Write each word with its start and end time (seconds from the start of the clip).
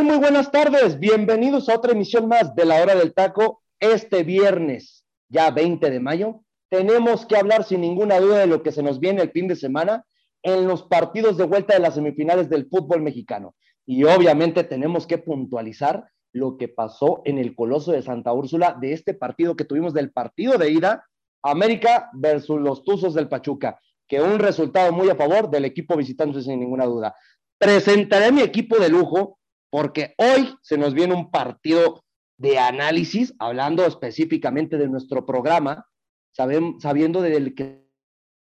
Muy 0.00 0.16
buenas 0.16 0.50
tardes. 0.50 0.98
Bienvenidos 0.98 1.68
a 1.68 1.76
otra 1.76 1.92
emisión 1.92 2.26
más 2.26 2.54
de 2.54 2.64
la 2.64 2.80
hora 2.80 2.94
del 2.94 3.12
taco. 3.12 3.62
Este 3.78 4.24
viernes, 4.24 5.04
ya 5.28 5.50
20 5.50 5.90
de 5.90 6.00
mayo, 6.00 6.40
tenemos 6.70 7.26
que 7.26 7.36
hablar 7.36 7.62
sin 7.62 7.82
ninguna 7.82 8.18
duda 8.18 8.38
de 8.38 8.46
lo 8.46 8.62
que 8.62 8.72
se 8.72 8.82
nos 8.82 8.98
viene 8.98 9.20
el 9.20 9.30
fin 9.30 9.48
de 9.48 9.54
semana 9.54 10.06
en 10.42 10.66
los 10.66 10.84
partidos 10.84 11.36
de 11.36 11.44
vuelta 11.44 11.74
de 11.74 11.80
las 11.80 11.94
semifinales 11.94 12.48
del 12.48 12.68
fútbol 12.68 13.02
mexicano. 13.02 13.54
Y 13.84 14.04
obviamente 14.04 14.64
tenemos 14.64 15.06
que 15.06 15.18
puntualizar 15.18 16.08
lo 16.32 16.56
que 16.56 16.68
pasó 16.68 17.20
en 17.26 17.38
el 17.38 17.54
Coloso 17.54 17.92
de 17.92 18.02
Santa 18.02 18.32
Úrsula 18.32 18.76
de 18.80 18.94
este 18.94 19.12
partido 19.12 19.56
que 19.56 19.66
tuvimos 19.66 19.92
del 19.92 20.10
partido 20.10 20.56
de 20.56 20.70
ida, 20.70 21.04
América 21.42 22.08
versus 22.14 22.58
los 22.60 22.82
Tuzos 22.82 23.12
del 23.12 23.28
Pachuca, 23.28 23.78
que 24.08 24.22
un 24.22 24.38
resultado 24.38 24.90
muy 24.90 25.10
a 25.10 25.16
favor 25.16 25.50
del 25.50 25.66
equipo 25.66 25.96
visitante 25.96 26.40
sin 26.40 26.60
ninguna 26.60 26.86
duda. 26.86 27.14
Presentaré 27.58 28.32
mi 28.32 28.40
equipo 28.40 28.78
de 28.78 28.88
lujo, 28.88 29.38
porque 29.72 30.14
hoy 30.18 30.54
se 30.60 30.76
nos 30.76 30.92
viene 30.92 31.14
un 31.14 31.30
partido 31.30 32.04
de 32.36 32.58
análisis, 32.58 33.34
hablando 33.38 33.86
específicamente 33.86 34.76
de 34.76 34.86
nuestro 34.86 35.24
programa, 35.24 35.86
sabiendo 36.30 37.22
del 37.22 37.54
que 37.54 37.88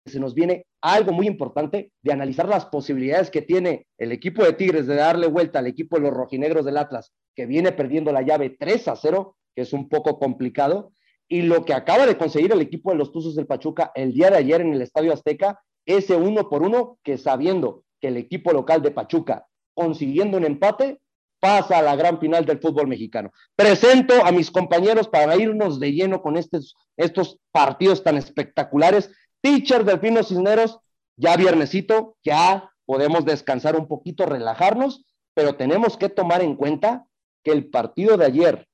se 0.07 0.19
nos 0.19 0.35
viene 0.35 0.67
algo 0.83 1.13
muy 1.13 1.29
importante 1.29 1.93
de 2.03 2.13
analizar 2.13 2.49
las 2.49 2.67
posibilidades 2.67 3.31
que 3.31 3.43
tiene 3.43 3.87
el 3.97 4.11
equipo 4.11 4.43
de 4.43 4.55
Tigres 4.55 4.89
de 4.89 4.97
darle 4.97 5.29
vuelta 5.29 5.61
al 5.61 5.69
equipo 5.69 5.97
de 5.97 6.03
los 6.03 6.13
rojinegros 6.13 6.65
del 6.65 6.79
Atlas, 6.79 7.13
que 7.37 7.47
viene 7.47 7.71
perdiendo 7.71 8.11
la 8.11 8.23
llave 8.23 8.51
3 8.59 8.89
a 8.89 8.97
0, 8.97 9.37
que 9.55 9.63
es 9.63 9.73
un 9.73 9.89
poco 9.89 10.19
complicado, 10.19 10.91
y 11.29 11.43
lo 11.43 11.65
que 11.65 11.75
acaba 11.75 12.07
de 12.07 12.19
conseguir 12.19 12.51
el 12.51 12.61
equipo 12.61 12.91
de 12.91 12.97
los 12.97 13.13
Tuzos 13.13 13.37
del 13.37 13.47
Pachuca 13.47 13.93
el 13.95 14.13
día 14.13 14.31
de 14.31 14.39
ayer 14.39 14.61
en 14.61 14.73
el 14.73 14.83
Estadio 14.83 15.13
Azteca, 15.13 15.61
ese 15.87 16.17
uno 16.17 16.49
por 16.49 16.63
uno, 16.63 16.99
que 17.05 17.19
sabiendo 17.19 17.85
que 18.01 18.09
el 18.09 18.17
equipo 18.17 18.53
local 18.53 18.83
de 18.83 18.91
Pachuca, 18.91 19.47
consiguiendo 19.75 20.39
un 20.39 20.45
empate, 20.45 20.99
pasa 21.45 21.77
a 21.77 21.83
la 21.83 21.95
gran 21.95 22.19
final 22.19 22.47
del 22.47 22.59
fútbol 22.59 22.87
mexicano. 22.87 23.31
Presento 23.55 24.25
a 24.25 24.33
mis 24.33 24.51
compañeros 24.51 25.09
para 25.09 25.37
irnos 25.37 25.79
de 25.79 25.93
lleno 25.93 26.23
con 26.23 26.39
estos, 26.39 26.75
estos 26.97 27.39
partidos 27.53 28.03
tan 28.03 28.17
espectaculares. 28.17 29.11
Teacher 29.43 29.85
Delfino 29.85 30.23
Cisneros, 30.23 30.79
ya 31.17 31.37
viernesito, 31.37 32.17
ya 32.25 32.71
podemos 32.87 33.27
descansar 33.27 33.77
un 33.77 33.87
poquito, 33.89 34.25
relajarnos, 34.25 35.05
pero 35.35 35.55
tenemos 35.57 35.99
que 35.99 36.09
tomar 36.09 36.41
en 36.41 36.57
cuenta 36.57 37.05
que 37.43 37.51
el 37.51 37.69
partido 37.69 38.17
de 38.17 38.25
ayer 38.25 38.67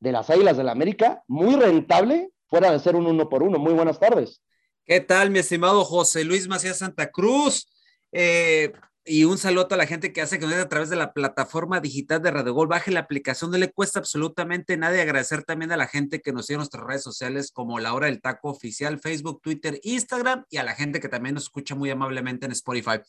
de 0.00 0.10
las 0.10 0.28
Águilas 0.28 0.56
del 0.56 0.66
la 0.66 0.72
América, 0.72 1.22
muy 1.28 1.54
rentable, 1.54 2.30
fuera 2.48 2.72
de 2.72 2.80
ser 2.80 2.96
un 2.96 3.06
uno 3.06 3.28
por 3.28 3.44
uno. 3.44 3.60
Muy 3.60 3.72
buenas 3.72 4.00
tardes. 4.00 4.42
¿Qué 4.84 5.00
tal, 5.00 5.30
mi 5.30 5.38
estimado 5.38 5.84
José 5.84 6.24
Luis 6.24 6.48
Macías 6.48 6.78
Santa 6.78 7.08
Cruz? 7.08 7.68
Eh, 8.10 8.72
y 9.06 9.24
un 9.24 9.38
saludo 9.38 9.68
a 9.70 9.76
la 9.76 9.86
gente 9.86 10.12
que 10.12 10.20
hace 10.20 10.40
que 10.40 10.46
a 10.46 10.68
través 10.68 10.90
de 10.90 10.96
la 10.96 11.12
plataforma 11.12 11.80
digital 11.80 12.20
de 12.20 12.32
Radio 12.32 12.52
Gol. 12.52 12.66
Baje 12.66 12.90
la 12.90 13.00
aplicación, 13.00 13.52
no 13.52 13.56
le 13.56 13.70
cuesta 13.72 14.00
absolutamente 14.00 14.76
nada. 14.76 14.96
Y 14.96 15.00
agradecer 15.00 15.44
también 15.44 15.70
a 15.70 15.76
la 15.76 15.86
gente 15.86 16.20
que 16.20 16.32
nos 16.32 16.46
sigue 16.46 16.54
en 16.56 16.58
nuestras 16.58 16.84
redes 16.84 17.04
sociales 17.04 17.52
como 17.52 17.78
La 17.78 17.94
Hora 17.94 18.06
del 18.06 18.20
Taco 18.20 18.50
Oficial, 18.50 18.98
Facebook, 18.98 19.40
Twitter, 19.42 19.78
Instagram 19.84 20.44
y 20.50 20.56
a 20.56 20.64
la 20.64 20.74
gente 20.74 20.98
que 20.98 21.08
también 21.08 21.36
nos 21.36 21.44
escucha 21.44 21.76
muy 21.76 21.88
amablemente 21.88 22.46
en 22.46 22.52
Spotify. 22.52 23.00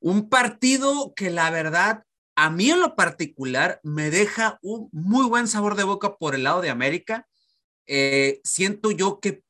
Un 0.00 0.28
partido 0.28 1.14
que 1.14 1.30
la 1.30 1.50
verdad, 1.50 2.02
a 2.34 2.50
mí 2.50 2.70
en 2.70 2.80
lo 2.80 2.96
particular, 2.96 3.80
me 3.84 4.10
deja 4.10 4.58
un 4.60 4.88
muy 4.90 5.26
buen 5.26 5.46
sabor 5.46 5.76
de 5.76 5.84
boca 5.84 6.16
por 6.16 6.34
el 6.34 6.42
lado 6.42 6.62
de 6.62 6.70
América. 6.70 7.28
Eh, 7.86 8.40
siento 8.42 8.90
yo 8.90 9.20
que 9.20 9.42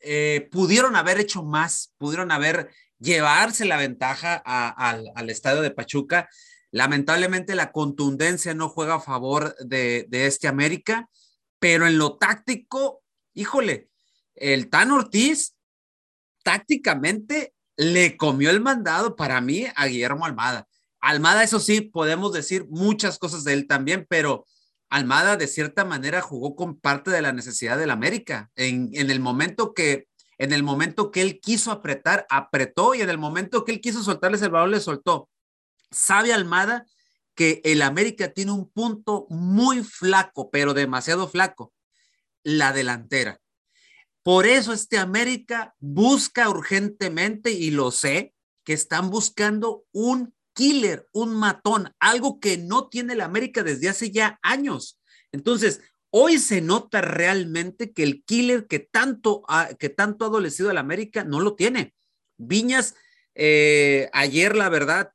eh, 0.00 0.48
pudieron 0.50 0.96
haber 0.96 1.18
hecho 1.20 1.42
más, 1.42 1.94
pudieron 1.98 2.30
haber 2.30 2.70
llevarse 3.04 3.64
la 3.66 3.76
ventaja 3.76 4.34
al, 4.34 5.30
estadio 5.30 5.60
de 5.60 5.70
Pachuca. 5.70 6.28
Lamentablemente 6.70 7.54
la 7.54 7.70
contundencia 7.70 8.54
no 8.54 8.68
juega 8.68 8.94
a 8.94 9.00
favor 9.00 9.54
de, 9.58 10.08
este 10.10 10.48
América, 10.48 11.08
pero 11.58 11.86
en 11.86 11.98
lo 11.98 12.16
táctico, 12.16 13.02
híjole, 13.34 13.88
el 14.34 14.70
Tan 14.70 14.90
Ortiz 14.90 15.54
tácticamente 16.42 17.54
le 17.76 18.16
comió 18.16 18.50
el 18.50 18.60
mandado 18.60 19.16
para 19.16 19.40
mí 19.40 19.66
a 19.76 19.86
Guillermo 19.86 20.24
Almada. 20.24 20.66
Almada, 21.00 21.42
eso 21.42 21.60
sí, 21.60 21.82
podemos 21.82 22.32
decir 22.32 22.66
muchas 22.70 23.18
cosas 23.18 23.44
de 23.44 23.52
él 23.52 23.66
también, 23.66 24.06
pero 24.08 24.46
Almada 24.88 25.36
de 25.36 25.46
cierta 25.46 25.84
manera 25.84 26.20
jugó 26.20 26.56
con 26.56 26.78
parte 26.78 27.10
de 27.10 27.20
la 27.20 27.32
necesidad 27.32 27.78
del 27.78 27.90
América. 27.90 28.50
En, 28.54 28.90
en 28.92 29.10
el 29.10 29.20
momento 29.20 29.74
que 29.74 30.06
en 30.38 30.52
el 30.52 30.62
momento 30.62 31.10
que 31.10 31.22
él 31.22 31.40
quiso 31.40 31.70
apretar, 31.70 32.26
apretó 32.30 32.94
y 32.94 33.02
en 33.02 33.10
el 33.10 33.18
momento 33.18 33.64
que 33.64 33.72
él 33.72 33.80
quiso 33.80 34.02
soltarles 34.02 34.42
el 34.42 34.50
balón, 34.50 34.70
le 34.72 34.80
soltó. 34.80 35.28
Sabe 35.90 36.32
Almada 36.32 36.86
que 37.34 37.60
el 37.64 37.82
América 37.82 38.32
tiene 38.32 38.52
un 38.52 38.70
punto 38.70 39.26
muy 39.28 39.82
flaco, 39.82 40.50
pero 40.50 40.74
demasiado 40.74 41.28
flaco, 41.28 41.72
la 42.42 42.72
delantera. 42.72 43.40
Por 44.22 44.46
eso 44.46 44.72
este 44.72 44.98
América 44.98 45.74
busca 45.78 46.48
urgentemente, 46.48 47.50
y 47.50 47.70
lo 47.70 47.90
sé, 47.90 48.34
que 48.64 48.72
están 48.72 49.10
buscando 49.10 49.84
un 49.92 50.34
killer, 50.54 51.08
un 51.12 51.34
matón, 51.34 51.92
algo 51.98 52.40
que 52.40 52.56
no 52.56 52.88
tiene 52.88 53.12
el 53.12 53.20
América 53.20 53.62
desde 53.62 53.88
hace 53.88 54.10
ya 54.10 54.38
años. 54.42 54.98
Entonces, 55.32 55.80
Hoy 56.16 56.38
se 56.38 56.60
nota 56.60 57.00
realmente 57.00 57.92
que 57.92 58.04
el 58.04 58.22
killer 58.22 58.68
que 58.68 58.78
tanto 58.78 59.42
ha, 59.48 59.74
que 59.74 59.88
tanto 59.88 60.24
ha 60.24 60.28
adolecido 60.28 60.70
al 60.70 60.78
América 60.78 61.24
no 61.24 61.40
lo 61.40 61.56
tiene. 61.56 61.92
Viñas, 62.36 62.94
eh, 63.34 64.08
ayer 64.12 64.54
la 64.54 64.68
verdad, 64.68 65.10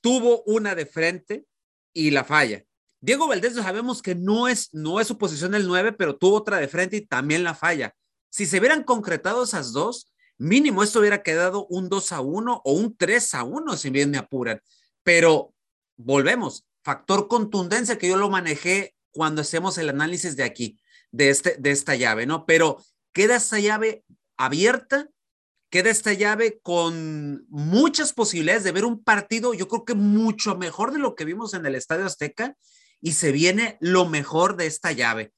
tuvo 0.00 0.44
una 0.44 0.76
de 0.76 0.86
frente 0.86 1.44
y 1.92 2.12
la 2.12 2.22
falla. 2.22 2.64
Diego 3.00 3.26
Valdés 3.26 3.56
sabemos 3.56 4.00
que 4.00 4.14
no 4.14 4.46
es, 4.46 4.72
no 4.72 5.00
es 5.00 5.08
su 5.08 5.18
posición 5.18 5.56
el 5.56 5.66
9, 5.66 5.94
pero 5.94 6.16
tuvo 6.16 6.36
otra 6.36 6.58
de 6.58 6.68
frente 6.68 6.98
y 6.98 7.00
también 7.00 7.42
la 7.42 7.56
falla. 7.56 7.96
Si 8.30 8.46
se 8.46 8.60
hubieran 8.60 8.84
concretado 8.84 9.42
esas 9.42 9.72
dos, 9.72 10.12
mínimo 10.36 10.84
esto 10.84 11.00
hubiera 11.00 11.24
quedado 11.24 11.66
un 11.66 11.88
2 11.88 12.12
a 12.12 12.20
1 12.20 12.62
o 12.64 12.72
un 12.74 12.96
3 12.96 13.34
a 13.34 13.42
1, 13.42 13.76
si 13.76 13.90
bien 13.90 14.12
me 14.12 14.18
apuran. 14.18 14.62
Pero 15.02 15.52
volvemos, 15.96 16.64
factor 16.84 17.26
contundencia 17.26 17.98
que 17.98 18.06
yo 18.08 18.16
lo 18.16 18.30
manejé 18.30 18.94
cuando 19.12 19.42
hacemos 19.42 19.78
el 19.78 19.88
análisis 19.88 20.36
de 20.36 20.44
aquí, 20.44 20.78
de, 21.10 21.30
este, 21.30 21.56
de 21.58 21.70
esta 21.70 21.94
llave, 21.94 22.26
¿no? 22.26 22.46
Pero 22.46 22.82
queda 23.12 23.36
esta 23.36 23.58
llave 23.58 24.04
abierta, 24.36 25.08
queda 25.70 25.90
esta 25.90 26.12
llave 26.12 26.60
con 26.62 27.46
muchas 27.48 28.12
posibilidades 28.12 28.64
de 28.64 28.72
ver 28.72 28.84
un 28.84 29.02
partido, 29.02 29.54
yo 29.54 29.68
creo 29.68 29.84
que 29.84 29.94
mucho 29.94 30.56
mejor 30.56 30.92
de 30.92 30.98
lo 30.98 31.14
que 31.14 31.24
vimos 31.24 31.54
en 31.54 31.66
el 31.66 31.74
Estadio 31.74 32.06
Azteca, 32.06 32.56
y 33.00 33.12
se 33.12 33.32
viene 33.32 33.76
lo 33.80 34.06
mejor 34.06 34.56
de 34.56 34.66
esta 34.66 34.92
llave. 34.92 35.32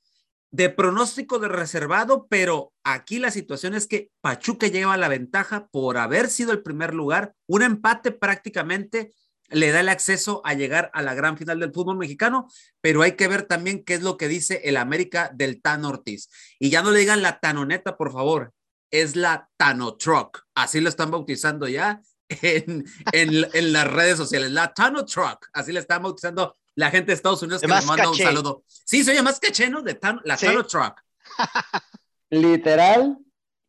De 0.51 0.69
pronóstico 0.69 1.39
de 1.39 1.49
reservado, 1.49 2.27
pero 2.29 2.73
aquí 2.83 3.19
la 3.19 3.31
situación 3.31 3.75
es 3.75 3.87
que 3.87 4.11
Pachuca 4.21 4.67
lleva 4.67 4.97
la 4.97 5.09
ventaja 5.09 5.69
por 5.69 5.97
haber 5.97 6.29
sido 6.29 6.53
el 6.53 6.63
primer 6.63 6.93
lugar, 6.95 7.35
un 7.47 7.63
empate 7.63 8.11
prácticamente 8.11 9.13
le 9.51 9.73
da 9.73 9.81
el 9.81 9.89
acceso 9.89 10.43
a 10.45 10.55
llegar 10.55 10.91
a 10.95 11.03
la 11.03 11.15
gran 11.15 11.37
final 11.37 11.61
del 11.61 11.73
fútbol 11.73 11.99
mexicano, 11.99 12.49
pero 12.81 13.03
hay 13.03 13.13
que 13.13 13.29
ver 13.29 13.43
también 13.43 13.85
qué 13.85 13.95
es 13.95 14.03
lo 14.03 14.17
que 14.17 14.29
dice 14.29 14.63
el 14.65 14.77
América 14.77 15.31
del 15.35 15.61
Tan 15.61 15.85
Ortiz. 15.85 16.29
Y 16.59 16.71
ya 16.71 16.83
no 16.83 16.91
le 16.91 17.01
digan 17.01 17.23
la 17.23 17.41
Tanoneta, 17.41 17.97
por 17.97 18.13
favor, 18.13 18.53
es 18.91 19.17
la 19.17 19.49
Tano 19.57 19.97
Truck. 19.97 20.45
Así 20.55 20.81
lo 20.81 20.89
están 20.89 21.11
bautizando 21.11 21.69
ya 21.69 22.01
en, 22.29 22.85
en, 23.13 23.73
las 23.73 23.91
redes 23.91 24.17
sociales, 24.17 24.51
la 24.51 24.73
Tano 24.73 25.05
Truck. 25.05 25.49
Así 25.53 25.73
le 25.73 25.81
están 25.81 26.03
bautizando 26.03 26.57
la 26.75 26.91
gente 26.91 27.09
de 27.09 27.15
Estados 27.15 27.43
Unidos 27.43 27.61
que 27.61 27.69
le 27.69 27.83
manda 27.83 28.09
un 28.09 28.17
saludo. 28.17 28.65
Sí, 28.67 29.05
se 29.05 29.21
más 29.23 29.41
caché, 29.41 29.69
¿no? 29.69 29.83
De 29.83 29.99
la 30.25 30.37
Tano 30.37 30.65
Truck. 30.65 31.03
Literal, 32.31 33.19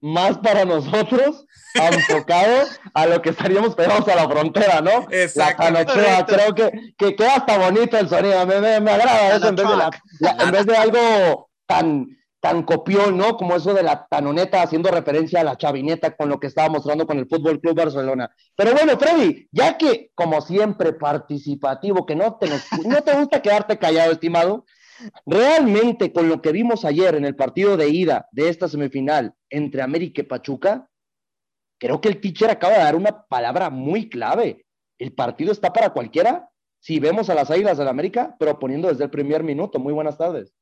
más 0.02 0.38
para 0.40 0.66
nosotros, 0.66 1.46
enfocado 1.76 2.68
a 2.94 3.06
lo 3.06 3.22
que 3.22 3.30
estaríamos 3.30 3.76
pegados 3.76 4.08
a 4.08 4.16
la 4.16 4.28
frontera, 4.30 4.82
¿no? 4.82 5.08
Exacto. 5.12 5.64
creo 6.28 6.56
que, 6.56 6.94
que 6.98 7.16
queda 7.16 7.36
hasta 7.36 7.58
bonito 7.58 7.98
el 7.98 8.10
sonido, 8.10 8.46
me, 8.46 8.80
me, 8.80 8.92
agrada 8.92 9.36
eso 9.36 9.48
en 9.48 9.56
vez, 9.56 9.68
de 9.68 10.30
en 10.44 10.52
vez 10.52 10.66
de 10.66 10.76
algo 10.76 11.50
tan 11.66 12.08
tan 12.42 12.64
copión, 12.64 13.18
¿no? 13.18 13.38
Como 13.38 13.56
eso 13.56 13.74
de 13.74 13.84
la 13.84 14.08
tanoneta 14.08 14.64
haciendo 14.64 14.90
referencia 14.90 15.40
a 15.40 15.44
la 15.44 15.58
chavineta 15.58 16.16
con 16.18 16.28
lo 16.28 16.40
que 16.40 16.48
estaba 16.48 16.70
mostrando 16.70 17.06
con 17.06 17.20
el 17.20 17.28
Fútbol 17.28 17.62
Club 17.62 17.76
Barcelona. 17.76 18.32
Pero 18.56 18.74
bueno, 18.74 18.98
Freddy, 18.98 19.48
ya 19.52 19.78
que 19.78 20.10
como 20.16 20.42
siempre 20.42 20.92
participativo, 20.92 22.06
que 22.06 22.16
no 22.16 22.36
te, 22.36 22.50
no 22.84 23.02
te 23.04 23.14
gusta 23.14 23.44
quedarte 23.44 23.78
callado, 23.78 24.12
estimado, 24.12 24.66
realmente 25.26 26.12
con 26.12 26.30
lo 26.30 26.42
que 26.42 26.52
vimos 26.52 26.86
ayer 26.86 27.16
en 27.16 27.26
el 27.26 27.36
partido 27.36 27.78
de 27.78 27.90
ida 27.90 28.28
de 28.32 28.50
esta 28.50 28.68
semifinal 28.68 29.34
entre 29.50 29.82
América 29.82 30.22
y 30.22 30.26
Pachuca, 30.26 30.90
creo 31.80 32.02
que 32.02 32.10
el 32.10 32.22
teacher 32.22 32.50
acaba 32.50 32.74
de 32.74 32.84
dar 32.84 32.96
una 32.96 33.26
palabra 33.28 33.70
muy 33.70 34.10
clave. 34.10 34.66
El 35.00 35.14
partido 35.14 35.52
está 35.52 35.74
para 35.74 35.92
cualquiera 35.92 36.50
si 36.80 37.00
vemos 37.00 37.30
a 37.30 37.36
las 37.36 37.50
Águilas 37.50 37.78
del 37.78 37.88
América 37.88 38.36
proponiendo 38.40 38.88
desde 38.88 39.04
el 39.04 39.10
primer 39.10 39.44
minuto. 39.44 39.80
Muy 39.80 39.94
buenas 39.94 40.18
tardes. 40.18 40.54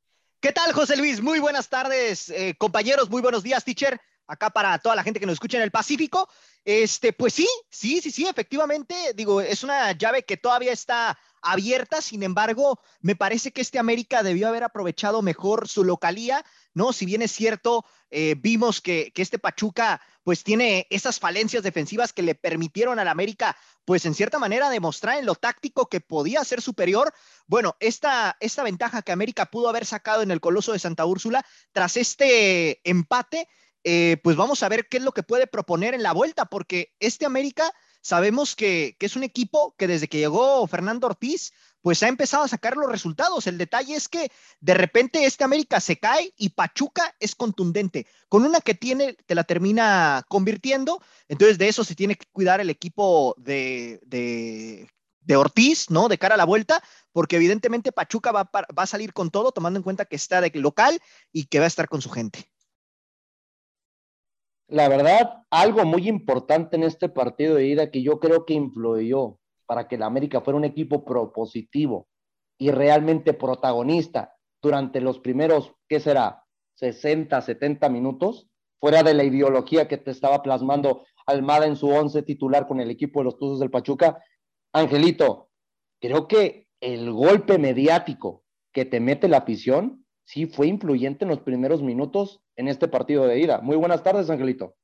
¿Qué 0.41 0.51
tal, 0.51 0.71
José 0.71 0.95
Luis? 0.95 1.21
Muy 1.21 1.39
buenas 1.39 1.67
tardes, 1.67 2.29
eh, 2.29 2.55
compañeros. 2.57 3.09
Muy 3.09 3.21
buenos 3.21 3.43
días, 3.43 3.65
teacher. 3.65 3.99
Acá 4.25 4.49
para 4.49 4.77
toda 4.79 4.95
la 4.95 5.03
gente 5.03 5.19
que 5.19 5.25
nos 5.25 5.33
escucha 5.33 5.57
en 5.57 5.63
el 5.63 5.71
Pacífico. 5.71 6.29
Este, 6.63 7.13
pues 7.13 7.33
sí, 7.33 7.47
sí, 7.69 7.99
sí, 7.99 8.11
sí, 8.11 8.27
efectivamente. 8.27 8.95
Digo, 9.15 9.41
es 9.41 9.63
una 9.63 9.91
llave 9.93 10.23
que 10.23 10.37
todavía 10.37 10.71
está 10.71 11.17
abierta. 11.41 12.01
Sin 12.01 12.23
embargo, 12.23 12.79
me 13.01 13.15
parece 13.15 13.51
que 13.51 13.61
este 13.61 13.79
América 13.79 14.23
debió 14.23 14.47
haber 14.47 14.63
aprovechado 14.63 15.21
mejor 15.21 15.67
su 15.67 15.83
localía, 15.83 16.43
¿no? 16.73 16.93
Si 16.93 17.05
bien 17.05 17.21
es 17.21 17.31
cierto, 17.31 17.85
eh, 18.09 18.35
vimos 18.37 18.81
que, 18.81 19.11
que, 19.13 19.21
este 19.21 19.39
Pachuca 19.39 20.01
pues 20.23 20.43
tiene 20.43 20.87
esas 20.89 21.19
falencias 21.19 21.63
defensivas 21.63 22.13
que 22.13 22.21
le 22.21 22.35
permitieron 22.35 22.99
al 22.99 23.07
América 23.07 23.55
pues 23.89 24.05
en 24.05 24.13
cierta 24.13 24.37
manera 24.37 24.69
demostrar 24.69 25.17
en 25.17 25.25
lo 25.25 25.33
táctico 25.33 25.89
que 25.89 25.99
podía 25.99 26.43
ser 26.43 26.61
superior. 26.61 27.11
Bueno, 27.47 27.75
esta, 27.79 28.37
esta 28.39 28.61
ventaja 28.61 29.01
que 29.01 29.11
América 29.11 29.47
pudo 29.47 29.67
haber 29.67 29.83
sacado 29.83 30.21
en 30.21 30.29
el 30.29 30.39
Coloso 30.39 30.73
de 30.73 30.77
Santa 30.77 31.05
Úrsula 31.05 31.43
tras 31.71 31.97
este 31.97 32.87
empate, 32.87 33.47
eh, 33.83 34.17
pues 34.23 34.35
vamos 34.35 34.61
a 34.61 34.69
ver 34.69 34.87
qué 34.87 34.97
es 34.97 35.03
lo 35.03 35.11
que 35.11 35.23
puede 35.23 35.47
proponer 35.47 35.95
en 35.95 36.03
la 36.03 36.13
vuelta, 36.13 36.45
porque 36.45 36.93
este 36.99 37.25
América 37.25 37.73
sabemos 38.01 38.55
que, 38.55 38.95
es 38.99 39.15
un 39.15 39.23
equipo 39.23 39.75
que 39.77 39.87
desde 39.87 40.07
que 40.07 40.19
llegó 40.19 40.65
Fernando 40.67 41.07
Ortiz, 41.07 41.53
pues 41.81 42.03
ha 42.03 42.07
empezado 42.07 42.43
a 42.43 42.47
sacar 42.47 42.75
los 42.75 42.91
resultados. 42.91 43.47
El 43.47 43.57
detalle 43.57 43.95
es 43.95 44.09
que 44.09 44.31
de 44.59 44.73
repente 44.73 45.25
este 45.25 45.43
América 45.43 45.79
se 45.79 45.97
cae 45.97 46.33
y 46.37 46.49
Pachuca 46.49 47.15
es 47.19 47.35
contundente. 47.35 48.05
Con 48.27 48.43
una 48.43 48.59
que 48.59 48.75
tiene, 48.75 49.13
te 49.13 49.35
la 49.35 49.43
termina 49.43 50.25
convirtiendo. 50.27 51.01
Entonces 51.27 51.57
de 51.57 51.69
eso 51.69 51.83
se 51.83 51.95
tiene 51.95 52.15
que 52.15 52.25
cuidar 52.31 52.59
el 52.59 52.69
equipo 52.69 53.33
de, 53.37 53.99
de, 54.05 54.89
de 55.21 55.35
Ortiz, 55.35 55.89
¿no? 55.89 56.09
De 56.09 56.17
cara 56.17 56.35
a 56.35 56.37
la 56.37 56.45
vuelta, 56.45 56.83
porque 57.13 57.37
evidentemente 57.37 57.91
Pachuca 57.91 58.31
va, 58.31 58.49
va 58.53 58.83
a 58.83 58.87
salir 58.87 59.13
con 59.13 59.29
todo, 59.29 59.51
tomando 59.51 59.79
en 59.79 59.83
cuenta 59.83 60.05
que 60.05 60.15
está 60.15 60.41
de 60.41 60.51
local 60.55 60.99
y 61.31 61.45
que 61.45 61.59
va 61.59 61.65
a 61.65 61.67
estar 61.69 61.87
con 61.87 62.01
su 62.01 62.09
gente. 62.09 62.51
La 64.69 64.87
verdad, 64.87 65.43
algo 65.49 65.83
muy 65.83 66.07
importante 66.07 66.75
en 66.75 66.83
este 66.83 67.09
partido 67.09 67.55
de 67.55 67.65
ida 67.65 67.89
que 67.89 68.03
yo 68.03 68.19
creo 68.19 68.45
que 68.45 68.53
influyó 68.53 69.39
para 69.65 69.87
que 69.87 69.97
la 69.97 70.05
América 70.05 70.41
fuera 70.41 70.57
un 70.57 70.63
equipo 70.63 71.03
propositivo 71.03 72.07
y 72.59 72.69
realmente 72.69 73.33
protagonista 73.33 74.35
durante 74.61 75.01
los 75.01 75.19
primeros, 75.19 75.73
¿qué 75.87 75.99
será? 75.99 76.43
60, 76.75 77.41
70 77.41 77.89
minutos, 77.89 78.47
fuera 78.79 79.01
de 79.01 79.15
la 79.15 79.23
ideología 79.23 79.87
que 79.87 79.97
te 79.97 80.11
estaba 80.11 80.43
plasmando 80.43 81.03
Almada 81.25 81.65
en 81.65 81.75
su 81.75 81.87
once 81.89 82.21
titular 82.23 82.67
con 82.67 82.79
el 82.79 82.89
equipo 82.89 83.19
de 83.19 83.25
los 83.25 83.37
Tuzos 83.37 83.59
del 83.59 83.69
Pachuca. 83.69 84.23
Angelito, 84.73 85.49
creo 85.99 86.27
que 86.27 86.67
el 86.79 87.11
golpe 87.11 87.57
mediático 87.57 88.43
que 88.71 88.85
te 88.85 88.99
mete 88.99 89.27
la 89.27 89.37
afición 89.37 90.05
sí 90.29 90.45
fue 90.45 90.67
influyente 90.67 91.25
en 91.25 91.29
los 91.29 91.39
primeros 91.39 91.81
minutos 91.81 92.39
en 92.55 92.67
este 92.67 92.87
partido 92.87 93.25
de 93.25 93.39
ida. 93.39 93.61
Muy 93.61 93.75
buenas 93.75 94.03
tardes, 94.03 94.29
Angelito. 94.29 94.75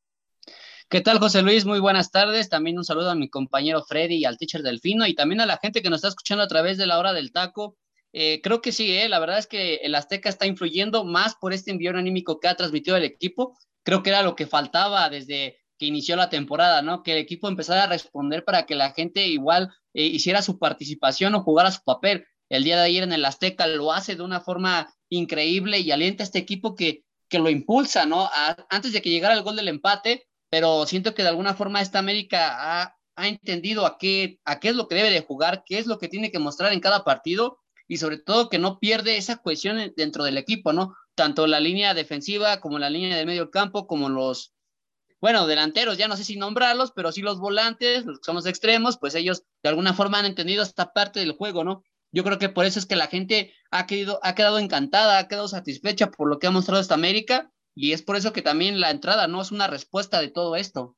¿Qué 0.89 1.01
tal, 1.01 1.19
José 1.19 1.43
Luis? 1.43 1.65
Muy 1.65 1.79
buenas 1.79 2.09
tardes. 2.09 2.49
También 2.49 2.79
un 2.79 2.83
saludo 2.83 3.11
a 3.11 3.15
mi 3.15 3.29
compañero 3.29 3.83
Freddy 3.83 4.15
y 4.15 4.25
al 4.25 4.39
teacher 4.39 4.63
Delfino 4.63 5.05
y 5.05 5.13
también 5.13 5.41
a 5.41 5.45
la 5.45 5.57
gente 5.57 5.83
que 5.83 5.91
nos 5.91 5.97
está 5.99 6.07
escuchando 6.07 6.43
a 6.43 6.47
través 6.47 6.79
de 6.79 6.87
la 6.87 6.97
hora 6.97 7.13
del 7.13 7.31
taco. 7.31 7.77
Eh, 8.11 8.41
creo 8.41 8.59
que 8.59 8.71
sí, 8.71 8.91
eh, 8.97 9.07
la 9.07 9.19
verdad 9.19 9.37
es 9.37 9.45
que 9.45 9.75
el 9.83 9.93
Azteca 9.93 10.29
está 10.29 10.47
influyendo 10.47 11.05
más 11.05 11.35
por 11.35 11.53
este 11.53 11.69
envío 11.69 11.91
anímico 11.91 12.39
que 12.39 12.47
ha 12.47 12.55
transmitido 12.55 12.97
el 12.97 13.03
equipo. 13.03 13.55
Creo 13.83 14.01
que 14.01 14.09
era 14.09 14.23
lo 14.23 14.35
que 14.35 14.47
faltaba 14.47 15.11
desde 15.11 15.59
que 15.77 15.85
inició 15.85 16.15
la 16.15 16.31
temporada, 16.31 16.81
¿no? 16.81 17.03
Que 17.03 17.11
el 17.11 17.17
equipo 17.19 17.49
empezara 17.49 17.83
a 17.83 17.87
responder 17.87 18.43
para 18.45 18.65
que 18.65 18.73
la 18.73 18.93
gente 18.93 19.27
igual 19.27 19.71
eh, 19.93 20.05
hiciera 20.05 20.41
su 20.41 20.57
participación 20.57 21.35
o 21.35 21.43
jugara 21.43 21.69
su 21.69 21.83
papel. 21.83 22.25
El 22.49 22.63
día 22.63 22.77
de 22.77 22.85
ayer 22.85 23.03
en 23.03 23.13
el 23.13 23.25
Azteca 23.25 23.67
lo 23.67 23.91
hace 23.91 24.15
de 24.15 24.23
una 24.23 24.41
forma 24.41 24.94
increíble 25.09 25.79
y 25.79 25.91
alienta 25.91 26.23
a 26.23 26.25
este 26.25 26.39
equipo 26.39 26.75
que, 26.75 27.03
que 27.29 27.39
lo 27.39 27.49
impulsa, 27.49 28.05
¿no? 28.05 28.29
antes 28.69 28.93
de 28.93 29.01
que 29.01 29.09
llegara 29.09 29.33
el 29.33 29.43
gol 29.43 29.55
del 29.55 29.67
empate, 29.67 30.27
pero 30.49 30.85
siento 30.85 31.13
que 31.13 31.23
de 31.23 31.29
alguna 31.29 31.53
forma 31.53 31.81
esta 31.81 31.99
América 31.99 32.55
ha, 32.81 32.97
ha, 33.15 33.27
entendido 33.27 33.85
a 33.85 33.97
qué, 33.97 34.39
a 34.45 34.59
qué 34.59 34.69
es 34.69 34.75
lo 34.75 34.87
que 34.87 34.95
debe 34.95 35.09
de 35.09 35.21
jugar, 35.21 35.63
qué 35.65 35.79
es 35.79 35.87
lo 35.87 35.97
que 35.99 36.07
tiene 36.07 36.31
que 36.31 36.39
mostrar 36.39 36.73
en 36.73 36.79
cada 36.79 37.03
partido 37.03 37.59
y 37.87 37.97
sobre 37.97 38.17
todo 38.17 38.49
que 38.49 38.59
no 38.59 38.79
pierde 38.79 39.17
esa 39.17 39.37
cohesión 39.37 39.93
dentro 39.95 40.23
del 40.23 40.37
equipo, 40.37 40.73
¿no? 40.73 40.95
Tanto 41.15 41.47
la 41.47 41.59
línea 41.59 41.93
defensiva 41.93 42.59
como 42.59 42.79
la 42.79 42.89
línea 42.89 43.15
de 43.15 43.25
medio 43.25 43.51
campo, 43.51 43.87
como 43.87 44.09
los, 44.09 44.53
bueno, 45.21 45.47
delanteros, 45.47 45.97
ya 45.97 46.07
no 46.07 46.17
sé 46.17 46.23
si 46.23 46.35
nombrarlos, 46.35 46.91
pero 46.91 47.11
sí 47.11 47.21
los 47.21 47.39
volantes, 47.39 48.05
los 48.05 48.19
que 48.19 48.25
son 48.25 48.35
los 48.35 48.45
extremos, 48.45 48.97
pues 48.97 49.15
ellos 49.15 49.43
de 49.63 49.69
alguna 49.69 49.93
forma 49.93 50.19
han 50.19 50.25
entendido 50.25 50.63
esta 50.63 50.93
parte 50.93 51.19
del 51.19 51.33
juego, 51.33 51.63
¿no? 51.63 51.83
Yo 52.15 52.23
creo 52.23 52.39
que 52.39 52.47
por 52.47 52.65
eso 52.65 52.79
es 52.79 52.85
que 52.85 52.95
la 52.95 53.07
gente 53.07 53.51
ha, 53.71 53.85
querido, 53.87 54.19
ha 54.23 54.35
quedado 54.35 54.57
encantada, 54.57 55.19
ha 55.19 55.27
quedado 55.27 55.49
satisfecha 55.49 56.11
por 56.11 56.29
lo 56.29 56.39
que 56.39 56.47
ha 56.47 56.51
mostrado 56.51 56.79
esta 56.79 56.93
América 56.93 57.51
y 57.75 57.91
es 57.91 58.03
por 58.03 58.15
eso 58.15 58.31
que 58.31 58.41
también 58.41 58.79
la 58.79 58.89
entrada 58.89 59.27
no 59.27 59.41
es 59.41 59.51
una 59.51 59.67
respuesta 59.67 60.21
de 60.21 60.29
todo 60.29 60.55
esto. 60.55 60.95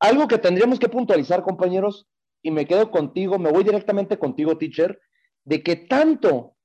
Algo 0.00 0.26
que 0.26 0.38
tendríamos 0.38 0.80
que 0.80 0.88
puntualizar, 0.88 1.44
compañeros, 1.44 2.08
y 2.42 2.50
me 2.50 2.66
quedo 2.66 2.90
contigo, 2.90 3.38
me 3.38 3.52
voy 3.52 3.62
directamente 3.62 4.18
contigo, 4.18 4.58
teacher, 4.58 5.00
de 5.44 5.62
que 5.62 5.76
tanto 5.76 6.56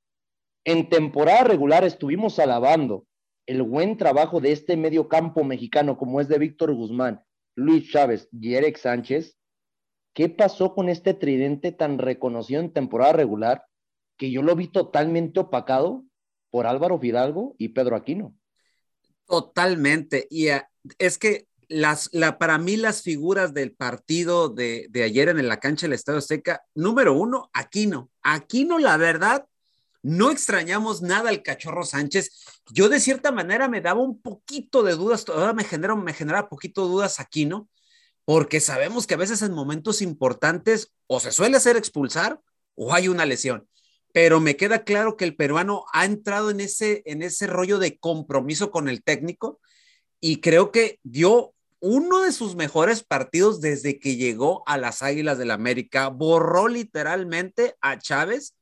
en 0.65 0.89
temporada 0.89 1.44
regular 1.44 1.83
estuvimos 1.83 2.39
alabando 2.39 3.06
el 3.45 3.62
buen 3.62 3.95
trabajo 3.95 4.41
de 4.41 4.53
este 4.53 4.75
medio 4.75 5.07
campo 5.07 5.44
mexicano 5.44 6.00
como 6.00 6.19
es 6.19 6.27
de 6.27 6.39
Víctor 6.39 6.74
Guzmán, 6.74 7.24
Luis 7.56 7.91
Chávez 7.91 8.27
y 8.31 8.56
Eric 8.56 8.77
Sánchez, 8.77 9.37
¿qué 10.17 10.29
pasó 10.29 10.73
con 10.73 10.89
este 10.89 11.13
tridente 11.13 11.71
tan 11.71 11.99
reconocido 11.99 12.59
en 12.59 12.73
temporada 12.73 13.13
regular 13.13 13.65
que 14.17 14.31
yo 14.31 14.41
lo 14.41 14.55
vi 14.55 14.67
totalmente 14.67 15.39
opacado 15.39 16.05
por 16.49 16.65
Álvaro 16.65 16.97
Fidalgo 16.97 17.53
y 17.59 17.67
Pedro 17.67 17.95
Aquino? 17.95 18.33
Totalmente. 19.27 20.25
Y 20.31 20.49
uh, 20.49 20.61
es 20.97 21.19
que 21.19 21.45
las, 21.67 22.09
la, 22.13 22.39
para 22.39 22.57
mí 22.57 22.77
las 22.77 23.03
figuras 23.03 23.53
del 23.53 23.73
partido 23.73 24.49
de, 24.49 24.89
ayer 25.05 25.29
en 25.29 25.47
la 25.47 25.59
cancha 25.59 25.86
del 25.86 25.93
Estadio 25.93 26.17
Azteca, 26.17 26.63
número 26.74 27.13
uno, 27.13 27.51
Aquino. 27.53 28.09
Aquino, 28.24 28.79
la 28.79 28.97
verdad, 28.97 29.45
no 30.01 30.31
extrañamos 30.31 31.03
nada 31.03 31.29
al 31.29 31.43
cachorro 31.43 31.86
Sánchez. 31.86 32.43
Yo 32.71 32.89
de 32.89 33.00
cierta 33.00 33.31
manera 33.31 33.67
me 33.67 33.81
daba 33.81 34.01
un 34.01 34.19
poquito 34.19 34.81
de 34.81 34.93
dudas, 34.93 35.25
todavía 35.25 35.53
me 35.53 35.63
genera, 35.63 35.95
me 35.95 36.13
genera 36.13 36.50
poquito 36.50 36.88
dudas 36.88 37.19
Aquino, 37.19 37.69
porque 38.27 38.60
sabemos 38.60 39.07
que 39.07 39.13
a 39.13 39.17
veces 39.17 39.41
en 39.41 39.53
momentos 39.53 40.01
importantes 40.01 40.91
o 41.07 41.22
se 41.22 41.31
suele 41.31 41.55
hacer 41.55 41.77
expulsar 41.77 42.41
o 42.75 42.93
hay 42.93 43.07
una 43.07 43.25
lesión. 43.25 43.69
Pero 44.12 44.41
me 44.41 44.57
queda 44.57 44.84
claro 44.84 45.15
que 45.15 45.24
el 45.24 45.38
peruano 45.38 45.86
ha 45.93 46.03
entrado 46.03 46.50
en 46.50 46.60
ese, 46.60 47.03
en 47.05 47.24
ese 47.24 47.48
rollo 47.48 47.79
de 47.79 47.98
compromiso 47.98 48.69
con 48.69 48.89
el 48.89 49.01
técnico 49.01 49.62
y 50.19 50.41
creo 50.41 50.74
que 50.74 51.00
dio 51.03 51.53
uno 51.79 52.22
de 52.22 52.34
sus 52.34 52.57
mejores 52.57 53.01
partidos 53.01 53.62
desde 53.62 53.98
que 53.98 54.17
llegó 54.17 54.62
a 54.67 54.77
las 54.77 55.03
Águilas 55.03 55.38
del 55.38 55.48
la 55.48 55.53
América. 55.53 56.10
Borró 56.10 56.67
literalmente 56.67 57.75
a 57.79 57.98
Chávez 57.98 58.57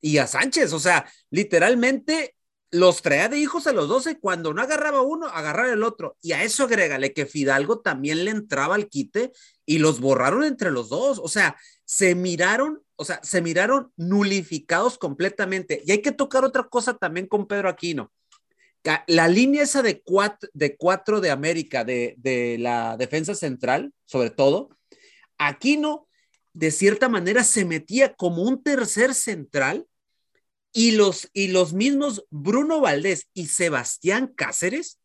y 0.00 0.18
a 0.18 0.28
Sánchez. 0.28 0.72
O 0.72 0.78
sea, 0.78 1.10
literalmente 1.30 2.36
los 2.70 3.02
traía 3.02 3.28
de 3.28 3.38
hijos 3.38 3.66
a 3.66 3.72
los 3.72 3.88
12, 3.88 4.20
cuando 4.20 4.54
no 4.54 4.62
agarraba 4.62 5.02
uno, 5.02 5.26
agarraba 5.26 5.72
el 5.72 5.82
otro. 5.82 6.16
Y 6.22 6.32
a 6.32 6.44
eso 6.44 6.64
agrégale 6.64 7.12
que 7.12 7.26
Fidalgo 7.26 7.80
también 7.80 8.24
le 8.24 8.30
entraba 8.30 8.76
al 8.76 8.88
quite 8.88 9.32
y 9.66 9.78
los 9.78 10.00
borraron 10.00 10.44
entre 10.44 10.70
los 10.70 10.88
dos. 10.88 11.18
O 11.18 11.28
sea, 11.28 11.56
se 11.84 12.14
miraron, 12.14 12.82
o 12.94 13.04
sea, 13.04 13.20
se 13.24 13.42
miraron 13.42 13.92
nulificados 13.96 14.98
completamente. 14.98 15.82
Y 15.84 15.90
hay 15.90 16.00
que 16.00 16.12
tocar 16.12 16.44
otra 16.44 16.64
cosa 16.64 16.96
también 16.96 17.26
con 17.26 17.46
Pedro 17.46 17.68
Aquino. 17.68 18.12
La 19.06 19.28
línea 19.28 19.64
esa 19.64 19.82
de 19.82 20.00
cuatro 20.00 20.48
de, 20.54 20.76
cuatro 20.76 21.20
de 21.20 21.30
América, 21.30 21.84
de, 21.84 22.14
de 22.18 22.56
la 22.58 22.96
defensa 22.96 23.34
central, 23.34 23.92
sobre 24.06 24.30
todo, 24.30 24.70
Aquino, 25.36 26.06
de 26.52 26.70
cierta 26.70 27.08
manera, 27.08 27.44
se 27.44 27.64
metía 27.64 28.14
como 28.14 28.42
un 28.42 28.62
tercer 28.62 29.14
central 29.14 29.86
y 30.72 30.92
los, 30.92 31.28
y 31.32 31.48
los 31.48 31.72
mismos 31.72 32.24
Bruno 32.30 32.80
Valdés 32.80 33.28
y 33.34 33.46
Sebastián 33.46 34.32
Cáceres 34.34 35.00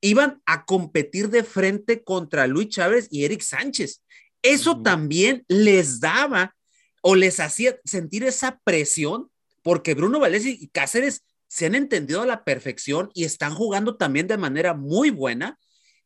iban 0.00 0.42
a 0.46 0.64
competir 0.64 1.28
de 1.28 1.44
frente 1.44 2.02
contra 2.02 2.46
Luis 2.46 2.68
Chávez 2.68 3.08
y 3.10 3.24
Eric 3.24 3.42
Sánchez. 3.42 4.02
Eso 4.42 4.82
también 4.82 5.44
les 5.48 6.00
daba 6.00 6.56
o 7.02 7.14
les 7.14 7.40
hacía 7.40 7.78
sentir 7.84 8.24
esa 8.24 8.58
presión 8.64 9.30
porque 9.62 9.94
Bruno 9.94 10.18
Valdés 10.18 10.46
y 10.46 10.68
Cáceres 10.68 11.24
se 11.48 11.66
han 11.66 11.74
entendido 11.74 12.22
a 12.22 12.26
la 12.26 12.44
perfección 12.44 13.10
y 13.12 13.24
están 13.24 13.54
jugando 13.54 13.96
también 13.96 14.26
de 14.26 14.38
manera 14.38 14.72
muy 14.72 15.10
buena. 15.10 15.58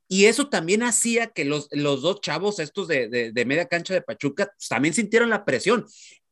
Y 0.09 0.27
eso 0.27 0.49
también 0.49 0.83
hacía 0.83 1.29
que 1.29 1.45
los, 1.45 1.69
los 1.71 2.03
dos 2.03 2.21
chavos, 2.21 2.59
estos 2.59 2.89
de, 2.89 3.09
de, 3.09 3.45
media 3.45 3.67
cancha 3.67 3.95
de 3.95 4.03
Pachuca, 4.03 4.53
también 4.69 4.95
sintieron 4.95 5.31
la 5.31 5.45
presión. 5.45 5.87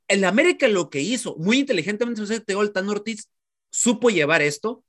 El 0.08 0.24
América 0.24 0.68
lo 0.68 0.90
que 0.90 1.00
hizo, 1.00 1.36
muy 1.36 1.60
inteligentemente, 1.60 2.22
el 2.52 2.72
Tan 2.72 2.88
Ortiz 2.88 3.28
supo 3.70 4.10
llevar 4.10 4.42
esto, 4.42 4.84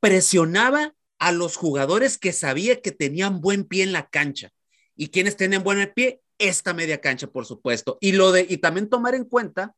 presionaba 0.00 0.94
a 1.18 1.32
los 1.32 1.56
jugadores 1.56 2.18
que 2.18 2.32
sabía 2.32 2.80
que 2.80 2.92
tenían 2.92 3.40
buen 3.40 3.64
pie 3.64 3.82
en 3.82 3.92
la 3.92 4.08
cancha. 4.08 4.50
¿Y 4.96 5.08
quienes 5.08 5.36
tienen 5.36 5.62
buen 5.62 5.92
pie? 5.94 6.20
Esta 6.38 6.74
media 6.74 7.00
cancha, 7.00 7.26
por 7.28 7.46
supuesto. 7.46 7.98
Y, 8.00 8.12
lo 8.12 8.32
de, 8.32 8.46
y 8.48 8.58
también 8.58 8.88
tomar 8.88 9.14
en 9.14 9.24
cuenta 9.24 9.74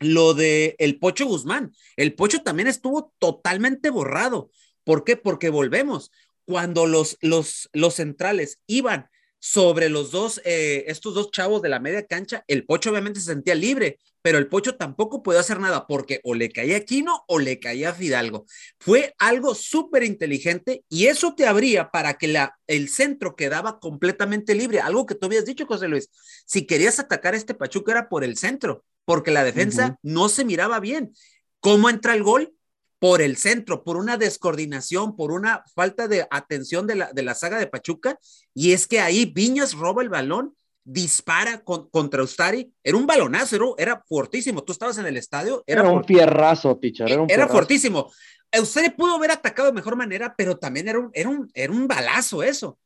lo 0.00 0.34
de 0.34 0.76
el 0.78 0.98
Pocho 0.98 1.26
Guzmán. 1.26 1.72
El 1.96 2.14
Pocho 2.14 2.42
también 2.42 2.68
estuvo 2.68 3.12
totalmente 3.18 3.90
borrado. 3.90 4.50
¿Por 4.84 5.04
qué? 5.04 5.16
Porque 5.16 5.50
volvemos. 5.50 6.12
Cuando 6.44 6.86
los, 6.86 7.18
los, 7.20 7.68
los 7.72 7.94
centrales 7.94 8.60
iban 8.66 9.08
sobre 9.38 9.88
los 9.88 10.10
dos, 10.10 10.40
eh, 10.44 10.84
estos 10.88 11.14
dos 11.14 11.30
chavos 11.30 11.62
de 11.62 11.68
la 11.68 11.80
media 11.80 12.06
cancha, 12.06 12.44
el 12.48 12.64
Pocho 12.64 12.90
obviamente 12.90 13.20
se 13.20 13.26
sentía 13.26 13.54
libre, 13.54 13.98
pero 14.20 14.38
el 14.38 14.48
Pocho 14.48 14.76
tampoco 14.76 15.22
puede 15.22 15.38
hacer 15.38 15.60
nada 15.60 15.86
porque 15.86 16.20
o 16.24 16.34
le 16.34 16.50
caía 16.50 16.78
a 16.78 16.80
Quino 16.80 17.24
o 17.28 17.38
le 17.38 17.60
caía 17.60 17.90
a 17.90 17.94
Fidalgo. 17.94 18.46
Fue 18.78 19.14
algo 19.18 19.54
súper 19.54 20.02
inteligente 20.02 20.84
y 20.88 21.06
eso 21.06 21.34
te 21.34 21.46
abría 21.46 21.90
para 21.90 22.14
que 22.14 22.28
la, 22.28 22.58
el 22.66 22.88
centro 22.88 23.36
quedaba 23.36 23.78
completamente 23.78 24.54
libre, 24.54 24.80
algo 24.80 25.06
que 25.06 25.14
tú 25.14 25.26
habías 25.26 25.44
dicho, 25.44 25.66
José 25.66 25.88
Luis. 25.88 26.10
Si 26.44 26.66
querías 26.66 26.98
atacar 26.98 27.34
a 27.34 27.36
este 27.36 27.54
Pachuca 27.54 27.92
era 27.92 28.08
por 28.08 28.24
el 28.24 28.36
centro, 28.36 28.84
porque 29.04 29.30
la 29.30 29.44
defensa 29.44 29.98
no 30.02 30.28
se 30.28 30.44
miraba 30.44 30.80
bien. 30.80 31.12
¿Cómo 31.60 31.88
entra 31.88 32.14
el 32.14 32.22
gol? 32.22 32.54
Por 32.98 33.22
el 33.22 33.36
centro, 33.36 33.84
por 33.84 33.96
una 33.96 34.16
descoordinación, 34.16 35.16
por 35.16 35.32
una 35.32 35.62
falta 35.74 36.08
de 36.08 36.26
atención 36.30 36.86
de 36.86 36.96
la, 36.96 37.12
de 37.12 37.22
la 37.22 37.34
saga 37.34 37.58
de 37.58 37.66
Pachuca, 37.66 38.18
y 38.54 38.72
es 38.72 38.86
que 38.86 39.00
ahí 39.00 39.26
Viñas 39.26 39.74
roba 39.74 40.02
el 40.02 40.08
balón, 40.08 40.54
dispara 40.84 41.62
contra 41.62 42.22
Ustari, 42.22 42.72
era 42.82 42.96
un 42.96 43.06
balonazo, 43.06 43.56
era, 43.56 43.66
era, 43.76 44.04
fortísimo, 44.08 44.64
tú 44.64 44.72
estabas 44.72 44.96
en 44.96 45.06
el 45.06 45.18
estadio. 45.18 45.62
Era, 45.66 45.82
un 45.82 46.02
fierrazo, 46.02 46.80
Pichar, 46.80 47.10
era, 47.10 47.26
era 47.28 47.46
fortísimo. 47.46 48.10
Ustari 48.58 48.90
pudo 48.90 49.16
haber 49.16 49.30
atacado 49.30 49.68
de 49.68 49.74
mejor 49.74 49.96
manera, 49.96 50.34
pero 50.36 50.56
también 50.56 50.88
era 50.88 50.98
un, 50.98 51.10
era 51.12 51.28
un, 51.28 51.50
era 51.52 51.72
un 51.72 51.86
balazo 51.86 52.42
eso. 52.42 52.78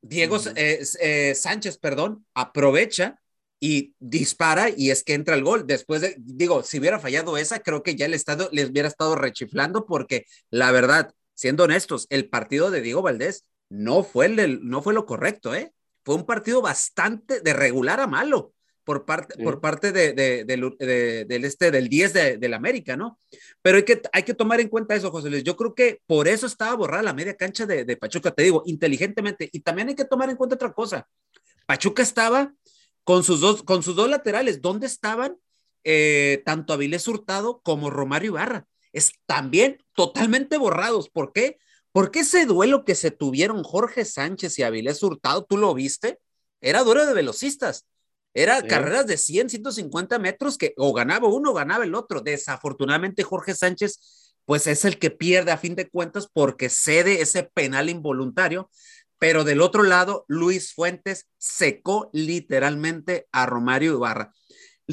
Diego 0.00 0.38
eh, 0.56 0.82
eh, 1.00 1.34
Sánchez, 1.34 1.76
perdón, 1.76 2.24
aprovecha 2.34 3.20
y 3.60 3.94
dispara 3.98 4.70
y 4.74 4.90
es 4.90 5.04
que 5.04 5.12
entra 5.12 5.34
el 5.34 5.44
gol. 5.44 5.66
Después 5.66 6.00
de, 6.00 6.16
digo, 6.18 6.62
si 6.62 6.78
hubiera 6.78 6.98
fallado 6.98 7.36
esa, 7.36 7.60
creo 7.60 7.82
que 7.82 7.94
ya 7.94 8.06
el 8.06 8.14
estado 8.14 8.48
les 8.52 8.70
hubiera 8.70 8.88
estado 8.88 9.14
rechiflando 9.14 9.84
porque 9.84 10.26
la 10.50 10.72
verdad, 10.72 11.12
siendo 11.34 11.64
honestos, 11.64 12.06
el 12.08 12.28
partido 12.28 12.70
de 12.70 12.80
Diego 12.80 13.02
Valdés 13.02 13.44
no 13.68 14.02
fue, 14.02 14.26
el, 14.26 14.66
no 14.66 14.82
fue 14.82 14.94
lo 14.94 15.04
correcto, 15.04 15.54
¿eh? 15.54 15.72
Fue 16.02 16.14
un 16.14 16.24
partido 16.24 16.62
bastante 16.62 17.40
de 17.40 17.52
regular 17.52 18.00
a 18.00 18.06
malo 18.06 18.54
por 18.82 19.04
parte, 19.04 19.40
por 19.44 19.60
parte 19.60 19.92
de, 19.92 20.14
del 20.14 21.44
este, 21.44 21.70
del 21.70 21.88
10 21.88 22.12
de, 22.14 22.36
del 22.38 22.54
América, 22.54 22.96
¿no? 22.96 23.18
Pero 23.60 23.76
hay 23.76 23.84
que, 23.84 24.00
hay 24.12 24.22
que 24.22 24.34
tomar 24.34 24.60
en 24.60 24.68
cuenta 24.68 24.94
eso, 24.94 25.10
José 25.10 25.28
Luis. 25.28 25.44
Yo 25.44 25.54
creo 25.54 25.74
que 25.74 26.00
por 26.06 26.26
eso 26.26 26.46
estaba 26.46 26.74
borrada 26.74 27.02
la 27.02 27.12
media 27.12 27.36
cancha 27.36 27.66
de, 27.66 27.84
de 27.84 27.96
Pachuca, 27.98 28.30
te 28.30 28.42
digo, 28.42 28.62
inteligentemente. 28.64 29.48
Y 29.52 29.60
también 29.60 29.88
hay 29.88 29.94
que 29.94 30.06
tomar 30.06 30.30
en 30.30 30.36
cuenta 30.36 30.56
otra 30.56 30.72
cosa. 30.72 31.06
Pachuca 31.66 32.02
estaba 32.02 32.52
con 33.10 33.24
sus 33.24 33.40
dos, 33.40 33.64
con 33.64 33.82
sus 33.82 33.96
dos 33.96 34.08
laterales, 34.08 34.62
¿dónde 34.62 34.86
estaban 34.86 35.36
eh, 35.82 36.44
tanto 36.46 36.72
Avilés 36.72 37.08
Hurtado 37.08 37.60
como 37.64 37.90
Romario 37.90 38.30
Ibarra? 38.30 38.68
Es 38.92 39.14
también 39.26 39.78
totalmente 39.96 40.58
borrados. 40.58 41.10
¿Por 41.10 41.32
qué? 41.32 41.58
Porque 41.90 42.20
ese 42.20 42.46
duelo 42.46 42.84
que 42.84 42.94
se 42.94 43.10
tuvieron 43.10 43.64
Jorge 43.64 44.04
Sánchez 44.04 44.56
y 44.60 44.62
Avilés 44.62 45.02
Hurtado, 45.02 45.44
¿tú 45.44 45.56
lo 45.56 45.74
viste? 45.74 46.20
Era 46.60 46.84
duelo 46.84 47.04
de 47.04 47.14
velocistas. 47.14 47.84
Era 48.32 48.62
carreras 48.62 49.08
de 49.08 49.16
100, 49.16 49.50
150 49.50 50.20
metros 50.20 50.56
que 50.56 50.72
o 50.76 50.92
ganaba 50.92 51.26
uno 51.26 51.50
o 51.50 51.54
ganaba 51.54 51.82
el 51.82 51.96
otro. 51.96 52.20
Desafortunadamente 52.20 53.24
Jorge 53.24 53.56
Sánchez, 53.56 54.36
pues 54.44 54.68
es 54.68 54.84
el 54.84 55.00
que 55.00 55.10
pierde 55.10 55.50
a 55.50 55.58
fin 55.58 55.74
de 55.74 55.88
cuentas 55.88 56.28
porque 56.32 56.68
cede 56.68 57.22
ese 57.22 57.42
penal 57.42 57.90
involuntario 57.90 58.70
pero 59.20 59.44
del 59.44 59.60
otro 59.60 59.82
lado, 59.82 60.24
Luis 60.28 60.72
Fuentes 60.72 61.28
secó 61.36 62.08
literalmente 62.14 63.28
a 63.32 63.44
Romario 63.44 63.92
Ibarra. 63.92 64.32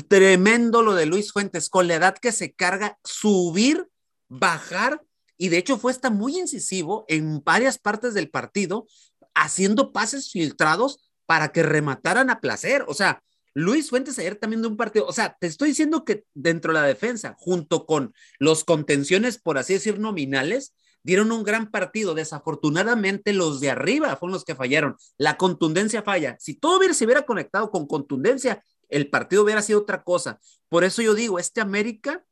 Tremendo 0.09 0.83
lo 0.83 0.95
de 0.95 1.05
Luis 1.05 1.31
Fuentes, 1.31 1.69
con 1.69 1.87
la 1.87 1.95
edad 1.95 2.17
que 2.17 2.33
se 2.33 2.53
carga, 2.53 2.99
subir, 3.05 3.87
bajar, 4.27 5.01
y 5.37 5.47
de 5.47 5.57
hecho 5.57 5.77
fue 5.77 5.93
hasta 5.93 6.09
muy 6.09 6.37
incisivo 6.37 7.05
en 7.07 7.41
varias 7.41 7.79
partes 7.79 8.13
del 8.13 8.29
partido, 8.29 8.85
haciendo 9.33 9.93
pases 9.93 10.29
filtrados 10.29 11.09
para 11.25 11.53
que 11.53 11.63
remataran 11.63 12.29
a 12.29 12.41
placer. 12.41 12.83
O 12.89 12.93
sea, 12.93 13.23
Luis 13.53 13.89
Fuentes 13.89 14.19
ayer 14.19 14.35
también 14.35 14.61
de 14.61 14.67
un 14.67 14.75
partido, 14.75 15.07
o 15.07 15.13
sea, 15.13 15.37
te 15.39 15.47
estoy 15.47 15.69
diciendo 15.69 16.03
que 16.03 16.25
dentro 16.33 16.73
de 16.73 16.81
la 16.81 16.85
defensa, 16.85 17.33
junto 17.39 17.85
con 17.85 18.13
los 18.39 18.65
contenciones, 18.65 19.37
por 19.37 19.57
así 19.57 19.73
decir, 19.73 19.99
nominales, 19.99 20.73
dieron 21.07 21.31
un 21.31 21.45
gran 21.45 21.71
partido. 21.71 22.13
Desafortunadamente, 22.13 23.31
los 23.31 23.61
de 23.61 23.69
arriba 23.69 24.13
fueron 24.17 24.33
los 24.33 24.43
que 24.43 24.55
fallaron. 24.55 24.97
La 25.17 25.37
contundencia 25.37 26.03
falla. 26.03 26.35
Si 26.37 26.55
todo 26.55 26.77
hubiera, 26.77 26.93
se 26.93 27.05
hubiera 27.05 27.21
conectado 27.21 27.71
con 27.71 27.87
contundencia, 27.87 28.61
el 28.89 29.09
partido 29.09 29.43
hubiera 29.43 29.61
sido 29.61 29.79
otra 29.79 30.03
cosa. 30.03 30.37
Por 30.67 30.83
eso 30.83 31.01
yo 31.01 31.13
digo, 31.15 31.39
este 31.39 31.61
América 31.61 32.25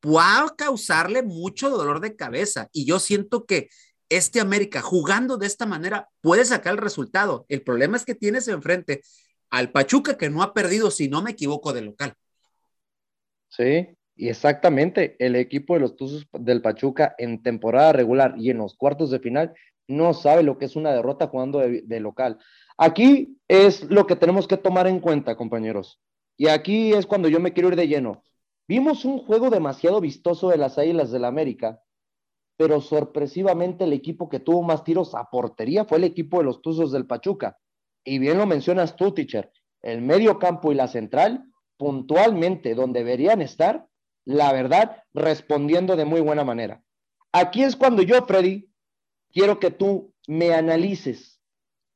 puede 0.00 0.56
causarle 0.58 1.22
mucho 1.22 1.70
dolor 1.70 2.00
de 2.00 2.16
cabeza. 2.16 2.68
Y 2.72 2.84
yo 2.84 2.98
siento 2.98 3.46
que 3.46 3.68
este 4.08 4.40
América 4.40 4.82
jugando 4.82 5.36
de 5.36 5.46
esta 5.46 5.64
manera 5.64 6.08
puede 6.20 6.44
sacar 6.44 6.72
el 6.72 6.78
resultado. 6.78 7.46
El 7.48 7.62
problema 7.62 7.96
es 7.96 8.04
que 8.04 8.16
tienes 8.16 8.48
enfrente 8.48 9.02
al 9.50 9.70
Pachuca 9.70 10.18
que 10.18 10.30
no 10.30 10.42
ha 10.42 10.52
perdido, 10.52 10.90
si 10.90 11.08
no 11.08 11.22
me 11.22 11.30
equivoco, 11.30 11.72
de 11.72 11.82
local. 11.82 12.14
Sí, 13.50 13.86
y 14.16 14.28
exactamente, 14.28 15.16
el 15.18 15.34
equipo 15.34 15.74
de 15.74 15.80
los 15.80 15.96
Tuzos 15.96 16.26
del 16.32 16.62
Pachuca 16.62 17.14
en 17.18 17.42
temporada 17.42 17.92
regular 17.92 18.34
y 18.38 18.50
en 18.50 18.58
los 18.58 18.76
cuartos 18.76 19.10
de 19.10 19.18
final 19.18 19.54
no 19.88 20.14
sabe 20.14 20.42
lo 20.42 20.56
que 20.56 20.66
es 20.66 20.76
una 20.76 20.92
derrota 20.92 21.26
jugando 21.26 21.58
de, 21.58 22.00
local. 22.00 22.38
Aquí 22.78 23.38
es 23.48 23.82
lo 23.90 24.06
que 24.06 24.16
tenemos 24.16 24.46
que 24.46 24.56
tomar 24.56 24.86
en 24.86 25.00
cuenta, 25.00 25.36
compañeros. 25.36 26.00
Y 26.36 26.48
aquí 26.48 26.92
es 26.92 27.06
cuando 27.06 27.28
yo 27.28 27.40
me 27.40 27.52
quiero 27.52 27.68
ir 27.68 27.76
de 27.76 27.88
lleno. 27.88 28.22
Vimos 28.66 29.04
un 29.04 29.18
juego 29.18 29.50
demasiado 29.50 30.00
vistoso 30.00 30.48
de 30.48 30.58
las 30.58 30.78
Águilas 30.78 31.10
del 31.10 31.22
la 31.22 31.28
América, 31.28 31.82
pero 32.56 32.80
sorpresivamente 32.80 33.84
el 33.84 33.92
equipo 33.92 34.28
que 34.28 34.40
tuvo 34.40 34.62
más 34.62 34.84
tiros 34.84 35.14
a 35.14 35.24
portería 35.24 35.84
fue 35.84 35.98
el 35.98 36.04
equipo 36.04 36.38
de 36.38 36.44
los 36.44 36.62
Tuzos 36.62 36.92
del 36.92 37.06
Pachuca. 37.06 37.58
Y 38.04 38.18
bien 38.18 38.38
lo 38.38 38.46
mencionas 38.46 38.96
tú, 38.96 39.12
teacher, 39.12 39.50
el 39.82 40.00
medio 40.00 40.38
campo 40.38 40.72
y 40.72 40.76
la 40.76 40.88
central, 40.88 41.44
puntualmente 41.76 42.74
donde 42.74 43.00
deberían 43.00 43.42
estar, 43.42 43.86
la 44.24 44.52
verdad, 44.52 45.02
respondiendo 45.12 45.96
de 45.96 46.04
muy 46.04 46.20
buena 46.20 46.44
manera. 46.44 46.82
Aquí 47.32 47.62
es 47.62 47.76
cuando 47.76 48.02
yo, 48.02 48.24
Freddy, 48.26 48.70
quiero 49.32 49.58
que 49.58 49.70
tú 49.70 50.14
me 50.26 50.54
analices 50.54 51.40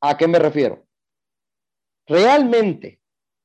a 0.01 0.17
qué 0.17 0.29
me 0.29 0.39
refiero. 0.39 0.87
¿Realmente 2.07 3.01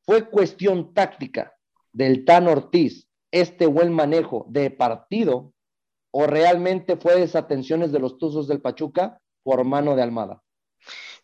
fue 0.06 0.30
cuestión 0.30 0.94
táctica 0.94 1.56
del 1.92 2.26
Tan 2.26 2.48
Ortiz 2.48 3.08
este 3.32 3.66
buen 3.66 3.92
manejo 3.92 4.46
de 4.50 4.70
partido 4.70 5.54
o 6.12 6.28
realmente 6.28 6.98
fue 6.98 7.16
desatenciones 7.16 7.92
de 7.92 8.00
los 8.00 8.18
Tuzos 8.18 8.48
del 8.48 8.62
Pachuca 8.62 9.20
por 9.44 9.64
mano 9.64 9.96
de 9.96 10.04
Almada? 10.04 10.44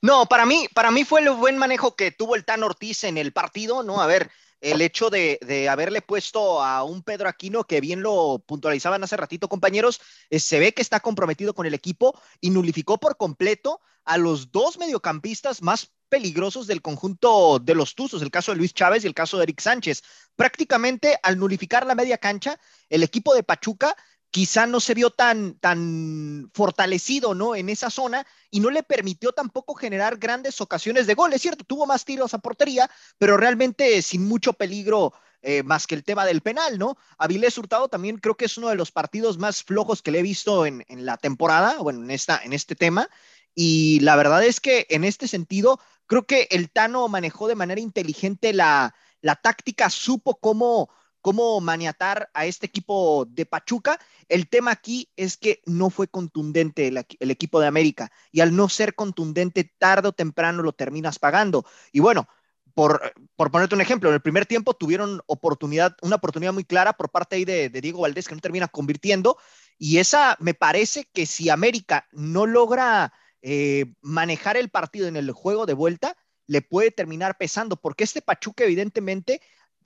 No, 0.01 0.25
para 0.25 0.46
mí, 0.46 0.68
para 0.74 0.92
mí 0.92 1.04
fue 1.04 1.22
el 1.22 1.30
buen 1.32 1.58
manejo 1.58 1.96
que 1.96 2.12
tuvo 2.12 2.36
el 2.36 2.46
Tan 2.46 2.63
Ortiz 2.63 3.04
en 3.04 3.18
el 3.18 3.34
partido, 3.34 3.84
¿no? 3.84 4.01
A 4.01 4.08
ver, 4.08 4.32
el 4.62 4.82
hecho 4.82 5.10
de, 5.10 5.68
haberle 5.70 6.01
puesto 6.01 6.62
a 6.63 6.84
un 6.84 7.04
Pedro 7.04 7.30
Aquino, 7.30 7.63
que 7.63 7.82
bien 7.82 8.01
lo 8.01 8.44
puntualizaban 8.46 9.04
hace 9.04 9.18
ratito, 9.18 9.48
compañeros, 9.48 10.01
eh, 10.30 10.39
se 10.39 10.60
ve 10.60 10.74
que 10.74 10.82
está 10.82 11.00
comprometido 11.00 11.54
con 11.54 11.66
el 11.66 11.74
equipo 11.74 12.20
y 12.42 12.50
nulificó 12.50 13.00
por 13.00 13.18
completo 13.18 13.82
a 14.06 14.18
los 14.18 14.51
dos 14.51 14.78
mediocampistas 14.78 15.62
más 15.62 15.92
peligrosos 16.10 16.66
del 16.68 16.82
conjunto 16.82 17.60
de 17.60 17.75
los 17.75 17.94
Tuzos, 17.94 18.22
el 18.22 18.32
caso 18.32 18.51
de 18.51 18.58
Luis 18.58 18.74
Chávez 18.74 19.04
y 19.04 19.08
el 19.08 19.13
caso 19.13 19.38
de 19.38 19.44
Eric 19.44 19.62
Sánchez. 19.62 20.04
Prácticamente 20.36 21.20
al 21.22 21.38
nulificar 21.38 21.86
la 21.86 21.96
media 21.96 22.18
cancha, 22.18 22.60
el 22.89 23.04
equipo 23.04 23.36
de 23.36 23.44
Pachuca 23.44 23.96
quizá 24.31 24.67
no 24.67 24.79
se 24.79 24.93
vio 24.93 25.09
tan, 25.09 25.55
tan 25.59 26.50
fortalecido, 26.53 27.33
¿no? 27.33 27.55
En 27.55 27.69
esa 27.69 27.89
zona 27.89 28.25
y 28.51 28.59
no 28.59 28.69
le 28.69 28.83
permitió 28.83 29.31
tampoco 29.31 29.74
generar 29.74 30.17
grandes 30.17 30.62
ocasiones 30.62 31.07
de 31.07 31.15
gol. 31.15 31.33
Es 31.33 31.41
cierto, 31.41 31.63
tuvo 31.63 31.86
más 31.86 32.05
tiros 32.05 32.33
a 32.33 32.39
portería, 32.39 32.89
pero 33.17 33.38
realmente 33.38 34.01
sin 34.01 34.27
mucho 34.27 34.53
peligro 34.53 35.13
eh, 35.41 35.63
más 35.63 35.88
que 35.88 35.95
el 35.95 36.03
tema 36.03 36.25
del 36.25 36.41
penal, 36.41 36.77
¿no? 36.77 36.98
Avilés 37.17 37.57
Hurtado 37.57 37.88
también 37.88 38.17
creo 38.17 38.36
que 38.36 38.45
es 38.45 38.57
uno 38.57 38.69
de 38.69 38.75
los 38.75 38.91
partidos 38.91 39.38
más 39.38 39.63
flojos 39.63 40.01
que 40.01 40.12
le 40.12 40.19
he 40.19 40.24
visto 40.24 40.65
en, 40.65 40.86
en 40.89 41.05
la 41.05 41.17
temporada, 41.17 41.77
bueno, 41.79 42.03
en, 42.03 42.12
esta, 42.12 42.41
en 42.43 42.53
este 42.53 42.75
tema. 42.75 43.09
Y 43.55 44.00
la 44.01 44.15
verdad 44.15 44.43
es 44.43 44.59
que 44.59 44.86
en 44.89 45.03
este 45.03 45.27
sentido, 45.27 45.79
creo 46.07 46.25
que 46.25 46.48
el 46.51 46.69
Tano 46.69 47.07
manejó 47.07 47.48
de 47.48 47.55
manera 47.55 47.81
inteligente 47.81 48.53
la, 48.53 48.93
la 49.21 49.36
táctica, 49.36 49.89
supo 49.89 50.39
cómo 50.39 50.89
cómo 51.22 51.60
maniatar 51.62 52.30
a 52.34 52.46
este 52.46 52.66
equipo 52.66 53.26
de 53.30 53.46
Pachuca. 53.46 54.00
El 54.28 54.48
tema 54.50 54.72
aquí 54.72 55.10
es 55.16 55.38
que 55.38 55.62
no 55.66 55.90
fue 55.90 56.08
contundente 56.08 56.88
el, 56.88 57.32
equipo 57.32 57.60
de 57.60 57.68
América 57.68 58.12
y 58.32 58.42
al 58.42 58.56
no 58.56 58.70
ser 58.70 58.96
contundente, 58.96 59.74
tarde 59.78 60.10
o 60.10 60.14
temprano 60.14 60.64
lo 60.64 60.74
terminas 60.74 61.20
pagando. 61.20 61.66
Y 61.92 62.00
bueno, 62.00 62.28
por, 62.74 63.14
por 63.36 63.52
ponerte 63.52 63.76
un 63.76 63.82
ejemplo, 63.82 64.10
en 64.10 64.16
el 64.16 64.22
primer 64.22 64.46
tiempo 64.46 64.74
tuvieron 64.74 65.22
oportunidad, 65.26 65.96
una 66.02 66.18
oportunidad 66.18 66.54
muy 66.54 66.64
clara 66.64 66.94
por 66.94 67.10
parte 67.10 67.36
ahí 67.36 67.46
de, 67.46 67.70
de 67.70 67.82
Diego 67.82 68.02
Valdés 68.02 68.28
que 68.28 68.36
no 68.36 68.42
termina 68.42 68.68
convirtiendo. 68.68 69.38
Y 69.78 69.98
esa 69.98 70.38
me 70.40 70.54
parece 70.54 71.10
que 71.14 71.26
si 71.26 71.50
América 71.50 72.08
no 72.12 72.46
logra 72.46 73.14
eh, 73.42 73.94
manejar 74.02 74.58
el 74.58 74.70
partido 74.70 75.08
en 75.08 75.16
el 75.16 75.32
juego 75.32 75.66
de 75.66 75.74
vuelta, 75.74 76.18
le 76.46 76.62
puede 76.62 76.92
terminar 76.92 77.38
pesando, 77.38 77.78
porque 77.78 78.04
este 78.04 78.22
Pachuca 78.22 78.64
evidentemente 78.64 79.42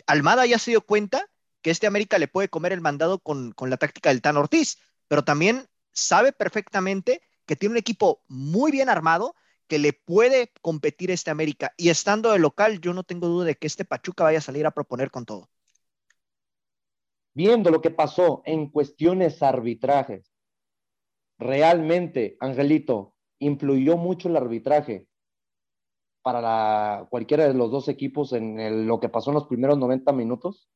Almada 0.08 0.46
ya 0.46 0.60
se 0.60 0.72
dio 0.72 0.82
cuenta 0.82 1.30
que 1.62 1.72
este 1.72 1.88
América 1.88 2.20
le 2.20 2.28
puede 2.28 2.50
comer 2.50 2.74
el 2.74 2.82
mandado 2.82 3.20
con, 3.20 3.56
la 3.58 3.78
táctica 3.78 4.10
del 4.10 4.22
Tan 4.22 4.38
Ortiz, 4.38 4.80
pero 5.08 5.24
también 5.24 5.68
sabe 5.92 6.34
perfectamente 6.34 7.22
que 7.46 7.56
tiene 7.56 7.74
un 7.74 7.78
equipo 7.78 8.22
muy 8.28 8.72
bien 8.72 8.90
armado 8.90 9.36
que 9.68 9.80
le 9.80 9.94
puede 9.94 10.52
competir 10.62 11.10
este 11.10 11.32
América. 11.32 11.74
Y 11.78 11.90
estando 11.90 12.32
de 12.32 12.40
local, 12.40 12.82
yo 12.82 12.94
no 12.94 13.04
tengo 13.04 13.28
duda 13.28 13.46
de 13.46 13.56
que 13.56 13.68
este 13.68 13.86
Pachuca 13.86 14.26
vaya 14.26 14.40
a 14.40 14.42
salir 14.42 14.66
a 14.66 14.72
proponer 14.72 15.10
con 15.10 15.26
todo. 15.26 15.50
Viendo 17.34 17.72
lo 17.72 17.82
que 17.82 17.90
pasó 17.90 18.44
en 18.46 18.70
cuestiones 18.70 19.42
arbitrajes, 19.42 20.32
realmente, 21.40 22.38
Angelito, 22.40 23.16
influyó 23.40 23.98
mucho 23.98 24.28
el 24.28 24.38
arbitraje 24.38 25.08
para 26.24 27.06
cualquiera 27.10 27.48
de 27.48 27.54
los 27.54 27.70
dos 27.70 27.88
equipos 27.90 28.34
en 28.34 28.88
lo 28.88 29.00
que 29.00 29.10
pasó 29.10 29.30
en 29.30 29.36
los 29.36 29.48
primeros 29.48 29.78
90 29.78 30.12
minutos? 30.14 30.68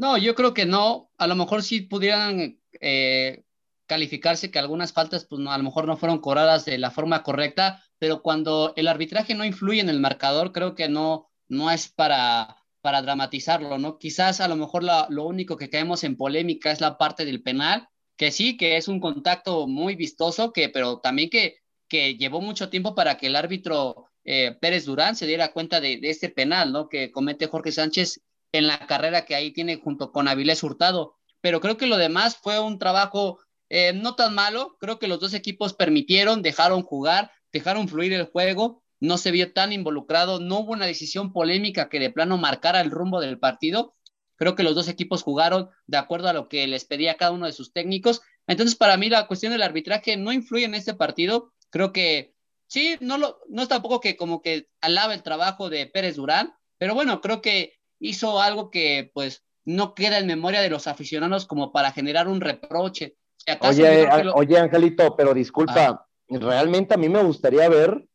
No, 0.00 0.16
yo 0.16 0.34
creo 0.34 0.54
que 0.54 0.64
no. 0.64 1.10
A 1.18 1.26
lo 1.26 1.36
mejor 1.36 1.62
sí 1.62 1.82
pudieran 1.82 2.58
eh, 2.80 3.44
calificarse 3.84 4.50
que 4.50 4.58
algunas 4.58 4.94
faltas, 4.94 5.26
pues 5.26 5.42
no, 5.42 5.52
a 5.52 5.58
lo 5.58 5.64
mejor 5.64 5.86
no 5.86 5.98
fueron 5.98 6.20
cobradas 6.20 6.64
de 6.64 6.78
la 6.78 6.90
forma 6.90 7.22
correcta, 7.22 7.84
pero 7.98 8.22
cuando 8.22 8.72
el 8.76 8.88
arbitraje 8.88 9.34
no 9.34 9.44
influye 9.44 9.80
en 9.80 9.90
el 9.90 10.00
marcador, 10.00 10.52
creo 10.52 10.74
que 10.74 10.88
no, 10.88 11.30
no 11.48 11.70
es 11.70 11.88
para, 11.88 12.56
para 12.80 13.02
dramatizarlo, 13.02 13.76
¿no? 13.76 13.98
Quizás 13.98 14.40
a 14.40 14.48
lo 14.48 14.56
mejor 14.56 14.84
lo 14.84 15.24
único 15.24 15.58
que 15.58 15.68
caemos 15.68 16.02
en 16.02 16.16
polémica 16.16 16.70
es 16.70 16.80
la 16.80 16.96
parte 16.96 17.26
del 17.26 17.42
penal, 17.42 17.88
que 18.16 18.30
sí, 18.30 18.56
que 18.56 18.78
es 18.78 18.88
un 18.88 19.00
contacto 19.00 19.66
muy 19.66 19.96
vistoso, 19.96 20.52
que, 20.54 20.70
pero 20.70 21.00
también 21.00 21.28
que, 21.28 21.56
que 21.88 22.16
llevó 22.16 22.40
mucho 22.40 22.70
tiempo 22.70 22.94
para 22.94 23.18
que 23.18 23.26
el 23.26 23.36
árbitro 23.36 24.09
eh, 24.24 24.56
Pérez 24.60 24.84
Durán 24.84 25.16
se 25.16 25.26
diera 25.26 25.52
cuenta 25.52 25.80
de, 25.80 25.98
este 26.02 26.28
penal, 26.28 26.72
¿no? 26.72 26.88
Que 26.88 27.10
comete 27.10 27.46
Jorge 27.46 27.72
Sánchez 27.72 28.20
en 28.52 28.66
la 28.66 28.86
carrera 28.86 29.24
que 29.24 29.34
ahí 29.34 29.52
tiene 29.52 29.76
junto 29.76 30.12
con 30.12 30.28
Avilés 30.28 30.62
Hurtado. 30.62 31.16
Pero 31.40 31.60
creo 31.60 31.76
que 31.76 31.86
lo 31.86 31.96
demás 31.96 32.36
fue 32.36 32.58
un 32.60 32.78
trabajo 32.78 33.38
eh, 33.68 33.92
no 33.94 34.14
tan 34.14 34.34
malo. 34.34 34.76
Creo 34.80 34.98
que 34.98 35.08
los 35.08 35.20
dos 35.20 35.34
equipos 35.34 35.74
permitieron, 35.74 36.42
dejaron 36.42 36.82
jugar, 36.82 37.30
dejaron 37.52 37.88
fluir 37.88 38.12
el 38.12 38.26
juego. 38.26 38.82
No 38.98 39.16
se 39.16 39.30
vio 39.30 39.52
tan 39.52 39.72
involucrado, 39.72 40.40
no 40.40 40.58
hubo 40.58 40.72
una 40.72 40.84
decisión 40.84 41.32
polémica 41.32 41.88
que 41.88 41.98
de 41.98 42.10
plano 42.10 42.36
marcara 42.36 42.82
el 42.82 42.90
rumbo 42.90 43.20
del 43.20 43.38
partido. 43.38 43.94
Creo 44.36 44.54
que 44.54 44.62
los 44.62 44.74
dos 44.74 44.88
equipos 44.88 45.22
jugaron 45.22 45.70
de 45.86 45.98
acuerdo 45.98 46.28
a 46.28 46.32
lo 46.32 46.48
que 46.48 46.66
les 46.66 46.84
pedía 46.84 47.16
cada 47.16 47.32
uno 47.32 47.46
de 47.46 47.52
sus 47.52 47.72
técnicos. 47.72 48.20
Entonces, 48.46 48.76
para 48.76 48.96
mí, 48.96 49.08
la 49.08 49.26
cuestión 49.26 49.52
del 49.52 49.62
arbitraje 49.62 50.16
no 50.16 50.32
influye 50.32 50.64
en 50.64 50.74
este 50.74 50.94
partido. 50.94 51.52
Creo 51.70 51.92
que 51.92 52.34
sí, 52.70 52.96
no, 53.00 53.18
lo, 53.18 53.38
no 53.48 53.62
es 53.62 53.68
tampoco 53.68 54.00
que 54.00 54.16
como 54.16 54.40
que 54.40 54.68
alaba 54.80 55.12
el 55.12 55.22
trabajo 55.22 55.68
de 55.68 55.86
Pérez 55.86 56.16
Durán, 56.16 56.54
pero 56.78 56.94
bueno, 56.94 57.20
creo 57.20 57.42
que 57.42 57.74
hizo 57.98 58.40
algo 58.40 58.70
que 58.70 59.10
pues 59.12 59.44
no 59.64 59.94
queda 59.94 60.18
en 60.18 60.26
memoria 60.26 60.62
de 60.62 60.70
los 60.70 60.86
aficionados 60.86 61.46
como 61.46 61.72
para 61.72 61.92
generar 61.92 62.28
un 62.28 62.40
reproche. 62.40 63.16
Oye, 63.60 64.08
oye, 64.34 64.58
Angelito, 64.58 65.16
pero 65.16 65.34
disculpa, 65.34 65.86
ah. 65.86 66.06
realmente 66.28 66.94
a 66.94 66.96
mí 66.96 67.08
me 67.08 67.22
gustaría 67.22 67.68
ver, 67.68 68.06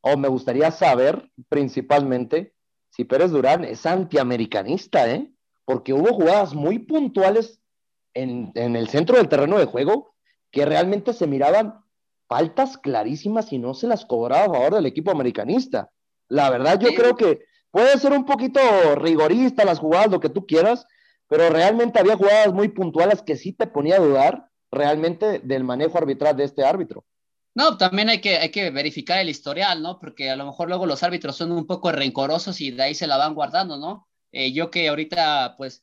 o 0.00 0.16
me 0.16 0.28
gustaría 0.28 0.70
saber 0.70 1.30
principalmente, 1.48 2.54
si 2.90 3.04
Pérez 3.04 3.30
Durán 3.30 3.64
es 3.64 3.84
antiamericanista, 3.84 5.08
¿eh? 5.10 5.30
Porque 5.64 5.92
hubo 5.92 6.14
jugadas 6.14 6.54
muy 6.54 6.78
puntuales 6.78 7.60
en, 8.14 8.52
en 8.54 8.74
el 8.74 8.88
centro 8.88 9.18
del 9.18 9.28
terreno 9.28 9.58
de 9.58 9.66
juego 9.66 10.14
que 10.50 10.64
realmente 10.64 11.12
se 11.12 11.26
miraban 11.26 11.84
faltas 12.28 12.78
clarísimas 12.78 13.52
y 13.52 13.58
no 13.58 13.74
se 13.74 13.86
las 13.86 14.04
cobraba 14.04 14.44
a 14.44 14.54
favor 14.54 14.74
del 14.74 14.86
equipo 14.86 15.10
americanista. 15.10 15.90
La 16.28 16.50
verdad, 16.50 16.78
yo 16.78 16.90
creo 16.94 17.16
que 17.16 17.40
puede 17.70 17.98
ser 17.98 18.12
un 18.12 18.26
poquito 18.26 18.60
rigorista 18.96 19.64
las 19.64 19.78
jugadas, 19.78 20.10
lo 20.10 20.20
que 20.20 20.28
tú 20.28 20.46
quieras, 20.46 20.86
pero 21.26 21.48
realmente 21.50 21.98
había 21.98 22.16
jugadas 22.16 22.52
muy 22.52 22.68
puntuales 22.68 23.22
que 23.22 23.36
sí 23.36 23.52
te 23.52 23.66
ponía 23.66 23.96
a 23.96 24.00
dudar 24.00 24.48
realmente 24.70 25.40
del 25.40 25.64
manejo 25.64 25.98
arbitral 25.98 26.36
de 26.36 26.44
este 26.44 26.64
árbitro. 26.64 27.04
No, 27.54 27.76
también 27.76 28.08
hay 28.08 28.20
que, 28.20 28.36
hay 28.36 28.50
que 28.50 28.70
verificar 28.70 29.18
el 29.18 29.28
historial, 29.28 29.82
¿no? 29.82 29.98
Porque 29.98 30.30
a 30.30 30.36
lo 30.36 30.46
mejor 30.46 30.68
luego 30.68 30.86
los 30.86 31.02
árbitros 31.02 31.36
son 31.36 31.50
un 31.50 31.66
poco 31.66 31.90
rencorosos 31.90 32.60
y 32.60 32.70
de 32.70 32.82
ahí 32.82 32.94
se 32.94 33.06
la 33.06 33.16
van 33.16 33.34
guardando, 33.34 33.78
¿no? 33.78 34.06
Eh, 34.30 34.52
yo 34.52 34.70
que 34.70 34.88
ahorita, 34.88 35.54
pues, 35.56 35.82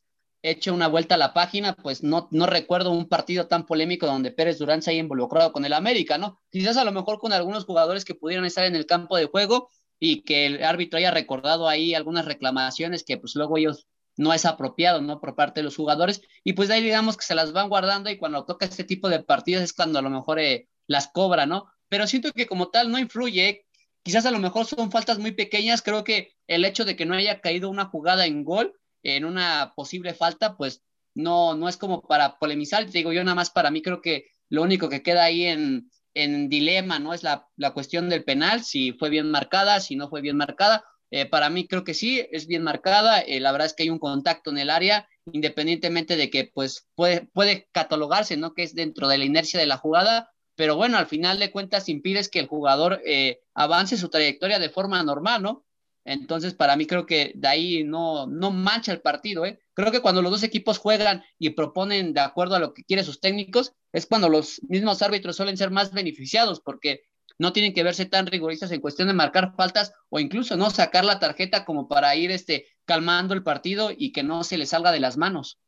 hecho 0.49 0.73
una 0.73 0.87
vuelta 0.87 1.15
a 1.15 1.17
la 1.17 1.33
página, 1.33 1.73
pues 1.73 2.03
no, 2.03 2.27
no 2.31 2.45
recuerdo 2.45 2.91
un 2.91 3.07
partido 3.07 3.47
tan 3.47 3.65
polémico 3.65 4.05
donde 4.05 4.31
Pérez 4.31 4.59
Durán 4.59 4.81
se 4.81 4.91
haya 4.91 4.99
involucrado 4.99 5.51
con 5.51 5.65
el 5.65 5.73
América, 5.73 6.17
¿no? 6.17 6.39
Quizás 6.51 6.77
a 6.77 6.83
lo 6.83 6.91
mejor 6.91 7.19
con 7.19 7.33
algunos 7.33 7.65
jugadores 7.65 8.05
que 8.05 8.15
pudieran 8.15 8.45
estar 8.45 8.65
en 8.65 8.75
el 8.75 8.85
campo 8.85 9.17
de 9.17 9.25
juego 9.25 9.69
y 9.99 10.21
que 10.21 10.45
el 10.45 10.63
árbitro 10.63 10.97
haya 10.97 11.11
recordado 11.11 11.67
ahí 11.67 11.93
algunas 11.93 12.25
reclamaciones 12.25 13.03
que 13.03 13.17
pues 13.17 13.35
luego 13.35 13.57
ellos 13.57 13.87
no 14.17 14.33
es 14.33 14.45
apropiado, 14.45 15.01
¿no? 15.01 15.19
Por 15.19 15.35
parte 15.35 15.59
de 15.61 15.63
los 15.63 15.75
jugadores 15.75 16.21
y 16.43 16.53
pues 16.53 16.69
de 16.69 16.75
ahí 16.75 16.83
digamos 16.83 17.17
que 17.17 17.25
se 17.25 17.35
las 17.35 17.51
van 17.51 17.69
guardando 17.69 18.09
y 18.09 18.17
cuando 18.17 18.45
toca 18.45 18.65
este 18.65 18.83
tipo 18.83 19.09
de 19.09 19.23
partidos 19.23 19.63
es 19.63 19.73
cuando 19.73 19.99
a 19.99 20.01
lo 20.01 20.09
mejor 20.09 20.39
eh, 20.39 20.69
las 20.87 21.07
cobra, 21.07 21.45
¿no? 21.45 21.65
Pero 21.89 22.07
siento 22.07 22.31
que 22.31 22.47
como 22.47 22.69
tal 22.69 22.91
no 22.91 22.99
influye, 22.99 23.65
quizás 24.03 24.25
a 24.25 24.31
lo 24.31 24.39
mejor 24.39 24.65
son 24.65 24.91
faltas 24.91 25.19
muy 25.19 25.31
pequeñas, 25.31 25.81
creo 25.81 26.03
que 26.03 26.33
el 26.47 26.65
hecho 26.65 26.85
de 26.85 26.95
que 26.95 27.05
no 27.05 27.15
haya 27.15 27.41
caído 27.41 27.69
una 27.69 27.85
jugada 27.85 28.25
en 28.25 28.43
gol 28.43 28.75
en 29.05 29.23
una 29.23 29.73
posible 29.75 30.13
falta, 30.13 30.57
pues 30.57 30.81
no, 31.13 31.55
no 31.55 31.69
es 31.69 31.77
como 31.77 32.01
para 32.01 32.37
polemizar. 32.37 32.89
Digo, 32.89 33.13
yo 33.13 33.23
nada 33.23 33.35
más 33.35 33.51
para 33.51 33.71
mí 33.71 33.81
creo 33.81 34.01
que 34.01 34.25
lo 34.49 34.63
único 34.63 34.89
que 34.89 35.03
queda 35.03 35.23
ahí 35.23 35.45
en, 35.45 35.89
en 36.13 36.49
dilema, 36.49 36.99
¿no? 36.99 37.13
Es 37.13 37.23
la, 37.23 37.47
la, 37.55 37.71
cuestión 37.71 38.09
del 38.09 38.23
penal, 38.23 38.63
si 38.63 38.93
fue 38.93 39.09
bien 39.09 39.29
marcada, 39.31 39.79
si 39.79 39.95
no 39.95 40.09
fue 40.09 40.21
bien 40.21 40.37
marcada. 40.37 40.83
Eh, 41.11 41.25
para 41.27 41.49
mí 41.49 41.67
creo 41.67 41.83
que 41.83 41.93
sí, 41.93 42.25
es 42.31 42.47
bien 42.47 42.63
marcada. 42.63 43.21
Eh, 43.21 43.39
la 43.39 43.51
verdad 43.51 43.67
es 43.67 43.73
que 43.73 43.83
hay 43.83 43.89
un 43.89 43.99
contacto 43.99 44.49
en 44.49 44.57
el 44.57 44.69
área, 44.69 45.07
independientemente 45.31 46.17
de 46.17 46.29
que 46.29 46.51
pues 46.53 46.87
puede, 46.95 47.27
puede 47.33 47.69
catalogarse, 47.71 48.37
¿no? 48.37 48.53
Que 48.53 48.63
es 48.63 48.75
dentro 48.75 49.07
de 49.07 49.17
la 49.19 49.25
inercia 49.25 49.59
de 49.59 49.67
la 49.67 49.77
jugada, 49.77 50.31
pero 50.55 50.75
bueno, 50.75 50.97
al 50.97 51.07
final 51.07 51.37
de 51.39 51.51
cuentas 51.51 51.89
impides 51.89 52.29
que 52.29 52.39
el 52.39 52.47
jugador 52.47 53.01
eh, 53.05 53.41
avance 53.53 53.97
su 53.97 54.09
trayectoria 54.09 54.57
de 54.57 54.69
forma 54.69 55.03
normal, 55.03 55.41
¿no? 55.41 55.64
Entonces, 56.05 56.53
para 56.53 56.75
mí 56.75 56.85
creo 56.85 57.07
que 57.07 57.31
de 57.35 57.47
ahí 57.47 57.83
no, 57.83 58.27
no 58.27 58.51
mancha 58.51 58.91
el 58.91 59.01
partido. 59.01 59.43
¿eh? 59.43 59.59
Creo 59.73 59.91
que 59.91 60.01
cuando 60.01 60.21
los 60.21 60.31
dos 60.31 60.43
equipos 60.43 60.77
juegan 60.77 61.23
y 61.39 61.49
proponen 61.49 62.13
de 62.13 62.21
acuerdo 62.21 62.55
a 62.55 62.59
lo 62.59 62.75
que 62.75 62.83
quieren 62.83 63.03
sus 63.03 63.19
técnicos, 63.19 63.73
es 63.91 64.05
cuando 64.05 64.29
los 64.29 64.61
mismos 64.69 65.01
árbitros 65.01 65.35
suelen 65.35 65.57
ser 65.57 65.71
más 65.71 65.91
beneficiados, 65.91 66.61
porque 66.61 67.01
no 67.39 67.53
tienen 67.53 67.73
que 67.73 67.83
verse 67.83 68.05
tan 68.05 68.27
rigoristas 68.27 68.71
en 68.71 68.81
cuestión 68.81 69.07
de 69.07 69.15
marcar 69.15 69.55
faltas 69.55 69.93
o 70.09 70.19
incluso 70.19 70.55
no 70.55 70.69
sacar 70.69 71.03
la 71.03 71.19
tarjeta 71.19 71.65
como 71.65 71.87
para 71.87 72.15
ir 72.15 72.29
este, 72.29 72.67
calmando 72.85 73.33
el 73.33 73.43
partido 73.43 73.89
y 73.95 74.11
que 74.11 74.21
no 74.21 74.43
se 74.43 74.59
le 74.59 74.67
salga 74.67 74.91
de 74.91 74.99
las 74.99 75.17
manos. 75.17 75.59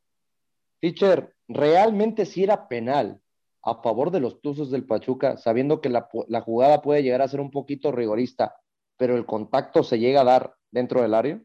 Teacher, 0.80 1.36
realmente 1.48 2.28
sí 2.28 2.44
era 2.44 2.68
penal 2.68 3.20
a 3.64 3.82
favor 3.82 4.12
de 4.12 4.20
los 4.20 4.40
Tuzos 4.40 4.70
del 4.70 4.86
Pachuca, 4.86 5.36
sabiendo 5.38 5.82
que 5.82 5.90
la, 5.90 6.08
la 6.28 6.42
jugada 6.42 6.84
puede 6.84 7.02
llegar 7.02 7.24
a 7.24 7.28
ser 7.28 7.40
un 7.40 7.50
poquito 7.50 7.92
rigorista 7.92 8.56
pero 8.98 9.16
el 9.16 9.26
contacto 9.26 9.84
se 9.84 10.00
llega 10.00 10.22
a 10.22 10.26
dar 10.26 10.56
dentro 10.72 11.02
del 11.02 11.14
área? 11.14 11.42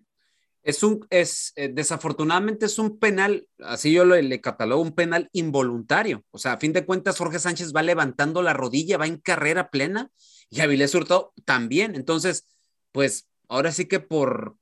Es 0.62 0.82
un, 0.84 1.04
es, 1.10 1.52
eh, 1.56 1.68
desafortunadamente 1.68 2.66
es 2.66 2.78
un 2.78 2.98
penal, 2.98 3.48
así 3.58 3.92
yo 3.92 4.04
le, 4.04 4.22
le, 4.22 4.40
catalogo, 4.40 4.80
un 4.80 4.94
penal 4.94 5.28
involuntario. 5.32 6.24
O 6.30 6.38
sea, 6.38 6.52
a 6.52 6.58
fin 6.58 6.72
de 6.72 6.86
cuentas, 6.86 7.18
Jorge 7.18 7.40
Sánchez 7.40 7.72
va 7.74 7.82
levantando 7.82 8.42
la 8.42 8.52
rodilla, 8.52 8.96
va 8.96 9.06
en 9.06 9.16
carrera 9.16 9.70
plena 9.70 10.10
y 10.50 10.60
Avilés 10.60 10.94
Hurtado 10.94 11.32
también. 11.44 11.96
Entonces, 11.96 12.46
pues 12.92 13.28
ahora 13.48 13.72
sí 13.72 13.86
que 13.86 13.98
por, 13.98 14.56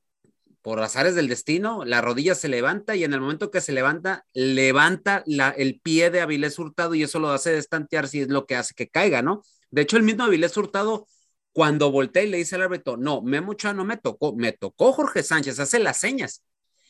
por 0.61 0.79
azares 0.81 1.15
del 1.15 1.27
destino, 1.27 1.85
la 1.85 2.01
rodilla 2.01 2.33
se 2.33 2.47
levanta 2.47 2.95
y 2.95 3.03
en 3.03 3.13
el 3.13 3.21
momento 3.21 3.51
que 3.51 3.61
se 3.61 3.71
levanta, 3.71 4.25
levanta 4.33 5.21
la, 5.25 5.49
el 5.49 5.79
pie 5.81 6.09
de 6.09 6.21
Avilés 6.21 6.57
Hurtado 6.57 6.95
y 6.95 7.03
eso 7.03 7.19
lo 7.19 7.29
hace 7.29 7.51
destantear 7.51 8.07
si 8.07 8.21
es 8.21 8.29
lo 8.29 8.45
que 8.45 8.55
hace 8.55 8.73
que 8.73 8.89
caiga, 8.89 9.21
¿no? 9.21 9.43
De 9.69 9.81
hecho, 9.81 9.97
el 9.97 10.03
mismo 10.03 10.23
Avilés 10.23 10.57
Hurtado 10.57 11.07
cuando 11.53 11.91
voltea 11.91 12.23
y 12.23 12.29
le 12.29 12.37
dice 12.37 12.55
al 12.55 12.63
árbitro, 12.63 12.97
no, 12.97 13.21
Memo 13.21 13.51
Ochoa 13.51 13.73
no 13.73 13.83
me 13.83 13.97
tocó, 13.97 14.35
me 14.35 14.51
tocó 14.53 14.93
Jorge 14.93 15.23
Sánchez, 15.23 15.59
hace 15.59 15.79
las 15.79 15.97
señas. 15.97 16.43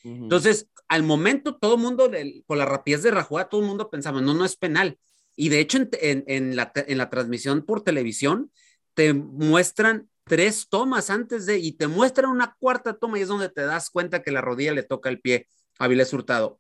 Entonces, 0.04 0.68
al 0.88 1.04
momento, 1.04 1.58
todo 1.58 1.76
el 1.76 1.82
mundo, 1.82 2.12
por 2.48 2.58
la 2.58 2.66
rapidez 2.66 3.04
de 3.04 3.12
Rajuá, 3.12 3.50
todo 3.50 3.62
el 3.62 3.68
mundo 3.68 3.90
pensaba, 3.90 4.20
no, 4.22 4.34
no 4.34 4.46
es 4.46 4.56
penal. 4.56 4.98
Y 5.36 5.50
de 5.50 5.60
hecho, 5.60 5.78
en, 5.78 6.24
en, 6.28 6.56
la, 6.56 6.72
en 6.76 6.98
la 6.98 7.10
transmisión 7.10 7.64
por 7.64 7.84
televisión, 7.84 8.52
te 8.94 9.14
muestran 9.14 10.10
tres 10.24 10.68
tomas 10.70 11.10
antes 11.10 11.46
de, 11.46 11.60
y 11.60 11.74
te 11.74 11.88
muestran 11.88 12.30
una 12.30 12.56
cuarta 12.60 12.94
toma 12.94 13.20
y 13.20 13.22
es 13.22 13.28
donde 13.28 13.50
te 13.50 13.62
das 13.62 13.90
cuenta 13.90 14.22
que 14.22 14.32
la 14.32 14.42
rodilla 14.42 14.74
le 14.74 14.84
toca 14.84 15.10
el 15.10 15.20
pie 15.20 15.48
Avilés 15.80 16.14
Hurtado. 16.14 16.60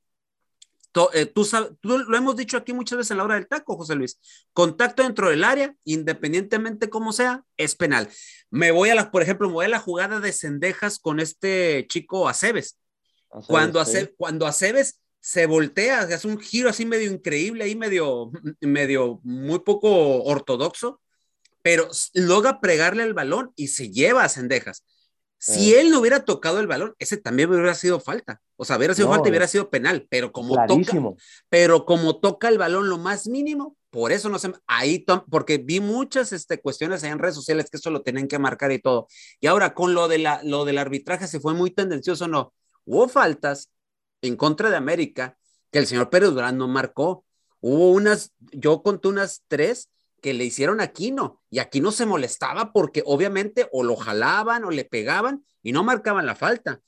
Eh, 1.14 1.26
tú, 1.26 1.48
lo 1.82 2.18
hemos 2.18 2.36
dicho 2.36 2.58
aquí 2.58 2.74
muchas 2.74 2.98
veces 2.98 3.12
en 3.12 3.18
la 3.18 3.24
hora 3.24 3.36
del 3.36 3.48
taco, 3.48 3.78
José 3.78 3.96
Luis. 3.96 4.20
Contacto 4.54 5.04
dentro 5.04 5.30
del 5.30 5.44
área, 5.44 5.74
independientemente 5.86 6.90
como 6.90 7.14
sea, 7.14 7.44
es 7.58 7.76
penal. 7.76 8.10
Me 8.50 8.72
voy 8.72 8.90
a 8.90 8.96
la, 8.96 9.10
por 9.10 9.22
ejemplo, 9.22 9.48
me 9.48 9.54
voy 9.54 9.66
a 9.66 9.70
la 9.70 9.80
jugada 9.80 10.20
de 10.20 10.34
Cendejas 10.34 11.00
con 11.00 11.20
este 11.20 11.86
chico 11.88 12.28
Aceves. 12.28 12.78
cuando, 13.48 13.80
Aceves, 13.80 14.12
cuando 14.18 14.46
Aceves 14.46 15.00
se 15.22 15.46
voltea, 15.46 16.02
hace 16.02 16.28
un 16.28 16.40
giro 16.40 16.70
así 16.70 16.86
medio 16.86 17.10
increíble, 17.10 17.64
ahí 17.64 17.76
medio, 17.76 18.32
medio 18.60 19.22
muy 19.24 19.60
poco 19.60 20.24
ortodoxo, 20.24 21.00
pero 21.62 21.88
logra 22.14 22.60
pregarle 22.60 23.04
el 23.04 23.14
balón 23.14 23.54
y 23.56 23.68
se 23.68 23.92
lleva 23.92 24.24
a 24.24 24.30
Cendejas. 24.30 24.84
Si 25.44 25.74
él 25.74 25.90
no 25.90 26.00
hubiera 26.00 26.24
tocado 26.24 26.60
el 26.60 26.68
balón, 26.68 26.94
ese 27.00 27.18
también 27.18 27.50
hubiera 27.50 27.74
sido 27.74 28.00
falta. 28.00 28.40
O 28.58 28.64
sea, 28.64 28.78
hubiera 28.78 28.94
sido 28.94 29.10
falta 29.10 29.28
y 29.28 29.32
hubiera 29.32 29.48
sido 29.48 29.72
penal, 29.72 30.06
pero 30.08 30.32
como 30.32 30.54
toca, 30.68 30.94
pero 31.50 31.86
como 31.86 32.20
toca 32.20 32.48
el 32.48 32.60
balón 32.60 32.90
lo 32.90 33.00
más 33.00 33.28
mínimo, 33.28 33.76
por 33.90 34.12
eso 34.12 34.30
no 34.30 34.38
sé, 34.38 34.54
ahí, 34.68 35.04
porque 35.32 35.58
vi 35.58 35.80
muchas 35.80 36.32
este, 36.32 36.62
cuestiones 36.62 37.02
en 37.02 37.18
redes 37.18 37.34
sociales 37.34 37.72
que 37.72 37.78
eso 37.78 37.90
lo 37.90 38.04
tienen 38.04 38.28
que 38.28 38.38
marcar 38.38 38.72
y 38.72 38.78
todo. 38.78 39.08
Y 39.40 39.48
ahora 39.48 39.74
con 39.74 39.96
lo, 39.96 40.08
de 40.08 40.20
la, 40.20 40.42
lo 40.44 40.64
del 40.64 40.78
arbitraje 40.78 41.26
se 41.26 41.40
fue 41.40 41.56
muy 41.56 41.72
tendencioso, 41.72 42.28
¿no? 42.28 42.54
Hubo 42.86 43.10
faltas 43.10 43.72
en 44.22 44.36
contra 44.36 44.70
de 44.70 44.76
América 44.76 45.40
que 45.72 45.80
el 45.80 45.88
señor 45.88 46.12
Pérez 46.12 46.30
Durán 46.30 46.60
no 46.60 46.68
marcó. 46.68 47.26
Hubo 47.62 47.92
unas, 47.94 48.32
yo 48.40 48.84
conté 48.84 49.08
unas 49.08 49.42
tres 49.48 49.90
que 50.22 50.34
le 50.34 50.46
hicieron 50.46 50.80
a 50.80 50.86
Aquino 50.86 51.42
y 51.50 51.60
Aquino 51.60 51.92
se 51.92 52.06
molestaba 52.06 52.72
porque 52.72 53.04
obviamente 53.06 53.68
o 53.72 53.84
lo 53.84 53.96
jalaban 53.96 54.64
o 54.64 54.72
le 54.72 54.86
pegaban 54.86 55.44
y 55.64 55.72
no 55.72 55.84
marcaban 55.84 56.26
la 56.26 56.36
falta. 56.36 56.82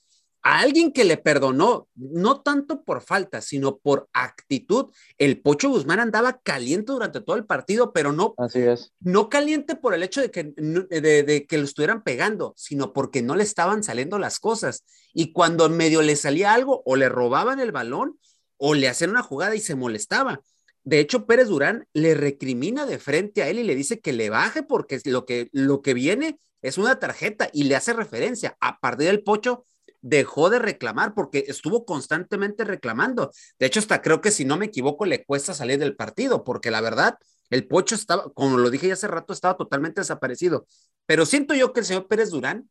A 0.45 0.59
alguien 0.59 0.91
que 0.91 1.05
le 1.05 1.15
perdonó, 1.15 1.87
no 1.95 2.41
tanto 2.41 2.83
por 2.83 3.01
falta, 3.01 3.39
sino 3.39 3.77
por 3.77 4.09
actitud, 4.11 4.91
el 5.17 5.41
Pocho 5.41 5.69
Guzmán 5.69 6.01
andaba 6.01 6.41
caliente 6.43 6.91
durante 6.91 7.21
todo 7.21 7.37
el 7.37 7.45
partido, 7.45 7.93
pero 7.93 8.11
no, 8.11 8.35
Así 8.37 8.59
es. 8.59 8.91
no 8.99 9.29
caliente 9.29 9.77
por 9.77 9.93
el 9.93 10.03
hecho 10.03 10.19
de 10.19 10.31
que, 10.31 10.43
de, 10.43 11.45
que 11.47 11.57
lo 11.57 11.63
estuvieran 11.63 12.03
pegando, 12.03 12.53
sino 12.57 12.91
porque 12.91 13.21
no 13.21 13.37
le 13.37 13.43
estaban 13.43 13.83
saliendo 13.83 14.19
las 14.19 14.39
cosas. 14.39 14.83
Y 15.13 15.31
cuando 15.31 15.69
medio 15.69 16.01
le 16.01 16.17
salía 16.17 16.53
algo, 16.53 16.83
o 16.85 16.97
le 16.97 17.07
robaban 17.07 17.61
el 17.61 17.71
balón, 17.71 18.19
o 18.57 18.73
le 18.73 18.89
hacían 18.89 19.11
una 19.11 19.23
jugada 19.23 19.55
y 19.55 19.61
se 19.61 19.75
molestaba. 19.75 20.41
De 20.83 20.99
hecho, 20.99 21.25
Pérez 21.25 21.47
Durán 21.47 21.87
le 21.93 22.13
recrimina 22.13 22.85
de 22.85 22.99
frente 22.99 23.41
a 23.41 23.49
él 23.49 23.59
y 23.59 23.63
le 23.63 23.75
dice 23.75 23.99
que 23.99 24.13
le 24.13 24.29
baje 24.29 24.63
porque 24.63 24.99
lo 25.05 25.25
que, 25.25 25.49
lo 25.53 25.81
que 25.81 25.93
viene 25.93 26.39
es 26.61 26.77
una 26.77 26.99
tarjeta 26.99 27.49
y 27.53 27.63
le 27.63 27.75
hace 27.75 27.93
referencia. 27.93 28.57
A 28.59 28.79
partir 28.79 29.07
del 29.07 29.23
pocho 29.23 29.65
dejó 30.01 30.49
de 30.49 30.59
reclamar 30.59 31.13
porque 31.13 31.45
estuvo 31.47 31.85
constantemente 31.85 32.65
reclamando. 32.65 33.31
De 33.57 33.65
hecho, 33.65 33.79
hasta 33.79 34.01
creo 34.01 34.21
que 34.21 34.31
si 34.31 34.43
no 34.43 34.57
me 34.57 34.65
equivoco 34.65 35.05
le 35.05 35.23
cuesta 35.23 35.53
salir 35.53 35.79
del 35.79 35.95
partido 35.95 36.43
porque 36.43 36.71
la 36.71 36.81
verdad, 36.81 37.17
el 37.49 37.67
pocho 37.67 37.95
estaba, 37.95 38.31
como 38.33 38.57
lo 38.57 38.69
dije 38.69 38.87
ya 38.87 38.93
hace 38.93 39.07
rato, 39.07 39.31
estaba 39.31 39.55
totalmente 39.55 40.01
desaparecido. 40.01 40.67
Pero 41.05 41.25
siento 41.25 41.53
yo 41.55 41.71
que 41.71 41.79
el 41.79 41.85
señor 41.85 42.07
Pérez 42.07 42.29
Durán 42.29 42.69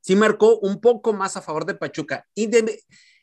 sí 0.00 0.16
marcó 0.16 0.58
un 0.58 0.80
poco 0.80 1.12
más 1.12 1.36
a 1.36 1.42
favor 1.42 1.64
de 1.64 1.74
Pachuca 1.74 2.26
y 2.34 2.50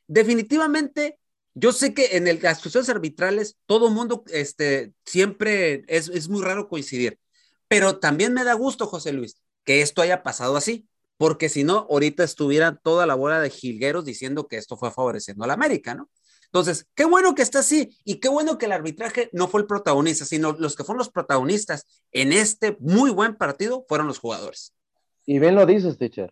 definitivamente 0.07 1.19
yo 1.53 1.71
sé 1.71 1.93
que 1.93 2.17
en 2.17 2.27
el, 2.27 2.39
las 2.41 2.61
cuestiones 2.61 2.89
arbitrales 2.89 3.57
todo 3.65 3.89
mundo 3.89 4.23
este, 4.27 4.93
siempre 5.05 5.83
es, 5.87 6.09
es 6.09 6.29
muy 6.29 6.41
raro 6.41 6.67
coincidir, 6.67 7.19
pero 7.67 7.99
también 7.99 8.33
me 8.33 8.43
da 8.43 8.53
gusto, 8.53 8.87
José 8.87 9.13
Luis, 9.13 9.35
que 9.63 9.81
esto 9.81 10.01
haya 10.01 10.23
pasado 10.23 10.57
así, 10.57 10.87
porque 11.17 11.49
si 11.49 11.63
no, 11.63 11.87
ahorita 11.89 12.23
estuviera 12.23 12.75
toda 12.75 13.05
la 13.05 13.15
bola 13.15 13.39
de 13.39 13.49
jilgueros 13.49 14.05
diciendo 14.05 14.47
que 14.47 14.57
esto 14.57 14.77
fue 14.77 14.91
favoreciendo 14.91 15.43
a 15.43 15.47
la 15.47 15.53
América, 15.53 15.95
¿no? 15.95 16.09
Entonces, 16.53 16.87
qué 16.93 17.05
bueno 17.05 17.33
que 17.33 17.41
está 17.41 17.59
así 17.59 17.97
y 18.03 18.19
qué 18.19 18.29
bueno 18.29 18.59
que 18.59 18.67
el 18.67 18.73
arbitraje 18.73 19.29
no 19.33 19.47
fue 19.47 19.61
el 19.61 19.67
protagonista, 19.67 20.23
sino 20.23 20.51
los 20.51 20.75
que 20.75 20.83
fueron 20.83 20.99
los 20.99 21.09
protagonistas 21.09 21.87
en 22.11 22.31
este 22.31 22.77
muy 22.79 23.09
buen 23.09 23.35
partido 23.35 23.85
fueron 23.87 24.05
los 24.05 24.19
jugadores. 24.19 24.71
Y 25.25 25.39
bien 25.39 25.55
lo 25.55 25.65
dices, 25.65 25.97
teacher. 25.97 26.29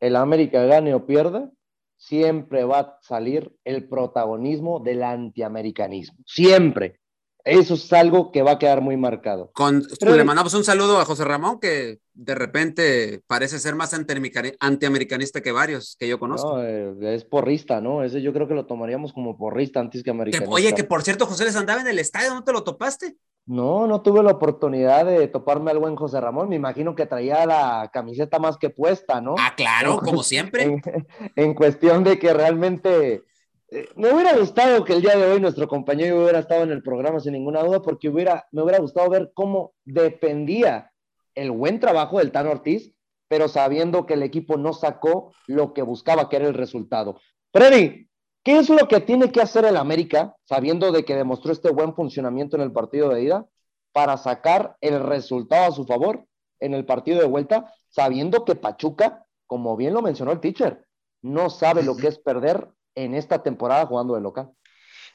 El 0.00 0.16
América 0.16 0.64
gane 0.64 0.92
o 0.92 1.06
pierda, 1.06 1.52
siempre 2.00 2.64
va 2.64 2.78
a 2.80 2.98
salir 3.02 3.54
el 3.62 3.86
protagonismo 3.86 4.80
del 4.80 5.02
antiamericanismo. 5.02 6.18
Siempre. 6.24 6.99
Eso 7.44 7.74
es 7.74 7.92
algo 7.92 8.32
que 8.32 8.42
va 8.42 8.52
a 8.52 8.58
quedar 8.58 8.80
muy 8.80 8.96
marcado. 8.96 9.50
Con, 9.54 9.82
le 10.00 10.24
mandamos 10.24 10.54
un 10.54 10.64
saludo 10.64 10.98
a 10.98 11.04
José 11.04 11.24
Ramón, 11.24 11.58
que 11.60 12.00
de 12.12 12.34
repente 12.34 13.22
parece 13.26 13.58
ser 13.58 13.74
más 13.74 13.94
antiamericanista 13.94 15.40
que 15.40 15.52
varios 15.52 15.96
que 15.98 16.08
yo 16.08 16.18
conozco. 16.18 16.58
No, 16.58 16.64
eh, 16.64 17.14
es 17.14 17.24
porrista, 17.24 17.80
¿no? 17.80 18.04
Ese 18.04 18.20
yo 18.22 18.32
creo 18.32 18.46
que 18.46 18.54
lo 18.54 18.66
tomaríamos 18.66 19.12
como 19.12 19.38
porrista 19.38 19.80
antes 19.80 20.02
que 20.02 20.10
americanista. 20.10 20.54
oye, 20.54 20.74
que 20.74 20.84
por 20.84 21.02
cierto, 21.02 21.26
José 21.26 21.44
les 21.44 21.56
andaba 21.56 21.80
en 21.80 21.88
el 21.88 21.98
estadio, 21.98 22.34
¿no 22.34 22.44
te 22.44 22.52
lo 22.52 22.62
topaste? 22.62 23.16
No, 23.46 23.86
no 23.86 24.02
tuve 24.02 24.22
la 24.22 24.32
oportunidad 24.32 25.06
de 25.06 25.26
toparme 25.26 25.72
algo 25.72 25.88
en 25.88 25.96
José 25.96 26.20
Ramón. 26.20 26.48
Me 26.48 26.56
imagino 26.56 26.94
que 26.94 27.06
traía 27.06 27.46
la 27.46 27.90
camiseta 27.92 28.38
más 28.38 28.56
que 28.56 28.70
puesta, 28.70 29.20
¿no? 29.20 29.34
Ah, 29.38 29.54
claro, 29.56 29.98
como 29.98 30.22
siempre. 30.22 30.80
En, 31.36 31.54
cuestión 31.54 32.04
de 32.04 32.18
que 32.18 32.32
realmente 32.32 33.24
eh, 33.70 33.88
me 33.96 34.12
hubiera 34.12 34.36
gustado 34.36 34.84
que 34.84 34.94
el 34.94 35.02
día 35.02 35.16
de 35.16 35.32
hoy 35.32 35.40
nuestro 35.40 35.68
compañero 35.68 36.22
hubiera 36.22 36.40
estado 36.40 36.62
en 36.62 36.72
el 36.72 36.82
programa 36.82 37.20
sin 37.20 37.32
ninguna 37.32 37.62
duda, 37.62 37.82
porque 37.82 38.08
hubiera, 38.08 38.46
me 38.52 38.62
hubiera 38.62 38.80
gustado 38.80 39.08
ver 39.08 39.32
cómo 39.34 39.74
dependía 39.84 40.92
el 41.34 41.50
buen 41.50 41.80
trabajo 41.80 42.18
del 42.18 42.32
Tan 42.32 42.46
Ortiz, 42.46 42.92
pero 43.28 43.48
sabiendo 43.48 44.06
que 44.06 44.14
el 44.14 44.22
equipo 44.22 44.56
no 44.56 44.72
sacó 44.72 45.32
lo 45.46 45.72
que 45.72 45.82
buscaba, 45.82 46.28
que 46.28 46.36
era 46.36 46.48
el 46.48 46.54
resultado. 46.54 47.20
Freddy, 47.52 48.10
¿Qué 48.42 48.58
es 48.58 48.70
lo 48.70 48.88
que 48.88 49.00
tiene 49.00 49.30
que 49.30 49.42
hacer 49.42 49.66
el 49.66 49.76
América, 49.76 50.34
sabiendo 50.44 50.92
de 50.92 51.04
que 51.04 51.14
demostró 51.14 51.52
este 51.52 51.70
buen 51.70 51.94
funcionamiento 51.94 52.56
en 52.56 52.62
el 52.62 52.72
partido 52.72 53.10
de 53.10 53.22
ida, 53.22 53.46
para 53.92 54.16
sacar 54.16 54.76
el 54.80 55.02
resultado 55.02 55.66
a 55.66 55.72
su 55.72 55.84
favor 55.84 56.24
en 56.58 56.72
el 56.72 56.86
partido 56.86 57.20
de 57.20 57.26
vuelta, 57.26 57.74
sabiendo 57.90 58.46
que 58.46 58.54
Pachuca, 58.54 59.26
como 59.46 59.76
bien 59.76 59.92
lo 59.92 60.00
mencionó 60.00 60.32
el 60.32 60.40
teacher, 60.40 60.86
no 61.20 61.50
sabe 61.50 61.82
lo 61.82 61.96
que 61.96 62.06
es 62.06 62.18
perder 62.18 62.68
en 63.04 63.14
esta 63.14 63.42
temporada 63.42 63.86
jugando 63.86 64.14
de 64.14 64.20
local? 64.20 64.50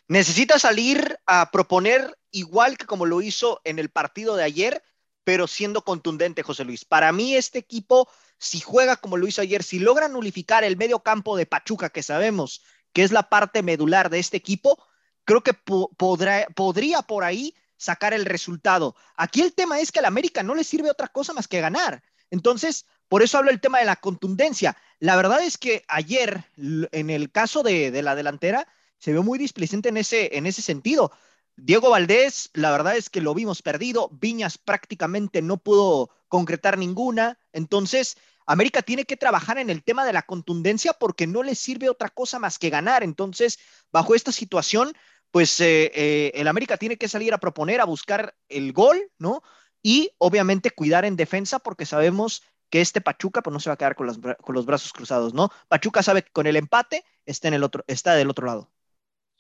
Necesita 0.08 0.60
salir 0.60 1.19
a 1.26 1.50
proponer 1.52 2.17
igual 2.32 2.78
que 2.78 2.86
como 2.86 3.06
lo 3.06 3.21
hizo 3.21 3.62
en 3.63 3.80
el 3.80 3.89
partido 3.89 4.36
de 4.36 4.43
ayer, 4.43 4.84
pero 5.24 5.48
siendo 5.48 5.84
contundente, 5.84 6.43
José 6.43 6.63
Luis. 6.63 6.86
Para 6.86 7.12
mí 7.12 7.36
este 7.36 7.58
equipo, 7.58 8.08
si 8.38 8.60
juega 8.60 8.98
como 8.98 9.17
lo 9.17 9.28
hizo 9.28 9.41
ayer, 9.41 9.63
si 9.63 9.80
logra 9.80 10.08
nulificar 10.08 10.63
el 10.63 10.78
medio 10.78 11.00
campo 11.00 11.36
de 11.36 11.48
Pachuca, 11.48 11.89
que 11.89 12.04
sabemos 12.04 12.62
que 12.93 13.04
es 13.04 13.12
la 13.12 13.24
parte 13.24 13.63
medular 13.63 14.10
de 14.10 14.19
este 14.19 14.38
equipo, 14.38 14.82
creo 15.24 15.41
que 15.41 15.54
podría 15.54 17.02
por 17.02 17.24
ahí 17.24 17.56
sacar 17.78 18.13
el 18.13 18.26
resultado. 18.26 18.95
Aquí 19.17 19.41
el 19.41 19.54
tema 19.54 19.80
es 19.80 19.91
que 19.91 20.00
al 20.00 20.06
América 20.06 20.43
no 20.43 20.56
le 20.56 20.63
sirve 20.63 20.91
otra 20.91 21.08
cosa 21.08 21.34
más 21.34 21.48
que 21.48 21.60
ganar. 21.60 22.04
Entonces, 22.30 22.86
por 23.08 23.24
eso 23.24 23.38
hablo 23.38 23.52
el 23.52 23.62
tema 23.62 23.80
de 23.80 23.86
la 23.86 23.96
contundencia. 23.96 24.78
La 25.00 25.15
verdad 25.15 25.41
es 25.41 25.58
que 25.58 25.84
ayer, 25.88 26.46
en 26.58 27.10
el 27.10 27.32
caso 27.32 27.63
de, 27.63 28.02
la 28.02 28.15
delantera, 28.15 28.68
se 28.98 29.12
vio 29.12 29.24
muy 29.24 29.38
displicente 29.38 29.89
en 29.89 29.98
ese, 29.98 30.38
en 30.38 30.46
ese 30.46 30.62
sentido. 30.62 31.12
Diego 31.58 31.89
Valdés, 31.89 32.50
la 32.54 32.72
verdad 32.72 32.98
es 32.98 33.10
que 33.10 33.22
lo 33.22 33.34
vimos 33.34 33.62
perdido. 33.62 34.10
Viñas 34.12 34.58
prácticamente 34.58 35.41
no 35.41 35.58
pudo 35.58 36.10
concretar 36.28 36.78
ninguna. 36.78 37.38
Entonces, 37.54 38.18
América 38.46 38.82
tiene 38.82 39.06
que 39.06 39.18
trabajar 39.18 39.58
en 39.58 39.70
el 39.70 39.84
tema 39.84 40.06
de 40.06 40.13
la 40.13 40.24
contundencia 40.24 40.94
porque 40.94 41.28
no 41.28 41.44
le 41.44 41.56
sirve 41.56 41.89
otra 41.89 42.10
cosa 42.10 42.39
más 42.39 42.60
que 42.60 42.70
ganar. 42.70 43.04
Entonces, 43.04 43.60
bajo 43.91 44.15
esta 44.15 44.32
situación, 44.32 44.94
pues 45.32 45.60
eh, 45.60 45.91
eh, 45.96 46.32
el 46.36 46.48
América 46.48 46.78
tiene 46.78 46.98
que 46.98 47.08
salir 47.08 47.34
a 47.34 47.39
proponer, 47.39 47.82
a 47.82 47.86
buscar 47.86 48.36
el 48.50 48.74
gol, 48.74 49.12
¿no? 49.18 49.41
Y 49.82 50.12
obviamente 50.18 50.72
cuidar 50.72 51.06
en 51.06 51.15
defensa 51.15 51.60
porque 51.60 51.86
sabemos 51.86 52.44
que 52.69 52.82
este 52.82 53.01
Pachuca 53.01 53.41
pues 53.41 53.54
no 53.54 53.60
se 53.60 53.69
va 53.69 53.73
a 53.73 53.78
quedar 53.78 53.95
con 53.95 54.08
los, 54.08 54.19
con 54.19 54.56
los 54.56 54.65
brazos 54.65 54.93
cruzados, 54.93 55.34
¿no? 55.34 55.49
Pachuca 55.67 56.04
sabe 56.04 56.23
que 56.23 56.32
con 56.32 56.47
el 56.47 56.56
empate 56.56 57.04
está, 57.25 57.47
en 57.47 57.54
el 57.56 57.63
otro, 57.63 57.84
está 57.88 58.15
del 58.15 58.30
otro 58.30 58.45
lado. 58.45 58.69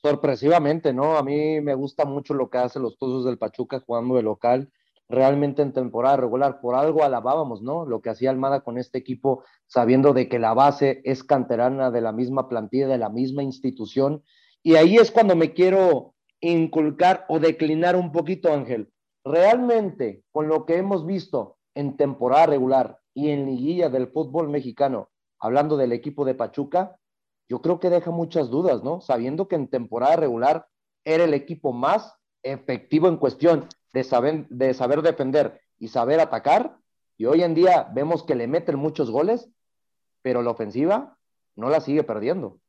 Sorpresivamente, 0.01 0.93
¿no? 0.93 1.17
A 1.17 1.23
mí 1.23 1.61
me 1.61 1.73
gusta 1.73 2.05
mucho 2.05 2.33
lo 2.33 2.49
que 2.49 2.59
hacen 2.59 2.83
los 2.83 2.97
Tuzos 2.97 3.25
del 3.25 3.37
Pachuca 3.37 3.81
jugando 3.85 4.15
de 4.15 4.23
local 4.23 4.71
realmente 5.07 5.61
en 5.61 5.73
temporada 5.73 6.17
regular. 6.17 6.59
Por 6.61 6.75
algo 6.75 7.03
alabábamos, 7.03 7.61
¿no? 7.61 7.85
Lo 7.85 8.01
que 8.01 8.09
hacía 8.09 8.29
Almada 8.29 8.61
con 8.61 8.77
este 8.77 8.97
equipo, 8.97 9.43
sabiendo 9.67 10.13
de 10.13 10.29
que 10.29 10.39
la 10.39 10.53
base 10.53 11.01
es 11.05 11.23
canterana 11.23 11.91
de 11.91 12.01
la 12.01 12.11
misma 12.11 12.49
plantilla, 12.49 12.87
de 12.87 12.97
la 12.97 13.09
misma 13.09 13.43
institución. 13.43 14.23
Y 14.63 14.75
ahí 14.75 14.97
es 14.97 15.11
cuando 15.11 15.35
me 15.35 15.53
quiero 15.53 16.15
inculcar 16.39 17.25
o 17.29 17.39
declinar 17.39 17.95
un 17.95 18.11
poquito, 18.11 18.53
Ángel. 18.53 18.91
Realmente, 19.23 20.23
con 20.31 20.47
lo 20.47 20.65
que 20.65 20.77
hemos 20.77 21.05
visto 21.05 21.57
en 21.73 21.97
temporada 21.97 22.47
regular 22.47 22.99
y 23.15 23.29
en 23.29 23.47
liguilla 23.47 23.89
del 23.89 24.09
fútbol 24.09 24.49
mexicano, 24.49 25.09
hablando 25.39 25.77
del 25.77 25.93
equipo 25.93 26.25
de 26.25 26.35
Pachuca, 26.35 26.99
yo 27.47 27.61
creo 27.61 27.79
que 27.79 27.89
deja 27.89 28.11
muchas 28.11 28.49
dudas, 28.49 28.83
¿no? 28.83 29.01
Sabiendo 29.01 29.47
que 29.47 29.55
en 29.55 29.69
temporada 29.69 30.17
regular 30.17 30.67
era 31.03 31.23
el 31.23 31.33
equipo 31.33 31.73
más 31.73 32.13
efectivo 32.43 33.07
en 33.07 33.17
cuestión 33.17 33.67
de 33.93 34.03
saber, 34.03 34.47
de 34.49 34.73
saber 34.73 35.01
defender 35.01 35.61
y 35.79 35.87
saber 35.87 36.19
atacar. 36.19 36.77
Y 37.17 37.25
hoy 37.25 37.41
en 37.41 37.55
día 37.55 37.89
vemos 37.93 38.23
que 38.23 38.35
le 38.35 38.47
meten 38.47 38.77
muchos 38.77 39.09
goles, 39.09 39.47
pero 40.21 40.41
la 40.41 40.51
ofensiva 40.51 41.17
no 41.55 41.69
la 41.69 41.79
sigue 41.79 42.03
perdiendo. 42.03 42.59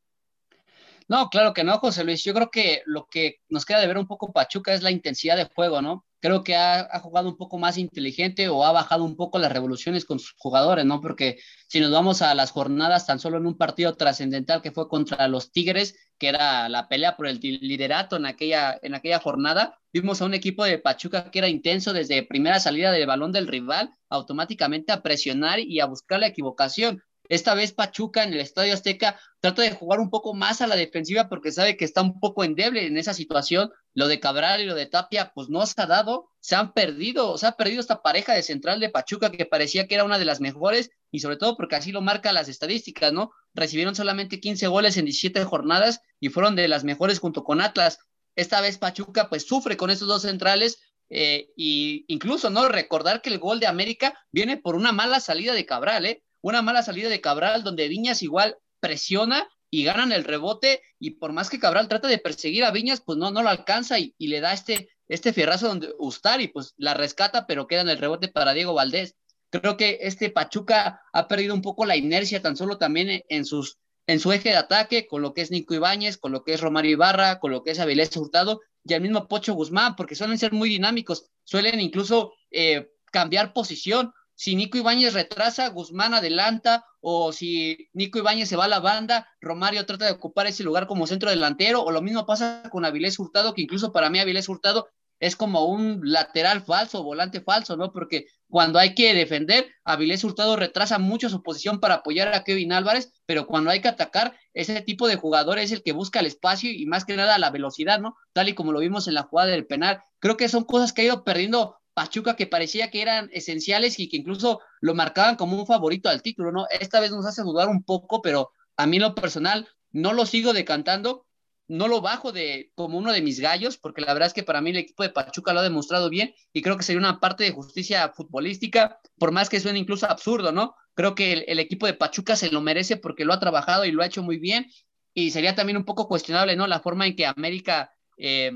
No, 1.09 1.29
claro 1.29 1.55
que 1.55 1.65
no, 1.65 1.79
José 1.79 2.05
Luis. 2.05 2.23
Yo 2.23 2.35
creo 2.35 2.51
que 2.51 2.83
lo 2.85 3.07
que 3.07 3.41
nos 3.49 3.65
queda 3.65 3.81
de 3.81 3.87
ver 3.87 3.99
un 3.99 4.07
poco 4.07 4.33
Pachuca 4.33 4.75
es 4.75 4.83
la 4.83 4.91
intensidad 4.91 5.37
de 5.37 5.49
juego, 5.53 5.83
¿no? 5.83 6.05
Creo 6.21 6.43
que 6.43 6.57
ha, 6.57 6.99
jugado 7.01 7.29
un 7.29 7.37
poco 7.37 7.59
más 7.59 7.79
inteligente 7.79 8.49
o 8.49 8.65
ha 8.65 8.73
bajado 8.73 9.05
un 9.05 9.17
poco 9.17 9.39
las 9.39 9.53
revoluciones 9.53 10.05
con 10.05 10.19
sus 10.19 10.35
jugadores, 10.39 10.85
¿no? 10.85 11.01
Porque 11.01 11.39
si 11.69 11.81
nos 11.81 11.91
vamos 11.91 12.23
a 12.23 12.35
las 12.35 12.51
jornadas, 12.51 13.07
tan 13.07 13.19
solo 13.19 13.37
en 13.37 13.47
un 13.47 13.57
partido 13.57 13.95
trascendental 13.95 14.63
que 14.63 14.73
fue 14.73 14.89
contra 14.89 15.29
los 15.29 15.53
Tigres, 15.53 15.95
que 16.19 16.29
era 16.29 16.69
la 16.69 16.89
pelea 16.89 17.17
por 17.17 17.27
el 17.27 17.39
liderato 17.41 18.17
en 18.17 18.27
aquella, 18.27 18.79
en 18.83 18.95
aquella 18.95 19.21
jornada, 19.21 19.79
vimos 19.93 20.21
a 20.21 20.25
un 20.25 20.35
equipo 20.35 20.65
de 20.65 20.79
Pachuca 20.79 21.31
que 21.31 21.39
era 21.39 21.49
intenso 21.49 21.93
desde 21.93 22.23
primera 22.23 22.61
salida 22.61 22.93
del 22.93 23.07
balón 23.07 23.33
del 23.33 23.47
rival, 23.47 23.95
automáticamente 24.09 24.93
a 24.93 25.03
presionar 25.03 25.59
y 25.61 25.81
a 25.81 25.87
buscar 25.87 26.21
la 26.21 26.29
equivocación. 26.29 27.03
Esta 27.29 27.55
vez 27.55 27.73
Pachuca 27.73 28.23
en 28.25 28.33
el 28.33 28.41
Estadio 28.41 28.75
Azteca 28.75 29.19
trata 29.41 29.63
de 29.63 29.73
jugar 29.73 30.01
un 30.01 30.11
poco 30.11 30.35
más 30.35 30.61
a 30.61 30.67
la 30.67 30.77
defensiva 30.77 31.29
porque 31.29 31.53
sabe 31.53 31.77
que 31.77 31.85
está 31.85 32.03
un 32.03 32.21
poco 32.21 32.45
endeble 32.45 32.87
en 32.87 32.97
esa 32.97 33.15
situación. 33.15 33.71
Lo 33.95 34.09
de 34.09 34.21
Cabral 34.21 34.61
y 34.61 34.67
lo 34.67 34.75
de 34.75 34.87
Tapia, 34.87 35.33
pues 35.35 35.49
no 35.49 35.65
se 35.67 35.81
ha 35.81 35.87
dado, 35.87 36.31
se 36.41 36.55
han 36.55 36.73
perdido, 36.73 37.39
se 37.39 37.47
ha 37.47 37.53
perdido 37.53 37.81
esta 37.81 38.03
pareja 38.03 38.35
de 38.35 38.43
central 38.43 38.81
de 38.81 38.91
Pachuca 38.91 39.31
que 39.31 39.47
parecía 39.47 39.87
que 39.87 39.95
era 39.95 40.05
una 40.05 40.19
de 40.19 40.25
las 40.25 40.41
mejores 40.41 40.91
y 41.11 41.21
sobre 41.21 41.37
todo 41.37 41.57
porque 41.57 41.77
así 41.77 41.93
lo 41.93 42.03
marcan 42.03 42.35
las 42.35 42.49
estadísticas, 42.49 43.13
¿no? 43.13 43.31
Recibieron 43.55 43.95
solamente 43.95 44.41
15 44.41 44.67
goles 44.67 44.97
en 44.97 45.07
17 45.07 45.45
jornadas 45.45 46.01
y 46.21 46.29
fueron 46.29 46.57
de 46.57 46.69
las 46.69 46.85
mejores 46.85 47.19
junto 47.19 47.43
con 47.43 47.61
Atlas. 47.61 47.99
Esta 48.35 48.61
vez 48.61 48.79
Pachuca 48.79 49.29
pues 49.29 49.47
sufre 49.47 49.77
con 49.77 49.91
esos 49.91 50.09
dos 50.09 50.23
centrales 50.23 50.79
eh, 51.09 51.49
y 51.57 52.05
incluso, 52.09 52.51
¿no? 52.51 52.69
Recordar 52.69 53.23
que 53.23 53.31
el 53.31 53.39
gol 53.39 53.61
de 53.61 53.67
América 53.67 54.19
viene 54.31 54.57
por 54.57 54.75
una 54.75 54.93
mala 54.93 55.21
salida 55.21 55.55
de 55.55 55.65
Cabral, 55.65 56.07
¿eh? 56.07 56.25
Una 56.47 56.63
mala 56.63 56.83
salida 56.83 57.09
de 57.09 57.21
Cabral 57.21 57.65
donde 57.65 57.89
Viñas 57.89 58.23
igual 58.23 58.57
presiona 58.79 59.49
y 59.69 59.83
ganan 59.83 60.13
el 60.13 60.23
rebote 60.23 60.81
y 61.01 61.13
por 61.13 61.33
más 61.33 61.51
que 61.51 61.59
Cabral 61.59 61.89
trata 61.89 62.07
de 62.07 62.19
perseguir 62.19 62.65
a 62.65 62.71
Viñas, 62.71 63.01
pues 63.01 63.19
no, 63.19 63.33
no 63.33 63.43
lo 63.43 63.49
alcanza 63.49 63.99
y, 63.99 64.15
le 64.17 64.41
da 64.41 64.53
este, 64.53 64.89
este 65.09 65.33
fierrazo 65.33 65.67
donde 65.67 65.93
y 66.39 66.49
pues 66.49 66.75
la 66.77 66.95
rescata, 66.95 67.49
pero 67.49 67.67
queda 67.67 67.81
en 67.81 67.89
el 67.89 67.99
rebote 67.99 68.29
para 68.29 68.53
Diego 68.53 68.75
Valdés. 68.75 69.17
Creo 69.51 69.77
que 69.77 69.99
este 70.03 70.31
Pachuca 70.31 71.01
ha 71.13 71.27
perdido 71.27 71.53
un 71.53 71.63
poco 71.63 71.85
la 71.85 71.97
inercia 71.97 72.41
tan 72.41 72.57
solo 72.57 72.79
también 72.79 73.25
en, 73.29 73.45
sus, 73.45 73.79
en 74.07 74.21
su 74.21 74.31
eje 74.31 74.51
de 74.51 74.57
ataque, 74.57 75.09
con 75.09 75.23
lo 75.23 75.35
que 75.35 75.41
es 75.41 75.51
Nico 75.51 75.75
Ibáñez, 75.75 76.17
con 76.17 76.31
lo 76.31 76.45
que 76.45 76.55
es 76.55 76.61
Romario 76.61 76.93
Ibarra, 76.93 77.41
con 77.41 77.51
lo 77.51 77.65
que 77.65 77.73
es 77.73 77.81
Avilés 77.81 78.17
Hurtado 78.17 78.61
y 78.85 78.95
al 78.95 79.01
mismo 79.01 79.27
Pocho 79.27 79.55
Guzmán, 79.55 79.97
porque 79.97 80.15
suelen 80.15 80.39
ser 80.39 80.53
muy 80.53 80.69
dinámicos, 80.69 81.27
suelen 81.43 81.81
incluso 81.81 82.35
eh, 82.53 82.89
cambiar 83.11 83.53
posición 83.53 84.13
si 84.37 84.55
Nico 84.55 84.77
Ibáñez 84.79 85.15
retrasa, 85.15 85.69
Guzmán 85.71 86.15
adelanta, 86.15 86.85
o 87.01 87.33
si 87.33 87.89
Nico 87.95 88.19
Ibáñez 88.19 88.49
se 88.49 88.57
va 88.57 88.67
a 88.67 88.69
la 88.69 88.81
banda, 88.81 89.27
Romario 89.41 89.87
trata 89.87 90.05
de 90.05 90.13
ocupar 90.13 90.47
ese 90.47 90.63
lugar 90.63 90.87
como 90.87 91.07
centro 91.07 91.31
delantero, 91.31 91.83
o 91.83 91.91
lo 91.91 92.03
mismo 92.03 92.27
pasa 92.27 92.63
con 92.71 92.85
Avilés 92.85 93.19
Hurtado, 93.19 93.55
que 93.55 93.63
incluso 93.63 93.93
para 93.93 94.11
mí 94.11 94.19
Avilés 94.19 94.49
Hurtado 94.49 94.89
es 95.19 95.37
como 95.37 95.65
un 95.65 96.01
lateral 96.03 96.61
falso, 96.61 97.03
volante 97.03 97.41
falso, 97.41 97.79
¿no? 97.79 97.91
Porque 97.93 98.27
cuando 98.49 98.79
hay 98.79 98.95
que 98.95 99.15
defender, 99.15 99.67
Avilés 99.85 100.23
Hurtado 100.23 100.55
retrasa 100.57 100.99
mucho 100.99 101.31
su 101.31 101.43
posición 101.43 101.81
para 101.81 101.95
apoyar 101.95 102.35
a 102.35 102.45
Kevin 102.45 102.73
Álvarez, 102.73 103.13
pero 103.25 103.47
cuando 103.47 103.71
hay 103.71 103.81
que 103.81 103.89
atacar, 103.89 104.37
ese 104.53 104.83
tipo 104.83 105.09
de 105.09 105.17
jugador 105.17 105.59
es 105.59 105.73
el 105.73 105.83
que 105.83 105.93
busca 105.93 106.21
el 106.21 106.27
espacio 106.27 106.71
y 106.71 106.85
más 106.85 107.07
que 107.07 107.17
nada 107.17 107.39
la 107.39 107.51
velocidad, 107.51 108.01
¿no? 108.01 108.17
Tal 108.35 108.51
y 108.51 108.55
como 108.55 108.73
lo 108.73 108.81
vimos 108.81 109.09
en 109.09 109.15
la 109.15 109.23
jugada 109.23 109.51
del 109.51 109.67
penal. 109.67 110.03
Creo 110.19 110.37
que 110.37 110.51
son 110.51 110.65
cosas 110.65 110.93
que 110.93 111.03
ha 111.03 111.07
ido 111.07 111.25
perdiendo 111.25 111.77
Pachuca 111.97 112.37
que 112.37 112.47
parecía 112.47 112.91
que 112.91 113.01
eran 113.01 113.31
esenciales 113.33 113.99
y 113.99 114.11
que 114.11 114.19
incluso 114.19 114.61
lo 114.83 114.95
marcaban 114.95 115.37
como 115.37 115.59
un 115.59 115.67
favorito 115.67 116.11
al 116.11 116.21
título, 116.21 116.53
¿no? 116.53 116.67
Esta 116.69 117.01
vez 117.01 117.11
nos 117.11 117.25
hace 117.25 117.41
dudar 117.41 117.71
un 117.71 117.83
poco, 117.85 118.21
pero 118.21 118.53
a 118.77 118.87
mí 118.87 118.99
lo 118.99 119.15
personal 119.15 119.67
no 119.93 120.13
lo 120.13 120.27
sigo 120.27 120.53
decantando, 120.53 121.27
no 121.69 121.89
lo 121.89 122.03
bajo 122.03 122.33
de 122.33 122.71
como 122.75 122.99
uno 122.99 123.15
de 123.15 123.23
mis 123.23 123.41
gallos, 123.41 123.79
porque 123.79 124.03
la 124.03 124.13
verdad 124.13 124.27
es 124.27 124.35
que 124.35 124.43
para 124.43 124.61
mí 124.61 124.69
el 124.71 124.77
equipo 124.77 125.05
de 125.05 125.09
Pachuca 125.09 125.55
lo 125.55 125.61
ha 125.61 125.63
demostrado 125.63 126.11
bien 126.11 126.35
y 126.53 126.61
creo 126.61 126.77
que 126.77 126.83
sería 126.83 127.01
una 127.01 127.19
parte 127.19 127.45
de 127.45 127.53
justicia 127.53 128.13
futbolística, 128.15 129.01
por 129.19 129.33
más 129.33 129.49
que 129.49 129.59
suene 129.59 129.79
incluso 129.79 130.05
absurdo, 130.05 130.53
¿no? 130.53 130.75
Creo 130.93 131.15
que 131.15 131.33
el, 131.33 131.59
equipo 131.59 131.87
de 131.87 131.95
Pachuca 131.95 132.37
se 132.37 132.51
lo 132.51 132.61
merece 132.61 132.99
porque 132.99 133.25
lo 133.25 133.33
ha 133.33 133.41
trabajado 133.41 133.87
y 133.87 133.91
lo 133.91 134.03
ha 134.03 134.07
hecho 134.07 134.23
muy 134.23 134.37
bien 134.37 134.71
y 135.15 135.31
sería 135.31 135.55
también 135.55 135.79
un 135.79 135.87
poco 135.87 136.09
cuestionable, 136.09 136.57
¿no? 136.57 136.67
La 136.67 136.81
forma 136.81 137.07
en 137.07 137.17
que 137.17 137.25
América 137.25 137.91
eh, 138.19 138.53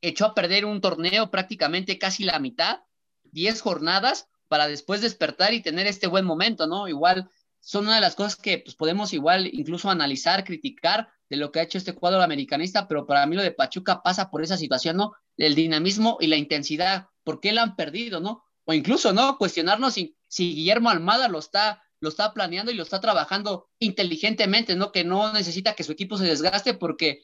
echó 0.00 0.26
a 0.26 0.34
perder 0.34 0.64
un 0.64 0.80
torneo 0.80 1.30
prácticamente 1.30 1.98
casi 1.98 2.24
la 2.24 2.38
mitad, 2.38 2.80
10 3.32 3.60
jornadas, 3.60 4.28
para 4.48 4.66
después 4.66 5.00
despertar 5.00 5.52
y 5.52 5.62
tener 5.62 5.86
este 5.86 6.06
buen 6.06 6.24
momento, 6.24 6.66
¿no? 6.66 6.88
Igual 6.88 7.30
son 7.60 7.84
una 7.84 7.96
de 7.96 8.00
las 8.00 8.14
cosas 8.14 8.36
que 8.36 8.58
pues, 8.58 8.74
podemos 8.76 9.12
igual 9.12 9.48
incluso 9.52 9.90
analizar, 9.90 10.44
criticar 10.44 11.08
de 11.28 11.36
lo 11.36 11.52
que 11.52 11.60
ha 11.60 11.64
hecho 11.64 11.78
este 11.78 11.94
cuadro 11.94 12.22
americanista, 12.22 12.88
pero 12.88 13.06
para 13.06 13.26
mí 13.26 13.36
lo 13.36 13.42
de 13.42 13.50
Pachuca 13.50 14.02
pasa 14.02 14.30
por 14.30 14.42
esa 14.42 14.56
situación, 14.56 14.96
¿no? 14.96 15.12
El 15.36 15.54
dinamismo 15.54 16.16
y 16.20 16.28
la 16.28 16.36
intensidad, 16.36 17.08
¿por 17.24 17.40
qué 17.40 17.52
la 17.52 17.62
han 17.62 17.76
perdido, 17.76 18.20
no? 18.20 18.44
O 18.64 18.72
incluso, 18.72 19.12
¿no? 19.12 19.36
Cuestionarnos 19.36 19.94
si, 19.94 20.16
si 20.28 20.54
Guillermo 20.54 20.88
Almada 20.88 21.28
lo 21.28 21.38
está, 21.38 21.82
lo 22.00 22.08
está 22.08 22.32
planeando 22.32 22.72
y 22.72 22.74
lo 22.74 22.82
está 22.82 23.00
trabajando 23.00 23.68
inteligentemente, 23.78 24.74
¿no? 24.74 24.92
Que 24.92 25.04
no 25.04 25.32
necesita 25.32 25.74
que 25.74 25.84
su 25.84 25.92
equipo 25.92 26.16
se 26.16 26.24
desgaste 26.24 26.74
porque 26.74 27.20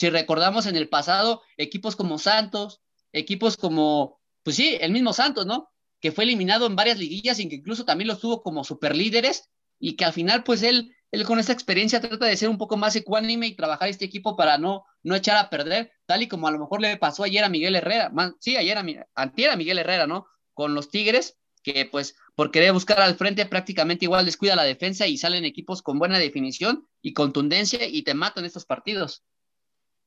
si 0.00 0.08
recordamos 0.08 0.64
en 0.64 0.76
el 0.76 0.88
pasado, 0.88 1.42
equipos 1.58 1.94
como 1.94 2.18
Santos, 2.18 2.80
equipos 3.12 3.58
como, 3.58 4.18
pues 4.42 4.56
sí, 4.56 4.78
el 4.80 4.92
mismo 4.92 5.12
Santos, 5.12 5.44
¿no? 5.44 5.68
Que 6.00 6.10
fue 6.10 6.24
eliminado 6.24 6.66
en 6.66 6.74
varias 6.74 6.98
liguillas 6.98 7.38
y 7.38 7.50
que 7.50 7.56
incluso 7.56 7.84
también 7.84 8.08
los 8.08 8.18
tuvo 8.18 8.42
como 8.42 8.64
superlíderes 8.64 9.50
y 9.78 9.96
que 9.96 10.06
al 10.06 10.14
final, 10.14 10.42
pues 10.42 10.62
él, 10.62 10.96
él 11.10 11.24
con 11.26 11.38
esta 11.38 11.52
experiencia 11.52 12.00
trata 12.00 12.24
de 12.24 12.38
ser 12.38 12.48
un 12.48 12.56
poco 12.56 12.78
más 12.78 12.96
ecuánime 12.96 13.46
y 13.46 13.54
trabajar 13.54 13.90
este 13.90 14.06
equipo 14.06 14.36
para 14.36 14.56
no, 14.56 14.86
no 15.02 15.14
echar 15.14 15.36
a 15.36 15.50
perder, 15.50 15.92
tal 16.06 16.22
y 16.22 16.28
como 16.28 16.48
a 16.48 16.50
lo 16.50 16.58
mejor 16.58 16.80
le 16.80 16.96
pasó 16.96 17.22
ayer 17.22 17.44
a 17.44 17.50
Miguel 17.50 17.76
Herrera, 17.76 18.10
sí, 18.38 18.56
ayer 18.56 18.78
a, 18.78 18.84
antier 19.14 19.50
a 19.50 19.56
Miguel 19.56 19.80
Herrera, 19.80 20.06
¿no? 20.06 20.24
Con 20.54 20.74
los 20.74 20.88
Tigres, 20.88 21.36
que 21.62 21.84
pues 21.84 22.16
por 22.34 22.50
querer 22.50 22.72
buscar 22.72 23.02
al 23.02 23.16
frente 23.16 23.44
prácticamente 23.44 24.06
igual 24.06 24.24
descuida 24.24 24.56
la 24.56 24.64
defensa 24.64 25.06
y 25.06 25.18
salen 25.18 25.44
equipos 25.44 25.82
con 25.82 25.98
buena 25.98 26.18
definición 26.18 26.88
y 27.02 27.12
contundencia 27.12 27.86
y 27.86 28.00
te 28.02 28.14
matan 28.14 28.46
estos 28.46 28.64
partidos. 28.64 29.24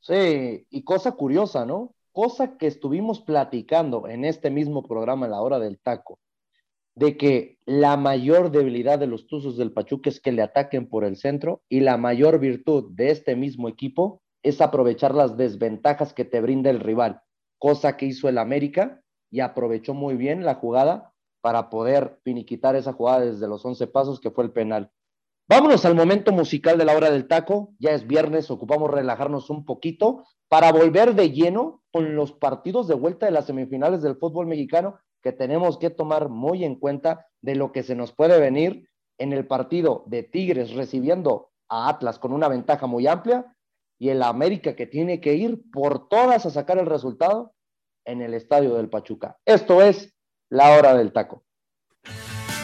Sí, 0.04 0.68
y 0.70 0.84
cosa 0.84 1.14
curiosa, 1.14 1.66
¿no? 1.66 1.96
Cosa 2.12 2.58
que 2.58 2.68
estuvimos 2.68 3.22
platicando 3.22 4.10
en 4.10 4.26
este 4.26 4.50
mismo 4.50 4.84
programa 4.84 5.30
la 5.30 5.42
hora 5.42 5.60
del 5.60 5.80
taco, 5.80 6.20
de 6.94 7.16
que 7.16 7.58
la 7.66 7.96
mayor 7.96 8.52
debilidad 8.52 9.00
de 9.00 9.08
los 9.08 9.28
Tuzos 9.28 9.56
del 9.56 9.72
Pachuca 9.72 10.10
es 10.10 10.20
que 10.20 10.34
le 10.34 10.42
ataquen 10.42 10.90
por 10.90 11.06
el 11.06 11.16
centro 11.16 11.62
y 11.70 11.80
la 11.80 11.96
mayor 11.96 12.40
virtud 12.40 12.92
de 12.92 13.12
este 13.12 13.38
mismo 13.38 13.70
equipo 13.70 14.22
es 14.44 14.60
aprovechar 14.60 15.16
las 15.16 15.38
desventajas 15.38 16.14
que 16.14 16.26
te 16.26 16.42
brinda 16.42 16.70
el 16.70 16.82
rival, 16.82 17.22
cosa 17.58 17.96
que 17.96 18.06
hizo 18.06 18.28
el 18.28 18.40
América 18.40 19.02
y 19.32 19.40
aprovechó 19.40 19.94
muy 19.94 20.18
bien 20.18 20.44
la 20.44 20.56
jugada 20.56 21.14
para 21.40 21.70
poder 21.70 22.20
finiquitar 22.26 22.76
esa 22.76 22.92
jugada 22.92 23.22
desde 23.22 23.48
los 23.48 23.64
11 23.64 23.88
pasos 23.88 24.20
que 24.20 24.32
fue 24.32 24.44
el 24.44 24.52
penal. 24.52 24.92
Vámonos 25.50 25.84
al 25.86 25.94
momento 25.94 26.32
musical 26.32 26.78
de 26.78 26.86
la 26.86 26.96
hora 26.96 27.12
del 27.12 27.28
taco. 27.28 27.74
Ya 27.78 27.92
es 27.92 28.08
viernes, 28.08 28.50
ocupamos 28.50 28.90
relajarnos 28.90 29.50
un 29.50 29.66
poquito 29.66 30.26
para 30.48 30.72
volver 30.72 31.16
de 31.16 31.32
lleno 31.32 31.84
con 31.92 32.16
los 32.16 32.32
partidos 32.32 32.88
de 32.88 32.96
vuelta 32.96 33.26
de 33.26 33.34
las 33.34 33.48
semifinales 33.48 34.02
del 34.02 34.16
fútbol 34.16 34.48
mexicano 34.48 35.00
que 35.22 35.34
tenemos 35.34 35.78
que 35.78 35.90
tomar 35.90 36.30
muy 36.30 36.64
en 36.64 36.76
cuenta 36.76 37.28
de 37.42 37.56
lo 37.56 37.72
que 37.72 37.84
se 37.84 37.96
nos 37.96 38.14
puede 38.14 38.40
venir 38.40 38.88
en 39.18 39.34
el 39.34 39.46
partido 39.46 40.04
de 40.08 40.24
Tigres 40.24 40.74
recibiendo 40.74 41.52
a 41.70 41.90
Atlas 41.90 42.20
con 42.20 42.32
una 42.32 42.48
ventaja 42.48 42.88
muy 42.88 43.08
amplia 43.08 43.56
y 44.00 44.10
el 44.10 44.24
América 44.24 44.76
que 44.76 44.88
tiene 44.88 45.20
que 45.20 45.36
ir 45.36 45.62
por 45.72 46.08
todas 46.08 46.46
a 46.46 46.52
sacar 46.52 46.78
el 46.78 46.86
resultado 46.86 47.54
en 48.06 48.22
el 48.22 48.34
estadio 48.34 48.76
del 48.76 48.90
Pachuca. 48.90 49.38
Esto 49.46 49.82
es 49.82 50.14
la 50.50 50.78
hora 50.78 50.94
del 50.94 51.12
taco. 51.12 51.44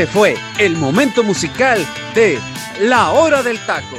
Este 0.00 0.12
fue 0.12 0.34
el 0.58 0.76
momento 0.76 1.22
musical 1.22 1.78
de 2.14 2.38
La 2.80 3.12
Hora 3.12 3.42
del 3.42 3.58
Taco. 3.66 3.98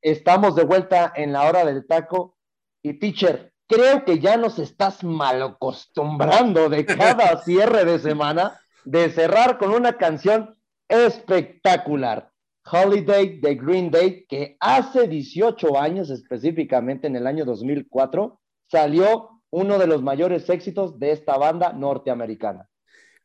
Estamos 0.00 0.56
de 0.56 0.64
vuelta 0.64 1.12
en 1.14 1.32
La 1.32 1.48
Hora 1.48 1.64
del 1.64 1.86
Taco 1.86 2.36
y 2.82 2.94
teacher, 2.94 3.52
creo 3.68 4.04
que 4.04 4.18
ya 4.18 4.36
nos 4.36 4.58
estás 4.58 5.04
mal 5.04 5.40
acostumbrando 5.40 6.68
de 6.68 6.84
cada 6.98 7.44
cierre 7.44 7.84
de 7.84 8.00
semana 8.00 8.58
de 8.84 9.08
cerrar 9.08 9.56
con 9.58 9.70
una 9.72 9.96
canción 9.96 10.58
espectacular. 10.88 12.28
Holiday 12.68 13.38
de 13.38 13.54
Green 13.54 13.92
Day, 13.92 14.26
que 14.28 14.56
hace 14.58 15.06
18 15.06 15.78
años, 15.78 16.10
específicamente 16.10 17.06
en 17.06 17.14
el 17.14 17.28
año 17.28 17.44
2004, 17.44 18.40
salió 18.68 19.42
uno 19.50 19.78
de 19.78 19.86
los 19.86 20.02
mayores 20.02 20.50
éxitos 20.50 20.98
de 20.98 21.12
esta 21.12 21.38
banda 21.38 21.72
norteamericana. 21.72 22.68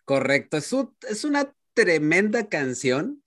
Correcto, 0.08 0.56
es, 0.56 1.24
una 1.26 1.54
tremenda 1.74 2.48
canción. 2.48 3.22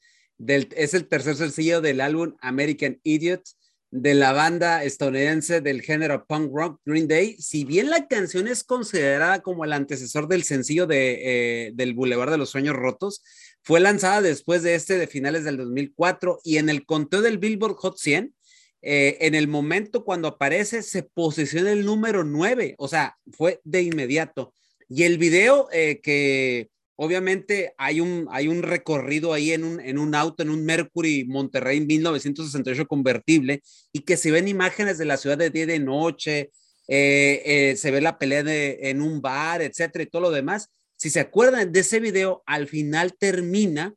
Es 0.49 0.95
el 0.95 1.09
tercer 1.09 1.37
sencillo 1.37 1.83
del 1.83 2.01
álbum 2.01 2.37
American 2.41 2.99
Idiot 3.03 3.43
de 3.91 4.15
la 4.15 4.33
banda 4.33 4.83
estadounidense 4.83 5.61
del 5.61 5.83
género 5.83 6.25
punk 6.27 6.51
rock 6.55 6.81
Green 6.87 7.07
Day. 7.07 7.37
Si 7.39 7.67
bien 7.67 7.91
la 7.91 8.09
canción 8.09 8.49
es 8.49 8.65
considerada 8.65 9.43
como 9.43 9.67
el 9.67 9.75
antecesor 9.75 10.27
del 10.27 10.43
sencillo 10.43 10.87
de, 10.87 11.19
eh, 11.67 11.73
del 11.75 11.93
Boulevard 11.93 12.31
de 12.31 12.39
los 12.39 12.49
Sueños 12.49 12.77
Rotos, 12.77 13.23
fue 13.63 13.81
lanzada 13.81 14.23
después 14.23 14.63
de 14.63 14.75
este 14.75 14.97
de 14.97 15.07
finales 15.07 15.45
del 15.45 15.59
2004 15.59 16.41
y 16.45 16.57
en 16.57 16.71
el 16.71 16.87
conteo 16.87 17.21
del 17.21 17.37
Billboard 17.37 17.75
Hot 17.75 17.99
100, 17.99 18.35
eh, 18.81 19.19
en 19.21 19.35
el 19.35 19.49
momento 19.49 20.03
cuando 20.03 20.29
aparece, 20.29 20.83
se 20.83 21.03
posiciona 21.03 21.73
el 21.73 21.85
número 21.85 22.25
9, 22.25 22.75
o 22.79 22.89
sea, 22.89 23.19
fue 23.33 23.61
de 23.65 23.83
inmediato. 23.83 24.55
Y 24.93 25.05
el 25.05 25.19
video 25.19 25.69
eh, 25.73 26.01
que 26.03 26.69
obviamente 26.97 27.75
hay 27.79 28.01
un, 28.01 28.27
hay 28.33 28.49
un 28.49 28.63
recorrido 28.63 29.33
ahí 29.33 29.53
en 29.53 29.63
un, 29.63 29.79
en 29.81 29.99
un 29.99 30.17
auto, 30.17 30.43
en 30.43 30.51
un 30.51 30.65
Mercury 30.65 31.25
Monterrey 31.25 31.81
1968 31.81 32.87
convertible, 32.87 33.63
y 33.93 34.01
que 34.01 34.17
se 34.17 34.33
ven 34.33 34.49
imágenes 34.49 34.99
de 34.99 35.05
la 35.05 35.17
ciudad 35.17 35.39
de 35.39 35.51
día 35.51 35.63
y 35.63 35.67
de 35.67 35.79
noche, 35.79 36.51
eh, 36.89 37.43
eh, 37.47 37.77
se 37.77 37.93
ve 37.93 38.01
la 38.01 38.19
pelea 38.19 38.43
en 38.45 39.01
un 39.01 39.23
bar, 39.23 39.63
etcétera, 39.63 40.03
y 40.03 40.09
todo 40.09 40.23
lo 40.23 40.31
demás. 40.33 40.69
Si 40.97 41.09
se 41.09 41.21
acuerdan 41.21 41.71
de 41.71 41.81
ese 41.81 42.01
video, 42.01 42.43
al 42.45 42.67
final 42.67 43.15
termina 43.17 43.95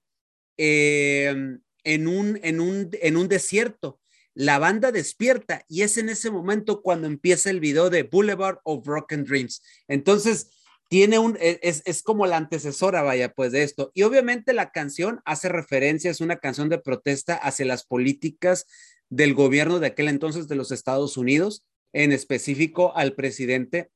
en, 0.55 1.59
un, 2.07 2.39
en, 2.43 2.59
un, 2.59 2.89
en 3.01 3.18
un 3.18 3.28
desierto. 3.28 3.99
La 4.36 4.59
banda 4.59 4.91
despierta 4.91 5.65
y 5.68 5.82
es 5.82 5.97
en 5.97 6.09
ese 6.09 6.30
momento 6.30 6.84
cuando 6.84 7.07
empieza 7.07 7.49
el 7.49 7.59
video 7.59 7.89
de 7.89 8.03
Boulevard 8.03 8.59
of 8.63 8.86
Broken 8.86 9.24
Dreams. 9.24 9.61
Entonces, 9.88 10.49
tiene 10.94 11.18
un, 11.18 11.39
e, 11.41 11.60
es, 11.64 11.82
es, 11.88 12.04
como 12.04 12.28
la 12.28 12.38
antecesora, 12.38 13.02
vaya, 13.02 13.34
pues 13.34 13.52
de 13.52 13.64
esto. 13.64 13.89
Y 13.96 14.04
obviamente 14.04 14.54
la 14.54 14.70
canción 14.70 15.22
hace 15.26 15.50
referencia, 15.50 16.12
es 16.12 16.22
una 16.22 16.36
canción 16.36 16.70
de 16.70 16.78
protesta 16.78 17.34
hacia 17.34 17.66
las 17.66 17.84
políticas 17.84 18.68
del 19.10 19.34
gobierno 19.34 19.80
de 19.80 19.88
aquel 19.88 20.08
entonces 20.08 20.48
de 20.48 20.54
los 20.54 20.72
Estados 20.72 21.18
Unidos, 21.18 21.66
en 21.94 22.12
específico 22.12 22.96
al 22.96 23.16
presidente 23.16 23.89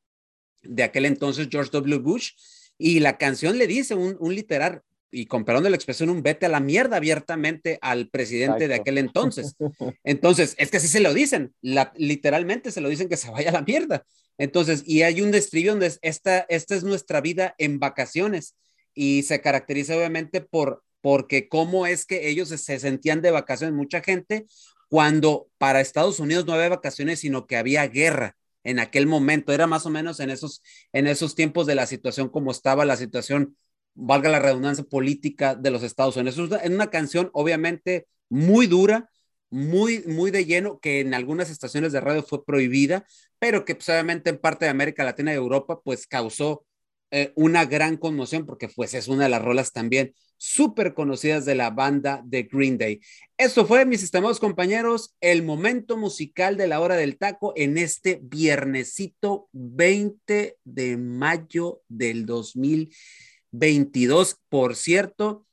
de 0.63 0.81
aquel 0.81 1.05
entonces, 1.05 1.49
George 1.51 1.69
W. 1.71 1.99
Bush. 1.99 2.31
Y 2.79 2.99
la 2.99 3.19
canción 3.19 3.59
le 3.59 3.67
dice 3.67 3.93
un, 3.93 4.17
un 4.19 4.33
literal, 4.33 4.81
y 5.11 5.27
de 5.27 5.69
la 5.69 5.75
expresión, 5.75 6.09
un 6.09 6.23
vete 6.23 6.47
a 6.47 6.49
la 6.49 6.61
mierda 6.61 6.97
abiertamente 6.97 7.77
al 7.83 8.09
presidente 8.09 8.67
de 8.67 8.73
aquel 8.73 8.97
entonces. 8.97 9.55
Entonces, 10.03 10.55
es 10.57 10.71
que 10.71 10.77
así 10.77 10.87
se 10.87 10.99
lo 10.99 11.13
dicen, 11.13 11.53
la, 11.61 11.93
literalmente 11.95 12.71
se 12.71 12.81
lo 12.81 12.89
dicen 12.89 13.07
que 13.07 13.17
se 13.17 13.29
vaya 13.29 13.49
a 13.51 13.53
la 13.53 13.61
mierda. 13.61 14.03
Entonces, 14.37 14.83
y 14.85 15.01
hay 15.01 15.21
un 15.21 15.31
destribo 15.31 15.71
donde 15.71 15.93
esta, 16.01 16.45
esta 16.49 16.75
es 16.75 16.83
nuestra 16.83 17.21
vida 17.21 17.55
en 17.57 17.79
vacaciones 17.79 18.55
y 18.93 19.23
se 19.23 19.41
caracteriza 19.41 19.95
obviamente 19.95 20.41
por 20.41 20.83
porque 21.01 21.47
cómo 21.47 21.85
es 21.87 22.05
que 22.05 22.27
ellos 22.29 22.49
se 22.49 22.79
sentían 22.79 23.21
de 23.21 23.31
vacaciones, 23.31 23.75
mucha 23.75 24.01
gente, 24.01 24.45
cuando 24.89 25.47
para 25.57 25.81
Estados 25.81 26.19
Unidos 26.19 26.45
no 26.45 26.53
había 26.53 26.69
vacaciones, 26.69 27.19
sino 27.19 27.47
que 27.47 27.57
había 27.57 27.87
guerra 27.87 28.35
en 28.63 28.79
aquel 28.79 29.07
momento. 29.07 29.53
Era 29.53 29.67
más 29.67 29.85
o 29.85 29.89
menos 29.89 30.19
en 30.19 30.29
esos, 30.29 30.61
en 30.91 31.07
esos 31.07 31.35
tiempos 31.35 31.67
de 31.67 31.75
la 31.75 31.87
situación 31.87 32.29
como 32.29 32.51
estaba 32.51 32.83
la 32.85 32.97
situación, 32.97 33.55
valga 33.93 34.29
la 34.29 34.39
redundancia 34.39 34.83
política 34.83 35.55
de 35.55 35.71
los 35.71 35.83
Estados 35.83 36.17
Unidos. 36.17 36.37
En 36.63 36.73
una 36.73 36.89
canción 36.89 37.29
obviamente 37.33 38.07
muy 38.29 38.67
dura, 38.67 39.09
muy, 39.49 40.03
muy 40.05 40.31
de 40.31 40.45
lleno, 40.45 40.79
que 40.79 40.99
en 40.99 41.13
algunas 41.13 41.49
estaciones 41.49 41.91
de 41.91 42.01
radio 42.01 42.23
fue 42.23 42.45
prohibida, 42.45 43.05
pero 43.39 43.65
que 43.65 43.75
pues, 43.75 43.89
obviamente 43.89 44.29
en 44.29 44.39
parte 44.39 44.65
de 44.65 44.71
América 44.71 45.03
Latina 45.03 45.31
y 45.31 45.35
Europa 45.35 45.81
pues 45.83 46.07
causó 46.07 46.65
eh, 47.11 47.31
una 47.35 47.65
gran 47.65 47.95
conmoción 47.95 48.45
porque 48.45 48.67
pues 48.67 48.93
es 48.93 49.07
una 49.07 49.23
de 49.23 49.29
las 49.29 49.41
rolas 49.41 49.71
también 49.71 50.13
súper 50.35 50.93
conocidas 50.93 51.45
de 51.45 51.55
la 51.55 51.69
banda 51.69 52.21
de 52.25 52.43
Green 52.43 52.77
Day. 52.77 52.99
Esto 53.37 53.65
fue, 53.65 53.85
mis 53.85 54.03
estimados 54.03 54.39
compañeros, 54.39 55.15
el 55.21 55.43
momento 55.43 55.97
musical 55.97 56.57
de 56.57 56.67
la 56.67 56.81
hora 56.81 56.95
del 56.95 57.17
taco 57.17 57.53
en 57.55 57.77
este 57.77 58.19
viernesito 58.21 59.47
20 59.53 60.57
de 60.63 60.97
mayo 60.97 61.81
del 61.87 62.25
2022. 62.25 64.37
Por 64.49 64.75
cierto, 64.75 65.46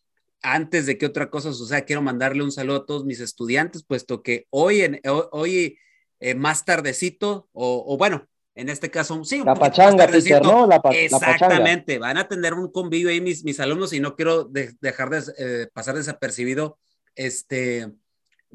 antes 0.44 0.84
de 0.84 0.98
que 0.98 1.06
otra 1.06 1.30
cosa 1.30 1.52
suceda, 1.54 1.86
quiero 1.86 2.02
mandarle 2.02 2.44
un 2.44 2.52
saludo 2.52 2.76
a 2.76 2.86
todos 2.86 3.04
mis 3.04 3.18
estudiantes, 3.20 3.82
puesto 3.82 4.22
que 4.22 4.46
hoy, 4.50 4.82
en, 4.82 5.00
hoy 5.32 5.78
eh, 6.20 6.34
más 6.34 6.66
tardecito, 6.66 7.48
o, 7.52 7.96
bueno, 7.96 8.28
en 8.54 8.68
este 8.68 8.90
caso, 8.90 9.24
sí. 9.24 9.42
La 9.42 9.54
pachanga, 9.54 10.06
¿no? 10.42 10.66
La, 10.66 10.82
exactamente, 10.92 11.98
van 11.98 12.18
a 12.18 12.28
tener 12.28 12.52
un 12.52 12.70
convivio 12.70 13.08
ahí 13.08 13.22
mis, 13.22 13.42
mis 13.42 13.58
alumnos 13.58 13.94
y 13.94 14.00
no 14.00 14.14
quiero 14.14 14.44
dejar 14.44 15.08
de 15.08 15.22
eh, 15.38 15.68
pasar 15.72 15.96
desapercibido, 15.96 16.78
este, 17.14 17.90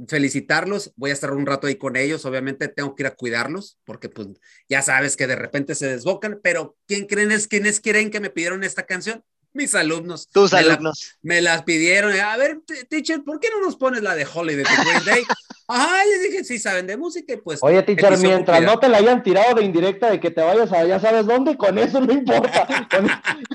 felicitarlos, 0.08 0.94
voy 0.96 1.10
a 1.10 1.14
estar 1.14 1.34
un 1.34 1.48
rato 1.48 1.66
ahí 1.66 1.76
con 1.76 1.96
ellos, 1.96 2.24
obviamente 2.24 2.68
tengo 2.68 2.96
que 2.96 3.04
ir 3.04 3.08
a 3.08 3.16
cuidarlos, 3.16 3.80
porque 3.84 4.10
pues 4.10 4.28
ya 4.70 4.84
sabes 4.84 5.18
que 5.18 5.26
de 5.26 5.36
repente 5.36 5.74
se 5.74 5.88
desbocan, 5.88 6.40
pero 6.44 6.78
¿quién 6.86 7.08
creen 7.08 7.32
es, 7.32 7.48
quiénes 7.48 7.82
creen 7.82 8.12
que 8.12 8.20
me 8.20 8.30
pidieron 8.30 8.64
esta 8.64 8.84
canción? 8.84 9.24
Mis 9.54 9.76
alumnos. 9.76 10.28
Tus 10.30 10.54
alumnos. 10.54 11.16
me 11.22 11.42
las 11.42 11.64
pidieron. 11.64 12.18
A 12.20 12.38
ver, 12.38 12.60
teacher, 12.90 13.24
¿por 13.24 13.40
qué 13.40 13.50
no 13.50 13.62
nos 13.66 13.76
pones 13.76 14.02
la 14.02 14.16
de 14.16 14.26
Holiday 14.26 14.64
de 14.64 15.12
Day? 15.12 15.24
Ajá, 15.68 16.04
les 16.06 16.24
dije, 16.24 16.44
sí 16.44 16.58
saben 16.58 16.88
de 16.88 16.98
música 16.98 17.34
y 17.34 17.38
pues. 17.38 17.60
Oye, 17.62 17.84
teacher, 17.84 18.18
mientras 18.18 18.62
no 18.64 18.80
te 18.80 18.90
la 18.90 18.98
hayan 18.98 19.22
tirado 19.22 19.54
de 19.54 19.64
indirecta 19.64 20.10
de 20.10 20.20
que 20.20 20.32
te 20.32 20.42
vayas 20.42 20.72
a 20.72 20.84
ya 20.84 21.00
sabes 21.00 21.28
dónde, 21.28 21.58
con 21.58 21.78
eso 21.78 22.02
no 22.02 22.12
importa. 22.12 22.68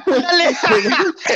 Dale, 0.07 0.57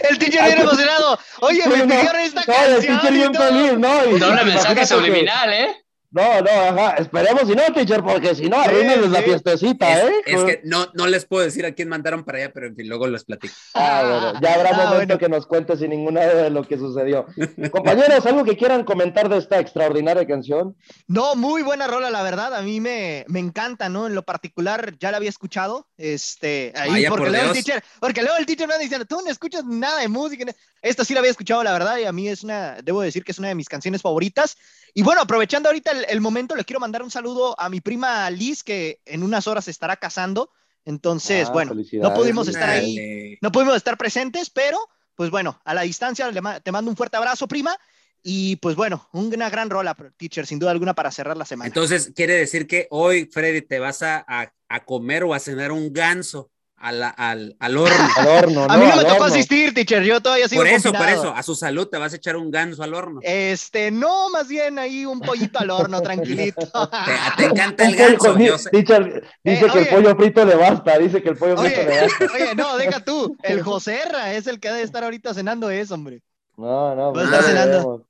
el 0.08 0.18
teacher 0.18 0.44
viene 0.44 0.62
emocionado. 0.62 1.18
Oye, 1.40 1.66
me 1.68 1.82
pidieron 1.82 2.20
esta 2.20 2.40
no, 2.40 2.46
canción. 2.46 2.74
El 2.74 2.86
teacher 2.86 3.12
bien 3.12 3.34
feliz, 3.34 3.78
¿no? 3.78 4.06
Y, 4.06 4.18
Doble 4.20 4.44
mensaje 4.44 4.86
subliminal, 4.86 5.52
¿eh? 5.52 5.84
No, 6.10 6.40
no, 6.40 6.50
ajá. 6.50 6.94
Esperemos 6.96 7.42
si 7.46 7.54
no, 7.54 7.62
teacher, 7.74 8.02
porque 8.02 8.34
si 8.34 8.48
no, 8.48 8.58
arruinen 8.58 9.12
la 9.12 9.20
fiestecita, 9.20 10.06
¿eh? 10.06 10.12
Es 10.24 10.42
que 10.42 10.60
no, 10.64 10.86
no 10.94 11.06
les 11.06 11.26
puedo 11.26 11.44
decir 11.44 11.66
a 11.66 11.72
quién 11.72 11.88
mandaron 11.88 12.24
para 12.24 12.38
allá, 12.38 12.50
pero 12.52 12.66
en 12.66 12.74
fin, 12.74 12.88
luego 12.88 13.06
les 13.06 13.24
platico. 13.24 13.52
Ah, 13.74 14.02
bueno, 14.02 14.40
ya 14.40 14.54
habrá 14.54 14.70
ah, 14.70 14.90
momento 14.90 15.18
que 15.18 15.28
nos 15.28 15.46
cuente 15.46 15.76
sin 15.76 15.90
ninguna 15.90 16.24
duda 16.24 16.44
de 16.44 16.50
lo 16.50 16.64
que 16.64 16.78
sucedió. 16.78 17.26
Compañeros, 17.70 18.24
¿algo 18.24 18.44
que 18.44 18.56
quieran 18.56 18.84
comentar 18.84 19.28
de 19.28 19.36
esta 19.36 19.60
extraordinaria 19.60 20.26
canción? 20.26 20.76
No, 21.06 21.34
muy 21.34 21.62
buena 21.62 21.86
rola, 21.86 22.08
la 22.08 22.22
verdad. 22.22 22.54
A 22.54 22.62
mí 22.62 22.80
me, 22.80 23.26
me 23.28 23.40
encanta, 23.40 23.90
¿no? 23.90 24.06
En 24.06 24.14
lo 24.14 24.22
particular, 24.22 24.96
ya 24.98 25.10
la 25.10 25.18
había 25.18 25.28
escuchado. 25.28 25.88
Este, 25.98 26.72
ahí, 26.74 27.04
porque, 27.06 27.28
luego 27.28 27.46
el 27.48 27.52
teacher, 27.52 27.84
porque 28.00 28.22
luego 28.22 28.38
el 28.38 28.46
teacher 28.46 28.66
me 28.66 28.78
diciendo, 28.78 29.04
tú 29.04 29.20
no 29.22 29.30
escuchas 29.30 29.64
nada 29.66 30.00
de 30.00 30.08
música. 30.08 30.50
Esta 30.80 31.04
sí 31.04 31.12
la 31.12 31.20
había 31.20 31.32
escuchado, 31.32 31.62
la 31.62 31.72
verdad, 31.72 31.98
y 31.98 32.04
a 32.04 32.12
mí 32.12 32.28
es 32.28 32.44
una, 32.44 32.78
debo 32.82 33.02
decir 33.02 33.24
que 33.24 33.32
es 33.32 33.38
una 33.38 33.48
de 33.48 33.54
mis 33.54 33.68
canciones 33.68 34.00
favoritas. 34.00 34.56
Y 34.98 35.02
bueno, 35.02 35.20
aprovechando 35.20 35.68
ahorita 35.68 35.92
el, 36.08 36.20
momento, 36.20 36.56
le 36.56 36.64
quiero 36.64 36.80
mandar 36.80 37.04
un 37.04 37.10
saludo 37.12 37.54
a 37.60 37.68
mi 37.68 37.80
prima 37.80 38.28
Liz, 38.30 38.64
que 38.64 39.00
en 39.04 39.22
unas 39.22 39.46
horas 39.46 39.66
se 39.66 39.70
estará 39.70 39.94
casando. 39.94 40.50
Entonces, 40.84 41.46
ah, 41.46 41.52
bueno, 41.52 41.72
no 41.72 42.14
pudimos 42.14 42.48
estar 42.48 42.68
ahí, 42.68 43.38
no 43.40 43.52
pudimos 43.52 43.76
estar 43.76 43.96
presentes, 43.96 44.50
pero 44.50 44.76
pues 45.14 45.30
bueno, 45.30 45.60
a 45.64 45.72
la 45.72 45.82
distancia 45.82 46.28
te 46.64 46.72
mando 46.72 46.90
un 46.90 46.96
fuerte 46.96 47.16
abrazo, 47.16 47.46
prima. 47.46 47.78
Y 48.24 48.56
pues 48.56 48.74
bueno, 48.74 49.08
una 49.12 49.48
gran 49.48 49.70
rola, 49.70 49.96
teacher, 50.16 50.48
sin 50.48 50.58
duda 50.58 50.72
alguna, 50.72 50.96
para 50.96 51.12
cerrar 51.12 51.36
la 51.36 51.44
semana. 51.44 51.68
Entonces, 51.68 52.10
quiere 52.12 52.34
decir 52.34 52.66
que 52.66 52.88
hoy, 52.90 53.26
Freddy, 53.26 53.62
te 53.62 53.78
vas 53.78 54.02
a, 54.02 54.26
a 54.26 54.84
comer 54.84 55.22
o 55.22 55.32
a 55.32 55.38
cenar 55.38 55.70
un 55.70 55.92
ganso 55.92 56.50
al, 56.80 57.02
al, 57.16 57.56
al 57.58 57.76
horno. 57.76 58.08
Al 58.16 58.26
horno 58.26 58.64
a 58.64 58.76
mí 58.76 58.86
no 58.86 58.96
me 58.96 59.04
tocó 59.04 59.24
asistir, 59.24 59.74
teacher. 59.74 60.02
Yo 60.02 60.20
todavía 60.20 60.48
sigo 60.48 60.62
Por 60.62 60.68
eso, 60.68 60.92
por 60.92 61.08
eso, 61.08 61.34
a 61.34 61.42
su 61.42 61.54
salud 61.54 61.88
te 61.88 61.98
vas 61.98 62.12
a 62.12 62.16
echar 62.16 62.36
un 62.36 62.50
ganso 62.50 62.82
al 62.82 62.94
horno. 62.94 63.20
Este, 63.22 63.90
no, 63.90 64.30
más 64.30 64.48
bien 64.48 64.78
ahí 64.78 65.04
un 65.04 65.20
pollito 65.20 65.58
al 65.58 65.70
horno, 65.70 66.00
tranquilito. 66.00 66.60
te, 67.36 67.44
encanta 67.44 67.86
el 67.86 67.96
ganso. 67.96 68.34
Teacher, 68.70 69.24
dice 69.44 69.66
eh, 69.66 69.70
que 69.72 69.78
el 69.78 69.88
pollo 69.88 70.16
frito 70.16 70.44
le 70.44 70.54
basta, 70.56 70.98
dice 70.98 71.22
que 71.22 71.30
el 71.30 71.36
pollo 71.36 71.56
frito 71.56 71.82
le 71.82 72.00
basta. 72.02 72.24
Oye, 72.34 72.54
no, 72.54 72.76
deja 72.76 73.04
tú. 73.04 73.36
El 73.42 73.62
Joserra 73.62 74.34
es 74.34 74.46
el 74.46 74.60
que 74.60 74.68
debe 74.68 74.82
estar 74.82 75.04
ahorita 75.04 75.34
cenando 75.34 75.70
eso, 75.70 75.94
hombre. 75.94 76.22
No, 76.56 76.94
no, 76.94 77.12
pues 77.12 77.26
está 77.26 77.42
cenando. 77.42 78.06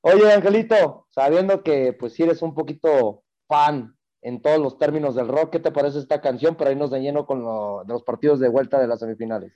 Oye, 0.00 0.32
Angelito, 0.32 1.06
sabiendo 1.10 1.62
que 1.62 1.92
pues 1.92 2.14
si 2.14 2.22
eres 2.22 2.40
un 2.42 2.54
poquito 2.54 3.24
fan 3.46 3.97
en 4.22 4.40
todos 4.42 4.58
los 4.58 4.78
términos 4.78 5.14
del 5.14 5.28
rock. 5.28 5.50
¿Qué 5.50 5.58
te 5.60 5.70
parece 5.70 5.98
esta 5.98 6.20
canción 6.20 6.56
para 6.56 6.72
irnos 6.72 6.90
de 6.90 7.00
lleno 7.00 7.26
con 7.26 7.42
los 7.42 8.02
partidos 8.02 8.40
de 8.40 8.48
vuelta 8.48 8.80
de 8.80 8.88
las 8.88 9.00
semifinales? 9.00 9.52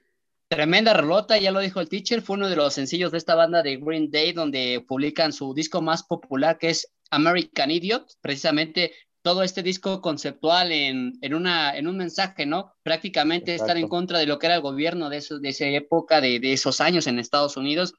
Tremenda 0.49 0.93
relota, 0.93 1.39
ya 1.39 1.51
lo 1.51 1.61
dijo 1.61 1.81
el 1.81 1.89
teacher, 1.89 2.21
fue 2.21 2.37
uno 2.37 2.51
de 2.51 2.57
los 2.57 2.75
sencillos 2.75 3.11
de 3.11 3.19
esta 3.19 3.35
banda 3.35 3.63
de 3.63 3.79
Green 3.79 4.11
Day 4.11 4.33
donde 4.33 4.85
publican 4.87 5.33
su 5.33 5.55
disco 5.55 5.81
más 5.81 6.03
popular 6.03 6.59
que 6.59 6.69
es 6.69 6.93
American 7.11 7.71
Idiot, 7.71 8.07
precisamente 8.21 8.93
todo 9.23 9.43
este 9.43 9.63
disco 9.63 10.03
conceptual 10.03 10.73
en, 10.73 11.13
en, 11.23 11.35
una, 11.35 11.77
en 11.77 11.87
un 11.87 11.97
mensaje, 11.97 12.45
¿no? 12.45 12.75
Prácticamente 12.83 13.55
estar 13.55 13.77
en 13.77 13.89
contra 13.89 14.19
de 14.19 14.27
lo 14.27 14.39
que 14.39 14.47
era 14.47 14.57
el 14.57 14.63
gobierno 14.63 15.09
de, 15.09 15.19
eso, 15.19 15.39
de 15.39 15.49
esa 15.51 15.67
época, 15.67 16.21
de, 16.21 16.41
de 16.41 16.53
esos 16.53 16.81
años 16.81 17.07
en 17.07 17.19
Estados 17.19 17.57
Unidos, 17.57 17.95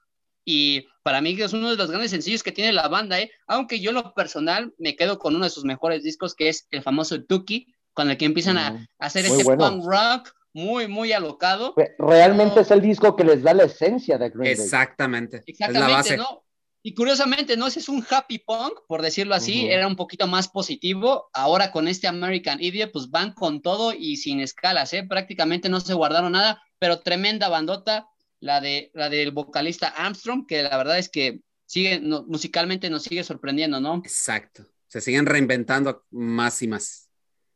y 0.46 0.88
para 1.04 1.22
mí 1.22 1.40
es 1.40 1.54
uno 1.54 1.70
de 1.70 1.76
los 1.76 1.90
grandes 1.90 2.12
sencillos 2.12 2.44
que 2.44 2.52
tiene 2.52 2.74
la 2.74 2.88
banda, 2.88 3.20
¿eh? 3.20 3.32
aunque 3.48 3.80
yo 3.80 3.92
lo 3.92 4.14
personal 4.14 4.74
me 4.78 4.96
quedo 4.96 5.20
con 5.20 5.36
uno 5.36 5.46
de 5.46 5.50
sus 5.50 5.66
mejores 5.66 6.04
discos 6.04 6.36
que 6.36 6.50
es 6.50 6.68
el 6.72 6.82
famoso 6.82 7.24
Tuki, 7.24 7.74
con 7.94 8.10
el 8.10 8.18
que 8.18 8.26
empiezan 8.26 8.58
a, 8.58 8.72
mm, 8.72 8.88
hacer 9.00 9.26
ese 9.26 9.44
punk 9.44 9.86
rock 9.86 10.34
muy, 10.54 10.88
muy 10.88 11.12
alocado. 11.12 11.76
Realmente 11.98 12.62
es 12.62 12.72
el 12.72 12.82
disco 12.82 13.16
que 13.16 13.24
les 13.24 13.44
da 13.44 13.54
la 13.54 13.64
esencia 13.64 14.18
de 14.18 14.30
Green 14.30 14.52
Exactamente. 14.52 15.44
Exactamente, 15.46 16.18
¿no? 16.18 16.44
Y 16.86 16.94
curiosamente, 16.94 17.56
¿no? 17.56 17.68
Ese 17.68 17.80
es 17.80 17.88
un 17.88 18.06
happy 18.08 18.40
punk, 18.40 18.74
por 18.88 19.02
decirlo 19.02 19.36
así, 19.36 19.68
era 19.68 19.88
un 19.88 19.96
poquito 19.96 20.28
más 20.28 20.50
positivo. 20.50 21.30
Ahora 21.34 21.72
con 21.72 21.88
este 21.88 22.08
American 22.08 22.62
Idiot, 22.62 22.92
pues 22.92 23.10
van 23.10 23.34
con 23.34 23.62
todo 23.62 23.94
y 23.94 24.18
sin 24.18 24.42
escalas, 24.42 24.92
¿eh? 24.92 25.04
Prácticamente 25.08 25.70
no 25.70 25.80
se 25.80 25.94
guardaron 25.94 26.34
nada, 26.34 26.62
pero 26.80 27.00
tremenda 27.00 27.48
bandota 27.48 28.10
la, 28.44 28.60
de, 28.60 28.92
la 28.94 29.10
del 29.10 29.32
vocalista 29.32 29.88
Armstrong, 29.88 30.46
que 30.46 30.64
la 30.64 30.76
verdad 30.76 31.00
es 31.00 31.10
que 31.10 31.40
sigue, 31.66 32.02
musicalmente 32.02 32.90
nos 32.90 33.04
sigue 33.04 33.24
sorprendiendo, 33.24 33.80
¿no? 33.80 33.96
Exacto, 33.96 34.66
se 34.88 35.00
siguen 35.00 35.26
reinventando 35.26 36.04
más 36.12 36.62
y 36.62 36.68
más. 36.68 37.10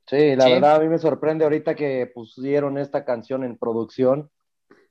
Sí, 0.09 0.35
la 0.37 0.47
verdad 0.47 0.77
a 0.77 0.79
mí 0.79 0.87
me 0.87 0.97
sorprende 0.97 1.43
ahorita 1.43 1.75
que 1.75 2.09
pusieron 2.13 2.77
esta 2.77 3.03
canción 3.03 3.43
en 3.43 3.57
producción. 3.57 4.31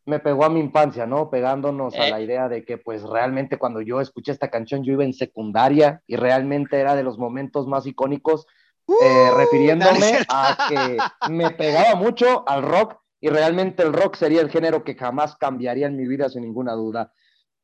Me 0.05 0.21
pegó 0.21 0.45
a 0.45 0.51
mi 0.51 0.61
infancia, 0.61 1.07
¿no? 1.07 1.31
Pegándonos 1.31 1.95
a 1.95 2.07
eh. 2.07 2.11
la 2.11 2.21
idea 2.21 2.51
de 2.51 2.65
que 2.67 2.77
pues 2.77 3.03
realmente 3.03 3.57
cuando 3.57 3.81
yo 3.81 4.03
escuché 4.03 4.33
esta 4.33 4.51
canción 4.51 4.85
yo 4.85 4.93
iba 4.93 5.05
en 5.05 5.15
secundaria 5.15 6.03
y 6.07 6.17
realmente 6.17 6.79
era 6.79 6.95
de 6.95 7.03
los 7.03 7.17
momentos 7.17 7.67
más 7.67 7.87
icónicos, 7.87 8.47
eh, 8.87 9.31
uh, 9.33 9.35
refiriéndome 9.35 10.19
a 10.29 10.69
que 10.69 11.33
me 11.33 11.51
pegaba 11.53 11.95
mucho 11.95 12.47
al 12.47 12.63
rock 12.63 13.01
y 13.27 13.29
realmente 13.29 13.83
el 13.83 13.93
rock 13.93 14.15
sería 14.15 14.41
el 14.41 14.51
género 14.51 14.85
que 14.85 14.95
jamás 14.95 15.35
cambiaría 15.35 15.89
en 15.89 15.97
mi 15.97 16.07
vida 16.07 16.29
sin 16.29 16.43
ninguna 16.43 16.75
duda. 16.75 17.13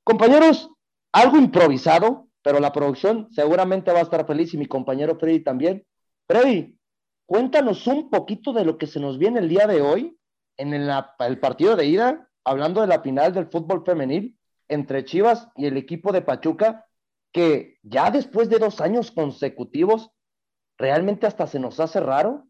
Compañeros, 0.03 0.69
algo 1.13 1.37
improvisado, 1.37 2.27
pero 2.43 2.59
la 2.59 2.73
producción 2.73 3.29
seguramente 3.31 3.93
va 3.93 4.01
a 4.01 4.03
estar 4.03 4.27
feliz 4.27 4.53
y 4.55 4.59
mi 4.59 4.67
compañero 4.67 5.17
Freddy 5.21 5.39
también. 5.39 5.87
Freddy, 6.27 6.77
cuéntanos 7.27 7.87
un 7.87 8.11
poquito 8.11 8.53
de 8.53 8.65
lo 8.65 8.77
que 8.77 8.89
se 8.89 8.99
nos 8.99 9.19
viene 9.19 9.39
el 9.39 9.49
día 9.49 9.69
de 9.69 9.83
hoy 9.83 10.19
en 10.57 10.75
el, 10.75 10.91
el 11.21 11.39
partido 11.39 11.77
de 11.77 11.87
ida, 11.87 12.29
hablando 12.43 12.81
de 12.81 12.89
la 12.89 13.01
final 13.01 13.33
del 13.33 13.47
fútbol 13.47 13.85
femenil 13.87 14.37
entre 14.67 15.05
Chivas 15.05 15.47
y 15.55 15.67
el 15.67 15.77
equipo 15.77 16.11
de 16.11 16.23
Pachuca, 16.23 16.87
que 17.31 17.79
ya 17.85 18.11
después 18.11 18.49
de 18.49 18.59
dos 18.59 18.81
años 18.81 19.13
consecutivos, 19.13 20.11
realmente 20.77 21.29
hasta 21.29 21.47
se 21.47 21.61
nos 21.61 21.79
hace 21.79 22.01
raro 22.01 22.49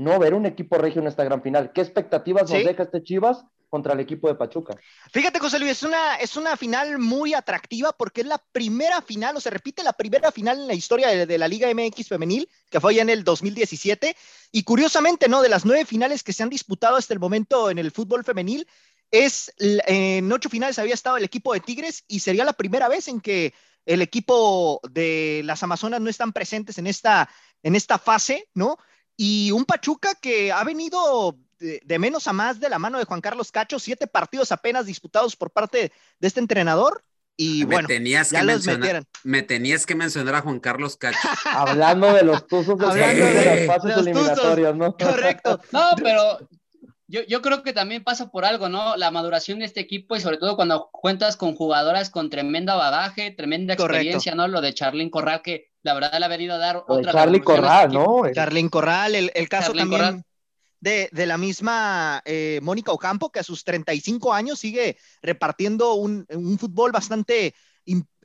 no 0.00 0.18
ver 0.18 0.34
un 0.34 0.46
equipo 0.46 0.78
regio 0.78 1.02
en 1.02 1.08
esta 1.08 1.24
gran 1.24 1.42
final. 1.42 1.72
¿Qué 1.72 1.82
expectativas 1.82 2.50
nos 2.50 2.64
deja 2.64 2.82
este 2.82 3.02
Chivas 3.02 3.44
contra 3.68 3.92
el 3.92 4.00
equipo 4.00 4.28
de 4.28 4.34
Pachuca? 4.34 4.74
Fíjate, 5.12 5.38
José 5.38 5.58
Luis, 5.58 5.72
es 5.72 5.82
una, 5.82 6.16
es 6.16 6.36
una 6.36 6.56
final 6.56 6.98
muy 6.98 7.34
atractiva 7.34 7.92
porque 7.92 8.22
es 8.22 8.26
la 8.26 8.42
primera 8.52 9.02
final, 9.02 9.36
o 9.36 9.40
se 9.40 9.50
repite 9.50 9.84
la 9.84 9.92
primera 9.92 10.32
final 10.32 10.58
en 10.58 10.66
la 10.66 10.74
historia 10.74 11.26
de, 11.26 11.38
la 11.38 11.48
Liga 11.48 11.68
MX 11.72 12.08
femenil, 12.08 12.48
que 12.70 12.80
fue 12.80 12.94
ya 12.94 13.02
en 13.02 13.10
el 13.10 13.24
2017. 13.24 14.16
Y 14.52 14.62
curiosamente, 14.62 15.28
¿no? 15.28 15.42
De 15.42 15.50
las 15.50 15.66
nueve 15.66 15.84
finales 15.84 16.22
que 16.22 16.32
se 16.32 16.42
han 16.42 16.50
disputado 16.50 16.96
hasta 16.96 17.12
el 17.12 17.20
momento 17.20 17.70
en 17.70 17.78
el 17.78 17.90
fútbol 17.90 18.24
femenil, 18.24 18.66
es 19.10 19.52
en 19.58 20.32
ocho 20.32 20.48
finales 20.48 20.78
había 20.78 20.94
estado 20.94 21.16
el 21.16 21.24
equipo 21.24 21.52
de 21.52 21.60
Tigres 21.60 22.04
y 22.08 22.20
sería 22.20 22.44
la 22.44 22.52
primera 22.52 22.88
vez 22.88 23.08
en 23.08 23.20
que 23.20 23.52
el 23.84 24.02
equipo 24.02 24.80
de 24.88 25.42
las 25.44 25.62
Amazonas 25.62 26.00
no 26.00 26.08
están 26.08 26.32
presentes 26.32 26.78
en 26.78 26.86
esta, 26.86 27.28
en 27.62 27.74
esta 27.74 27.98
fase, 27.98 28.48
¿no? 28.54 28.78
Y 29.16 29.50
un 29.52 29.64
Pachuca 29.64 30.14
que 30.14 30.52
ha 30.52 30.64
venido 30.64 31.36
de, 31.58 31.98
menos 31.98 32.26
a 32.26 32.32
más 32.32 32.58
de 32.58 32.68
la 32.68 32.78
mano 32.78 32.98
de 32.98 33.04
Juan 33.04 33.20
Carlos 33.20 33.52
Cacho, 33.52 33.78
siete 33.78 34.06
partidos 34.06 34.50
apenas 34.52 34.86
disputados 34.86 35.36
por 35.36 35.50
parte 35.50 35.92
de 36.18 36.28
este 36.28 36.40
entrenador. 36.40 37.04
Y 37.36 37.64
bueno, 37.64 37.88
tenías 37.88 38.30
ya 38.30 38.40
que 38.40 38.46
los 38.46 38.66
metieron. 38.66 39.04
Me 39.24 39.42
tenías 39.42 39.86
que 39.86 39.94
mencionar 39.94 40.34
a 40.34 40.40
Juan 40.42 40.60
Carlos 40.60 40.96
Cacho. 40.96 41.18
Hablando 41.44 42.12
de 42.12 42.22
los 42.22 42.46
tuzos 42.46 42.78
de, 42.78 42.86
las 42.86 43.66
fases 43.66 43.96
eliminatorias, 43.98 44.74
¿no? 44.74 44.96
Correcto. 44.96 45.60
No, 45.72 45.90
pero 45.96 46.38
yo, 47.10 47.22
yo, 47.28 47.42
creo 47.42 47.62
que 47.62 47.72
también 47.72 48.04
pasa 48.04 48.30
por 48.30 48.44
algo, 48.44 48.68
¿no? 48.68 48.96
La 48.96 49.10
maduración 49.10 49.58
de 49.58 49.64
este 49.64 49.80
equipo 49.80 50.16
y 50.16 50.20
sobre 50.20 50.38
todo 50.38 50.56
cuando 50.56 50.90
cuentas 50.92 51.36
con 51.36 51.54
jugadoras 51.56 52.08
con 52.08 52.30
tremenda 52.30 52.76
bagaje, 52.76 53.32
tremenda 53.32 53.74
experiencia, 53.74 54.34
¿no? 54.34 54.46
Lo 54.46 54.60
de 54.60 54.72
Charlín 54.72 55.10
Corral, 55.10 55.42
que 55.42 55.70
la 55.82 55.94
verdad 55.94 56.18
le 56.18 56.24
ha 56.24 56.28
venido 56.28 56.54
a 56.54 56.58
dar 56.58 56.84
otra. 56.86 57.12
Charly 57.12 57.40
Corral, 57.40 57.92
¿no? 57.92 58.22
Charlín 58.32 58.68
Corral, 58.68 59.14
el, 59.14 59.32
el 59.34 59.48
caso 59.48 59.72
también 59.72 60.24
de, 60.80 61.08
de, 61.12 61.26
la 61.26 61.36
misma 61.36 62.22
eh, 62.24 62.60
Mónica 62.62 62.92
Ocampo, 62.92 63.30
que 63.30 63.40
a 63.40 63.44
sus 63.44 63.64
35 63.64 64.32
años 64.32 64.60
sigue 64.60 64.96
repartiendo 65.20 65.94
un, 65.94 66.26
un 66.30 66.58
fútbol 66.58 66.92
bastante 66.92 67.54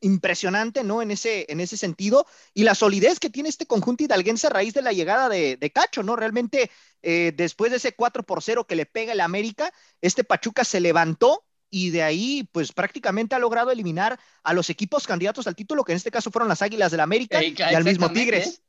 impresionante, 0.06 0.84
¿no? 0.84 1.01
En 1.01 1.10
ese, 1.10 1.45
en 1.49 1.60
ese 1.60 1.78
sentido. 1.78 2.28
Y 2.53 2.64
la 2.64 2.76
solidez 2.76 3.20
que 3.20 3.32
tiene 3.32 3.49
este 3.49 3.66
conjunto 3.66 4.03
hidalguense 4.03 4.47
a 4.47 4.51
raíz 4.51 4.74
de 4.76 4.84
la 4.84 4.93
llegada 4.93 5.30
de, 5.30 5.58
de 5.58 5.72
Cacho, 5.72 6.03
¿no? 6.03 6.16
Realmente, 6.16 6.70
eh, 7.01 7.34
después 7.36 7.72
de 7.72 7.78
ese 7.78 7.93
4 7.93 8.24
por 8.24 8.43
0 8.43 8.68
que 8.68 8.76
le 8.76 8.86
pega 8.86 9.14
el 9.14 9.22
América, 9.22 9.74
este 10.01 10.24
Pachuca 10.24 10.64
se 10.64 10.80
levantó 10.80 11.43
y 11.72 11.89
de 11.89 12.03
ahí 12.03 12.47
pues 12.51 12.72
prácticamente 12.72 13.34
ha 13.34 13.39
logrado 13.39 13.72
eliminar 13.72 14.20
a 14.43 14.53
los 14.53 14.70
equipos 14.70 15.08
candidatos 15.08 15.47
al 15.47 15.56
título, 15.56 15.84
que 15.84 15.93
en 15.93 15.97
este 15.97 16.12
caso 16.12 16.30
fueron 16.30 16.49
las 16.49 16.62
Águilas 16.62 16.91
del 16.91 16.99
América 16.99 17.43
y 17.43 17.56
al 17.60 17.84
mismo 17.84 18.12
Tigres. 18.12 18.62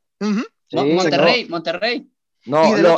Monterrey, 0.72 1.46
Monterrey. 1.48 2.10
No, 2.46 2.76
lo, 2.76 2.96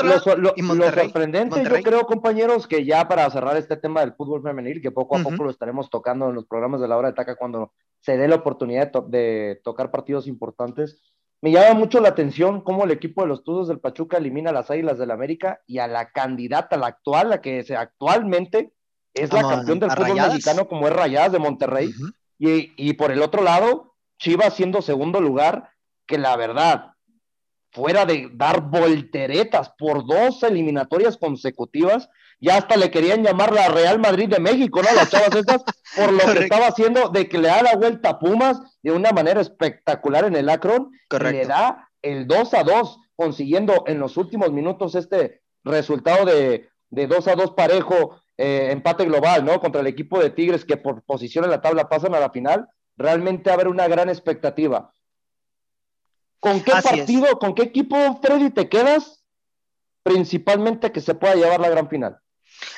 sorprendente, 0.90 1.64
yo 1.64 1.82
creo, 1.82 2.06
compañeros, 2.06 2.66
que 2.66 2.84
ya 2.84 3.08
para 3.08 3.28
cerrar 3.30 3.56
este 3.56 3.76
tema 3.76 4.00
del 4.00 4.12
fútbol 4.12 4.42
femenil, 4.42 4.82
que 4.82 4.90
poco 4.90 5.16
a 5.16 5.22
poco 5.22 5.44
lo 5.44 5.50
estaremos 5.50 5.88
tocando 5.88 6.28
en 6.28 6.34
los 6.34 6.46
programas 6.46 6.80
de 6.82 6.88
la 6.88 6.96
hora 6.96 7.08
de 7.08 7.14
taca 7.14 7.34
cuando 7.34 7.72
se 8.00 8.18
dé 8.18 8.28
la 8.28 8.36
oportunidad 8.36 8.92
de, 9.04 9.60
tocar 9.64 9.90
partidos 9.90 10.26
importantes. 10.26 11.00
Me 11.40 11.50
llama 11.50 11.78
mucho 11.78 12.00
la 12.00 12.10
atención 12.10 12.60
cómo 12.60 12.84
el 12.84 12.90
equipo 12.90 13.22
de 13.22 13.28
los 13.28 13.42
Tuzos 13.42 13.68
del 13.68 13.80
Pachuca 13.80 14.18
elimina 14.18 14.50
a 14.50 14.52
las 14.52 14.70
Águilas 14.70 14.98
del 14.98 15.12
América 15.12 15.62
y 15.66 15.78
a 15.78 15.86
la 15.86 16.10
candidata, 16.10 16.76
la 16.76 16.88
actual, 16.88 17.30
la 17.30 17.40
que 17.40 17.64
actualmente 17.76 18.72
es 19.14 19.32
la 19.32 19.42
campeón 19.42 19.78
del 19.78 19.90
fútbol 19.92 20.16
mexicano, 20.16 20.68
como 20.68 20.88
es 20.88 20.92
Rayadas 20.94 21.32
de 21.32 21.38
Monterrey. 21.38 21.90
y, 22.38 22.72
y 22.76 22.92
por 22.94 23.12
el 23.12 23.22
otro 23.22 23.42
lado, 23.42 23.94
Chivas 24.18 24.54
siendo 24.54 24.82
segundo 24.82 25.20
lugar, 25.20 25.70
que 26.06 26.18
la 26.18 26.36
verdad, 26.36 26.92
fuera 27.78 28.04
de 28.04 28.28
dar 28.34 28.60
volteretas 28.62 29.70
por 29.78 30.04
dos 30.04 30.42
eliminatorias 30.42 31.16
consecutivas, 31.16 32.10
ya 32.40 32.56
hasta 32.56 32.76
le 32.76 32.90
querían 32.90 33.22
llamar 33.22 33.52
la 33.52 33.68
Real 33.68 34.00
Madrid 34.00 34.28
de 34.28 34.40
México, 34.40 34.82
¿no? 34.82 34.92
Las 34.96 35.10
chavas 35.10 35.32
estas, 35.36 35.62
por 35.96 36.12
lo 36.12 36.32
que 36.32 36.40
estaba 36.40 36.66
haciendo 36.66 37.08
de 37.08 37.28
que 37.28 37.38
le 37.38 37.46
da 37.46 37.62
la 37.62 37.76
vuelta 37.76 38.10
a 38.10 38.18
Pumas 38.18 38.60
de 38.82 38.90
una 38.90 39.12
manera 39.12 39.40
espectacular 39.40 40.24
en 40.24 40.34
el 40.34 40.48
Akron, 40.48 40.90
le 41.20 41.46
da 41.46 41.88
el 42.02 42.26
2 42.26 42.54
a 42.54 42.64
2, 42.64 42.98
consiguiendo 43.14 43.84
en 43.86 44.00
los 44.00 44.16
últimos 44.16 44.50
minutos 44.50 44.96
este 44.96 45.40
resultado 45.62 46.24
de, 46.24 46.68
de 46.90 47.06
2 47.06 47.28
a 47.28 47.36
2 47.36 47.52
parejo, 47.52 48.20
eh, 48.36 48.70
empate 48.72 49.04
global, 49.04 49.44
¿no? 49.44 49.60
Contra 49.60 49.82
el 49.82 49.86
equipo 49.86 50.18
de 50.18 50.30
Tigres 50.30 50.64
que 50.64 50.78
por 50.78 51.04
posición 51.04 51.44
en 51.44 51.50
la 51.50 51.60
tabla 51.60 51.88
pasan 51.88 52.12
a 52.16 52.20
la 52.20 52.30
final, 52.30 52.66
realmente 52.96 53.52
haber 53.52 53.68
una 53.68 53.86
gran 53.86 54.08
expectativa. 54.08 54.92
¿Con 56.40 56.62
qué 56.62 56.72
partido, 56.72 57.38
con 57.38 57.54
qué 57.54 57.62
equipo, 57.62 58.20
Freddy, 58.22 58.50
te 58.50 58.68
quedas? 58.68 59.24
Principalmente 60.02 60.92
que 60.92 61.00
se 61.00 61.14
pueda 61.14 61.34
llevar 61.34 61.60
la 61.60 61.68
gran 61.68 61.88
final. 61.88 62.18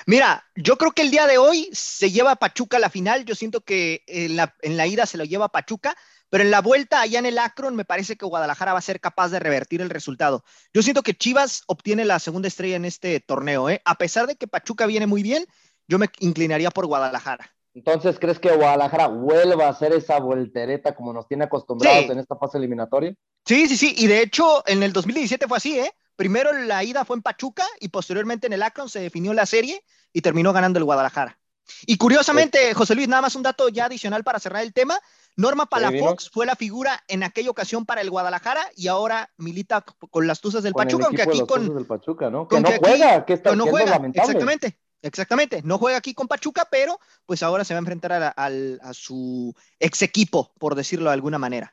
Mira, 0.07 0.45
yo 0.57 0.77
creo 0.77 0.93
que 0.93 1.03
el 1.03 1.11
día 1.11 1.27
de 1.27 1.39
hoy 1.39 1.69
se 1.73 2.11
lleva 2.11 2.37
Pachuca 2.37 2.77
a 2.77 2.81
la 2.81 2.91
final. 2.91 3.25
Yo 3.25 3.35
siento 3.35 3.63
que 3.63 4.03
en 4.07 4.37
la, 4.37 4.55
en 4.63 4.77
la 4.77 4.87
ida 4.87 5.07
se 5.07 5.19
lo 5.19 5.25
lleva 5.25 5.49
Pachuca, 5.49 5.97
pero 6.29 6.45
en 6.45 6.51
la 6.51 6.61
vuelta 6.61 7.01
allá 7.01 7.19
en 7.19 7.27
el 7.27 7.39
Akron 7.39 7.77
me 7.77 7.85
parece 7.85 8.17
que 8.17 8.27
Guadalajara 8.27 8.73
va 8.73 8.79
a 8.79 8.83
ser 8.83 9.01
capaz 9.01 9.29
de 9.29 9.41
revertir 9.41 9.81
el 9.81 9.91
resultado. 9.91 10.45
Yo 10.73 10.83
siento 10.83 11.03
que 11.03 11.15
Chivas 11.15 11.63
obtiene 11.67 12.05
la 12.05 12.19
segunda 12.19 12.49
estrella 12.49 12.77
en 12.77 12.85
este 12.85 13.21
torneo. 13.21 13.69
¿eh? 13.69 13.83
A 13.85 13.97
pesar 13.97 14.27
de 14.27 14.37
que 14.37 14.49
Pachuca 14.49 14.87
viene 14.87 15.07
muy 15.07 15.23
bien, 15.23 15.47
yo 15.89 15.99
me 15.99 16.09
inclinaría 16.21 16.71
por 16.71 16.87
Guadalajara. 16.87 17.53
Entonces, 17.75 18.19
¿crees 18.19 18.39
que 18.39 18.55
Guadalajara 18.55 19.07
vuelva 19.07 19.67
a 19.67 19.71
hacer 19.71 19.93
esa 19.93 20.19
voltereta 20.19 20.95
como 20.95 21.13
nos 21.13 21.29
tiene 21.29 21.45
acostumbrados 21.45 22.11
en 22.11 22.19
esta 22.19 22.37
fase 22.37 22.59
eliminatoria? 22.59 23.15
Sí, 23.47 23.69
sí, 23.69 23.77
sí. 23.77 23.95
Y 23.97 24.07
de 24.07 24.23
hecho, 24.23 24.65
en 24.67 24.83
el 24.83 24.93
2017 24.93 25.47
fue 25.47 25.57
así, 25.57 25.79
¿eh? 25.79 25.93
Primero 26.17 26.53
la 26.53 26.83
ida 26.85 27.05
fue 27.05 27.17
en 27.17 27.23
Pachuca 27.23 27.65
y 27.79 27.89
posteriormente 27.89 28.47
en 28.47 28.53
el 28.53 28.63
Akron 28.63 28.89
se 28.89 29.01
definió 29.01 29.33
la 29.33 29.47
serie 29.47 29.83
y 30.13 30.21
terminó 30.21 30.53
ganando 30.53 30.79
el 30.79 30.85
Guadalajara. 30.85 31.39
Y 31.87 31.97
curiosamente, 31.97 32.75
José 32.75 32.95
Luis, 32.95 33.09
nada 33.09 33.23
más 33.23 33.37
un 33.37 33.43
dato 33.43 33.69
ya 33.69 33.87
adicional 33.87 34.25
para 34.25 34.41
cerrar 34.41 34.63
el 34.63 34.73
tema. 34.73 34.99
Norma 35.37 35.67
Palafox 35.67 36.29
fue 36.31 36.45
la 36.45 36.57
figura 36.57 37.03
en 37.09 37.23
aquella 37.23 37.51
ocasión 37.51 37.87
para 37.87 38.01
el 38.01 38.11
Guadalajara 38.11 38.61
y 38.77 38.89
ahora 38.89 39.31
milita 39.39 39.85
con 40.11 40.27
las 40.27 40.41
Tuzas 40.41 40.63
del 40.63 40.75
Pachuca, 40.75 41.07
aunque 41.07 41.23
aquí 41.23 41.41
con. 41.47 41.75
Del 41.75 41.87
Pachuca, 41.87 42.29
¿no? 42.29 42.49
Que 42.49 42.61
no 42.61 42.69
juega, 42.79 43.25
que 43.25 43.35
está 43.35 43.55
no 43.55 43.67
juega, 43.67 44.01
Exactamente. 44.13 44.79
Exactamente, 45.03 45.63
no 45.65 45.79
juega 45.79 45.97
aquí 45.97 46.13
con 46.13 46.29
Pachuca, 46.29 46.69
pero 46.71 46.99
pues 47.25 47.43
ahora 47.43 47.65
se 47.65 47.73
va 47.75 47.79
a 47.79 47.81
enfrentar 47.81 48.35
a, 48.37 48.93
su 48.93 49.55
ex 49.79 50.03
equipo, 50.03 50.53
por 50.59 50.75
decirlo 50.75 51.11
de 51.11 51.15
alguna 51.15 51.39
manera. 51.39 51.73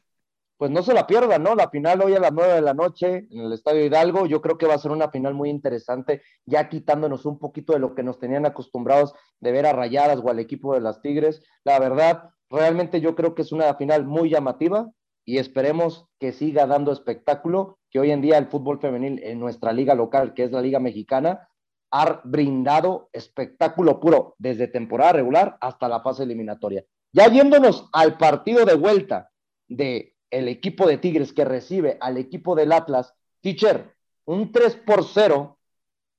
Pues 0.55 0.71
no 0.71 0.81
se 0.81 0.93
la 0.93 1.05
pierda, 1.05 1.37
¿no? 1.37 1.53
La 1.53 1.69
final 1.69 2.01
hoy 2.01 2.15
a 2.15 2.19
las 2.19 2.33
nueve 2.33 2.53
de 2.53 2.61
la 2.61 2.73
noche 2.73 3.27
en 3.29 3.41
el 3.41 3.53
Estadio 3.53 3.85
Hidalgo, 3.85 4.25
yo 4.25 4.41
creo 4.41 4.57
que 4.57 4.65
va 4.65 4.73
a 4.73 4.79
ser 4.79 4.91
una 4.91 5.11
final 5.11 5.35
muy 5.35 5.49
interesante, 5.49 6.23
ya 6.45 6.67
quitándonos 6.67 7.25
un 7.25 7.37
poquito 7.37 7.73
de 7.73 7.79
lo 7.79 7.93
que 7.93 8.01
nos 8.01 8.17
tenían 8.17 8.45
acostumbrados 8.45 9.13
de 9.39 9.51
ver 9.51 9.67
a 9.67 9.73
Rayadas 9.73 10.19
o 10.23 10.29
al 10.29 10.39
equipo 10.39 10.73
de 10.73 10.81
las 10.81 11.01
Tigres. 11.01 11.43
La 11.63 11.79
verdad, 11.79 12.31
realmente 12.49 13.01
yo 13.01 13.15
creo 13.15 13.35
que 13.35 13.43
es 13.43 13.51
una 13.51 13.75
final 13.75 14.05
muy 14.05 14.29
llamativa 14.29 14.89
y 15.25 15.37
esperemos 15.37 16.07
que 16.19 16.31
siga 16.31 16.65
dando 16.65 16.91
espectáculo, 16.91 17.77
que 17.91 17.99
hoy 17.99 18.11
en 18.11 18.21
día 18.21 18.37
el 18.37 18.47
fútbol 18.47 18.79
femenil 18.79 19.21
en 19.21 19.39
nuestra 19.39 19.73
liga 19.73 19.93
local, 19.93 20.33
que 20.33 20.45
es 20.45 20.51
la 20.51 20.61
Liga 20.61 20.79
Mexicana, 20.79 21.49
ha 21.91 22.21
brindado 22.23 23.09
espectáculo 23.13 23.99
puro 23.99 24.35
desde 24.37 24.67
temporada 24.67 25.13
regular 25.13 25.57
hasta 25.61 25.87
la 25.87 26.01
fase 26.01 26.23
eliminatoria. 26.23 26.85
Ya 27.13 27.27
yéndonos 27.27 27.89
al 27.93 28.17
partido 28.17 28.65
de 28.65 28.75
vuelta 28.75 29.31
de 29.67 30.15
el 30.29 30.47
equipo 30.49 30.87
de 30.87 30.97
Tigres 30.97 31.33
que 31.33 31.45
recibe 31.45 31.97
al 32.01 32.17
equipo 32.17 32.55
del 32.55 32.71
Atlas, 32.71 33.13
teacher, 33.41 33.95
un 34.25 34.51
3 34.51 34.75
por 34.85 35.05
0 35.05 35.57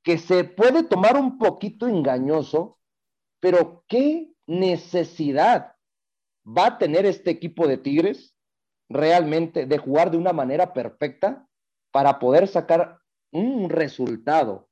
que 0.02 0.18
se 0.18 0.44
puede 0.44 0.84
tomar 0.84 1.16
un 1.16 1.38
poquito 1.38 1.86
engañoso, 1.86 2.78
pero 3.40 3.84
qué 3.86 4.32
necesidad 4.46 5.74
va 6.46 6.66
a 6.66 6.78
tener 6.78 7.04
este 7.04 7.30
equipo 7.30 7.68
de 7.68 7.76
Tigres 7.76 8.34
realmente 8.88 9.66
de 9.66 9.78
jugar 9.78 10.10
de 10.10 10.16
una 10.16 10.32
manera 10.32 10.72
perfecta 10.72 11.46
para 11.90 12.18
poder 12.18 12.48
sacar 12.48 13.00
un 13.30 13.68
resultado 13.68 14.67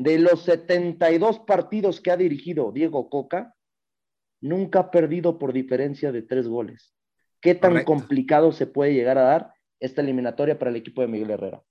de 0.00 0.18
los 0.18 0.44
72 0.44 1.40
partidos 1.40 2.00
que 2.00 2.10
ha 2.10 2.16
dirigido 2.16 2.72
Diego 2.72 3.10
Coca, 3.10 3.54
nunca 4.40 4.78
ha 4.78 4.90
perdido 4.90 5.38
por 5.38 5.52
diferencia 5.52 6.10
de 6.10 6.22
tres 6.22 6.48
goles. 6.48 6.94
¿Qué 7.42 7.54
tan 7.54 7.84
complicado 7.84 8.50
se 8.52 8.66
puede 8.66 8.94
llegar 8.94 9.18
a 9.18 9.24
dar 9.24 9.52
esta 9.78 10.00
eliminatoria 10.00 10.58
para 10.58 10.70
el 10.70 10.78
equipo 10.78 11.02
de 11.02 11.08
Miguel 11.08 11.32
Herrera? 11.32 11.62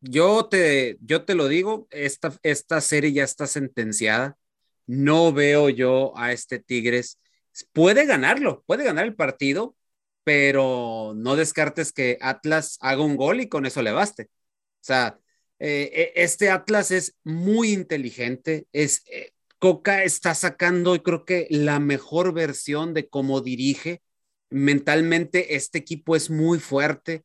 Yo 0.00 0.46
te, 0.46 0.96
yo 1.00 1.24
te 1.24 1.34
lo 1.34 1.48
digo, 1.48 1.88
esta, 1.90 2.32
esta 2.44 2.80
serie 2.80 3.12
ya 3.12 3.24
está 3.24 3.48
sentenciada. 3.48 4.36
No 4.86 5.32
veo 5.32 5.70
yo 5.70 6.12
a 6.16 6.30
este 6.30 6.60
Tigres. 6.60 7.18
Puede 7.72 8.06
ganarlo, 8.06 8.62
puede 8.64 8.84
ganar 8.84 9.06
el 9.06 9.16
partido, 9.16 9.74
pero 10.22 11.14
no 11.16 11.34
descartes 11.34 11.92
que 11.92 12.16
Atlas 12.20 12.78
haga 12.80 13.02
un 13.02 13.16
gol 13.16 13.40
y 13.40 13.48
con 13.48 13.66
eso 13.66 13.82
le 13.82 13.90
baste. 13.90 14.24
O 14.24 14.82
sea, 14.82 15.18
eh, 15.60 15.90
eh, 15.94 16.12
este 16.16 16.48
Atlas 16.48 16.90
es 16.90 17.16
muy 17.22 17.72
inteligente, 17.72 18.66
es, 18.72 19.02
eh, 19.12 19.32
Coca 19.58 20.04
está 20.04 20.34
sacando, 20.34 21.02
creo 21.02 21.26
que 21.26 21.46
la 21.50 21.78
mejor 21.80 22.32
versión 22.32 22.94
de 22.94 23.08
cómo 23.08 23.42
dirige. 23.42 24.02
Mentalmente, 24.48 25.54
este 25.56 25.78
equipo 25.78 26.16
es 26.16 26.30
muy 26.30 26.58
fuerte 26.58 27.24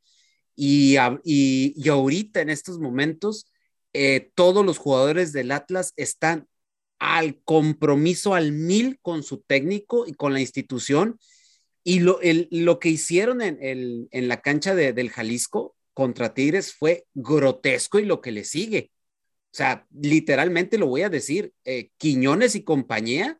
y, 0.55 0.97
y, 1.23 1.89
ahorita 1.89 2.41
en 2.41 2.49
estos 2.49 2.79
momentos, 2.79 3.51
todos 4.35 4.65
los 4.65 4.77
jugadores 4.77 5.31
del 5.31 5.51
Atlas 5.51 5.93
están 5.95 6.47
al 6.99 7.41
compromiso 7.43 8.35
al 8.35 8.51
mil 8.51 8.99
con 9.01 9.23
su 9.23 9.39
técnico 9.41 10.05
y 10.05 10.13
con 10.13 10.33
la 10.33 10.41
institución. 10.41 11.17
Y 11.83 11.99
lo, 12.01 12.19
lo 12.51 12.79
que 12.79 12.89
hicieron 12.89 13.41
en, 13.41 13.57
el, 13.61 14.09
en 14.11 14.27
la 14.27 14.41
cancha 14.41 14.75
de, 14.75 14.91
del 14.93 15.09
Jalisco 15.09 15.75
contra 15.95 16.33
Tigres 16.33 16.73
fue 16.73 17.07
grotesco 17.15 17.97
y 17.97 18.05
lo 18.05 18.21
que 18.21 18.31
le 18.31 18.43
sigue. 18.43 18.91
O 19.51 19.57
sea, 19.57 19.87
literalmente 19.89 20.77
lo 20.77 20.87
voy 20.87 21.03
a 21.03 21.09
decir, 21.09 21.53
eh, 21.63 21.89
Quiñones 21.97 22.53
y 22.55 22.63
compañía 22.63 23.39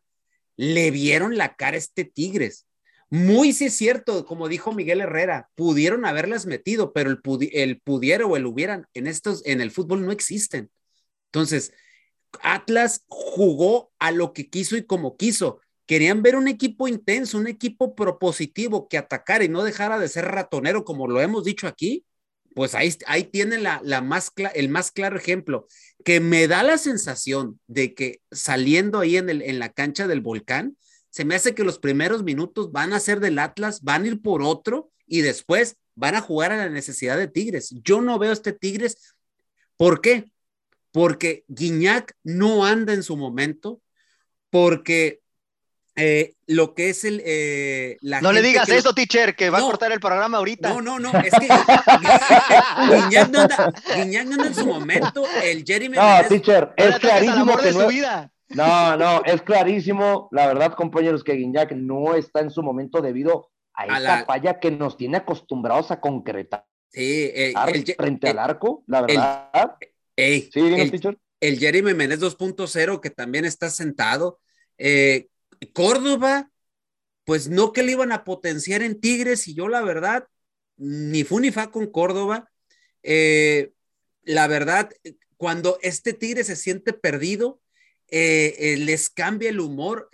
le 0.56 0.90
vieron 0.90 1.36
la 1.36 1.54
cara 1.54 1.74
a 1.74 1.78
este 1.78 2.04
Tigres. 2.04 2.66
Muy 3.10 3.52
sí 3.52 3.66
es 3.66 3.74
cierto, 3.74 4.24
como 4.24 4.48
dijo 4.48 4.72
Miguel 4.72 5.02
Herrera, 5.02 5.50
pudieron 5.54 6.06
haberlas 6.06 6.46
metido, 6.46 6.94
pero 6.94 7.10
el, 7.10 7.20
el 7.52 7.80
pudiera 7.82 8.24
o 8.24 8.36
el 8.36 8.46
hubieran 8.46 8.86
en 8.94 9.06
estos, 9.06 9.44
en 9.44 9.60
el 9.60 9.70
fútbol 9.70 10.06
no 10.06 10.10
existen. 10.10 10.70
Entonces, 11.26 11.74
Atlas 12.40 13.04
jugó 13.06 13.92
a 13.98 14.12
lo 14.12 14.32
que 14.32 14.48
quiso 14.48 14.78
y 14.78 14.86
como 14.86 15.18
quiso. 15.18 15.60
Querían 15.84 16.22
ver 16.22 16.36
un 16.36 16.48
equipo 16.48 16.88
intenso, 16.88 17.36
un 17.36 17.46
equipo 17.46 17.94
propositivo 17.94 18.88
que 18.88 18.96
atacara 18.96 19.44
y 19.44 19.50
no 19.50 19.62
dejara 19.62 19.98
de 19.98 20.08
ser 20.08 20.24
ratonero, 20.24 20.84
como 20.84 21.06
lo 21.06 21.20
hemos 21.20 21.44
dicho 21.44 21.68
aquí 21.68 22.06
pues 22.56 22.74
ahí, 22.74 22.90
ahí 23.06 23.24
tiene 23.24 23.58
la, 23.58 23.82
más 24.00 24.32
el 24.54 24.70
más 24.70 24.90
claro 24.90 25.18
ejemplo, 25.18 25.66
que 26.06 26.20
me 26.20 26.48
da 26.48 26.62
la 26.62 26.78
sensación 26.78 27.60
de 27.66 27.92
que 27.92 28.22
saliendo 28.30 28.98
ahí 28.98 29.18
en, 29.18 29.28
el, 29.28 29.42
en 29.42 29.58
la 29.58 29.74
cancha 29.74 30.06
del 30.06 30.22
volcán, 30.22 30.78
se 31.10 31.26
me 31.26 31.34
hace 31.34 31.54
que 31.54 31.64
los 31.64 31.78
primeros 31.78 32.22
minutos 32.22 32.72
van 32.72 32.94
a 32.94 33.00
ser 33.00 33.20
del 33.20 33.40
Atlas, 33.40 33.82
van 33.82 34.04
a 34.04 34.06
ir 34.06 34.22
por 34.22 34.40
otro 34.40 34.90
y 35.06 35.20
después 35.20 35.76
van 35.96 36.14
a 36.14 36.22
jugar 36.22 36.50
a 36.50 36.56
la 36.56 36.70
necesidad 36.70 37.18
de 37.18 37.28
Tigres. 37.28 37.74
Yo 37.84 38.00
no 38.00 38.18
veo 38.18 38.32
este 38.32 38.54
Tigres. 38.54 39.14
¿Por 39.76 40.00
qué? 40.00 40.32
Porque 40.92 41.44
Guiñac 41.48 42.14
no 42.24 42.64
anda 42.64 42.94
en 42.94 43.02
su 43.02 43.18
momento, 43.18 43.82
porque 44.48 45.20
eh, 45.96 46.34
lo 46.46 46.74
que 46.74 46.90
es 46.90 47.04
el. 47.04 47.22
Eh, 47.24 47.96
no 48.02 48.30
le 48.30 48.42
digas 48.42 48.68
eso, 48.68 48.92
teacher, 48.92 49.34
que 49.34 49.48
va 49.48 49.58
a 49.58 49.62
cortar 49.62 49.92
el 49.92 50.00
programa 50.00 50.36
ahorita. 50.36 50.68
No, 50.68 50.82
no, 50.82 50.98
no, 50.98 51.10
es 51.18 51.32
que 51.32 51.48
Guiñac 52.90 53.30
no, 53.30 53.40
anda, 53.40 53.72
no 54.36 54.44
en 54.44 54.54
su 54.54 54.66
momento, 54.66 55.24
el 55.42 55.64
Jeremy. 55.64 55.96
No, 55.96 56.28
teacher, 56.28 56.74
es 56.76 56.98
clarísimo 56.98 57.56
que 57.56 57.72
no. 57.72 57.88
No, 58.48 58.96
no, 58.96 59.24
es 59.24 59.40
clarísimo, 59.42 60.28
la 60.32 60.46
verdad, 60.46 60.74
compañeros, 60.74 61.24
que 61.24 61.32
Guiñac 61.32 61.72
no 61.72 62.14
está 62.14 62.40
en 62.40 62.50
su 62.50 62.62
momento 62.62 63.00
debido 63.00 63.50
a, 63.74 63.86
esta 63.86 64.24
falla 64.26 64.60
que 64.60 64.70
nos 64.70 64.98
tiene 64.98 65.16
acostumbrados 65.16 65.90
a 65.90 66.00
concretar. 66.00 66.66
Sí, 66.90 67.30
eh, 67.34 67.54
frente 67.96 68.28
al 68.28 68.38
arco, 68.38 68.84
la 68.86 69.00
verdad. 69.00 69.76
sí, 70.16 70.50
el, 70.54 71.18
el 71.40 71.58
Jeremy 71.58 71.94
Menez 71.94 72.20
2.0, 72.20 73.00
que 73.00 73.10
también 73.10 73.46
está 73.46 73.70
sentado. 73.70 74.38
Eh, 74.78 75.28
Córdoba 75.72 76.50
pues 77.26 77.48
no 77.48 77.72
que 77.72 77.82
le 77.82 77.92
iban 77.92 78.12
a 78.12 78.24
potenciar 78.24 78.82
en 78.82 79.00
Tigres 79.00 79.48
y 79.48 79.54
yo 79.54 79.66
la 79.66 79.82
verdad, 79.82 80.28
ni 80.76 81.24
fu 81.24 81.40
ni 81.40 81.50
fa 81.50 81.72
con 81.72 81.90
Córdoba. 81.90 82.48
Eh, 83.02 83.72
la 84.22 84.46
verdad, 84.46 84.90
cuando 85.36 85.78
este 85.82 86.12
Tigre 86.12 86.44
se 86.44 86.54
siente 86.54 86.92
perdido, 86.92 87.60
eh, 88.08 88.54
eh, 88.58 88.76
les 88.76 89.10
cambia 89.10 89.50
el 89.50 89.58
humor, 89.58 90.08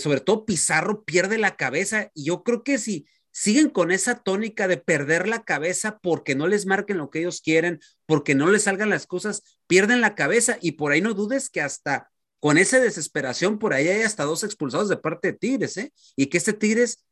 sobre 0.00 0.20
todo 0.20 0.46
Pizarro 0.46 1.04
pierde 1.04 1.36
la 1.36 1.56
cabeza 1.56 2.10
y 2.14 2.24
yo 2.24 2.42
creo 2.42 2.64
que 2.64 2.78
si 2.78 3.06
siguen 3.30 3.68
con 3.68 3.90
esa 3.90 4.22
tónica 4.22 4.68
de 4.68 4.78
perder 4.78 5.28
la 5.28 5.44
cabeza 5.44 5.98
porque 5.98 6.34
no 6.34 6.46
les 6.46 6.64
marquen 6.64 6.96
lo 6.96 7.10
que 7.10 7.20
ellos 7.20 7.42
quieren, 7.42 7.80
porque 8.06 8.34
no 8.34 8.50
les 8.50 8.62
salgan 8.62 8.88
las 8.88 9.06
cosas, 9.06 9.42
pierden 9.66 10.00
la 10.00 10.14
cabeza 10.14 10.56
y 10.62 10.72
por 10.72 10.92
ahí 10.92 11.02
no 11.02 11.12
dudes 11.12 11.50
que 11.50 11.60
hasta 11.60 12.11
con 12.42 12.58
esa 12.58 12.80
desesperación 12.80 13.60
por 13.60 13.72
ahí 13.72 13.86
hay 13.86 14.02
hasta 14.02 14.24
dos 14.24 14.42
expulsados 14.42 14.88
de 14.88 14.96
parte 14.96 15.28
de 15.28 15.38
Tigres, 15.38 15.76
¿eh? 15.76 15.92
Y 16.16 16.26
que 16.26 16.38
este 16.38 16.52
Tigres 16.52 17.06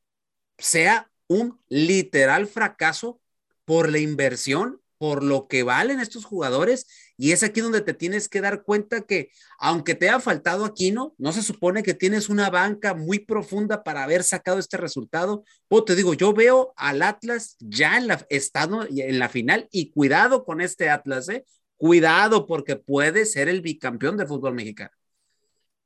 sea 0.59 1.09
un 1.29 1.61
literal 1.69 2.49
fracaso 2.49 3.21
por 3.65 3.89
la 3.89 4.01
inversión, 4.01 4.83
por 4.99 5.23
lo 5.23 5.47
que 5.47 5.63
valen 5.63 6.01
estos 6.01 6.25
jugadores 6.25 7.13
y 7.17 7.31
es 7.31 7.45
aquí 7.45 7.61
donde 7.61 7.81
te 7.81 7.95
tienes 7.95 8.29
que 8.29 8.41
dar 8.41 8.65
cuenta 8.65 9.03
que, 9.03 9.31
aunque 9.61 9.95
te 9.95 10.09
ha 10.11 10.19
faltado 10.19 10.65
Aquino, 10.65 11.15
no 11.17 11.33
se 11.33 11.43
supone 11.43 11.85
que 11.85 11.95
tienes 11.95 12.29
una 12.29 12.51
banca 12.51 12.95
muy 12.95 13.21
profunda 13.21 13.85
para 13.85 14.03
haber 14.03 14.25
sacado 14.25 14.59
este 14.59 14.79
resultado. 14.79 15.45
O 15.69 15.85
te 15.85 15.95
digo, 15.95 16.13
yo 16.13 16.33
veo 16.33 16.73
al 16.75 17.03
Atlas 17.03 17.55
ya 17.61 17.97
en 17.99 18.09
la, 18.09 18.27
en 18.29 19.19
la 19.21 19.29
final 19.29 19.69
y 19.71 19.93
cuidado 19.93 20.45
con 20.45 20.61
este 20.61 20.91
Atlas, 20.91 21.29
¿eh? 21.29 21.45
Cuidado 21.77 22.49
porque 22.49 22.75
puede 22.75 23.27
ser 23.27 23.49
el 23.49 23.61
bicampeón 23.61 24.17
de 24.17 24.27
fútbol 24.27 24.55
mexicano. 24.55 24.91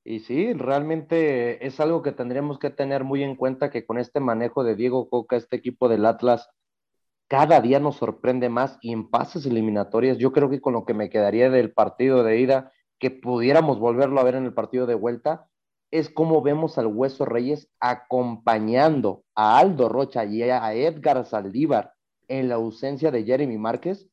Y 0.04 0.20
sí, 0.20 0.52
realmente 0.52 1.66
es 1.66 1.80
algo 1.80 2.02
que 2.02 2.12
tendríamos 2.12 2.58
que 2.58 2.68
tener 2.68 3.04
muy 3.04 3.22
en 3.22 3.36
cuenta 3.36 3.70
que 3.70 3.86
con 3.86 3.96
este 3.96 4.20
manejo 4.20 4.62
de 4.62 4.76
Diego 4.76 5.08
Coca, 5.08 5.36
este 5.36 5.56
equipo 5.56 5.88
del 5.88 6.04
Atlas, 6.04 6.50
cada 7.26 7.62
día 7.62 7.80
nos 7.80 7.96
sorprende 7.96 8.50
más 8.50 8.78
y 8.82 8.92
en 8.92 9.08
pases 9.08 9.46
eliminatorias, 9.46 10.18
yo 10.18 10.30
creo 10.32 10.50
que 10.50 10.60
con 10.60 10.74
lo 10.74 10.84
que 10.84 10.92
me 10.92 11.08
quedaría 11.08 11.48
del 11.48 11.72
partido 11.72 12.22
de 12.22 12.38
ida, 12.38 12.70
que 12.98 13.10
pudiéramos 13.10 13.78
volverlo 13.78 14.20
a 14.20 14.24
ver 14.24 14.34
en 14.34 14.44
el 14.44 14.52
partido 14.52 14.86
de 14.86 14.94
vuelta, 14.94 15.48
es 15.90 16.10
cómo 16.10 16.42
vemos 16.42 16.76
al 16.76 16.88
Hueso 16.88 17.24
Reyes 17.24 17.70
acompañando 17.80 19.24
a 19.34 19.58
Aldo 19.58 19.88
Rocha 19.88 20.26
y 20.26 20.42
a 20.42 20.74
Edgar 20.74 21.24
Saldívar 21.24 21.94
en 22.28 22.50
la 22.50 22.56
ausencia 22.56 23.10
de 23.10 23.24
Jeremy 23.24 23.56
Márquez 23.56 24.10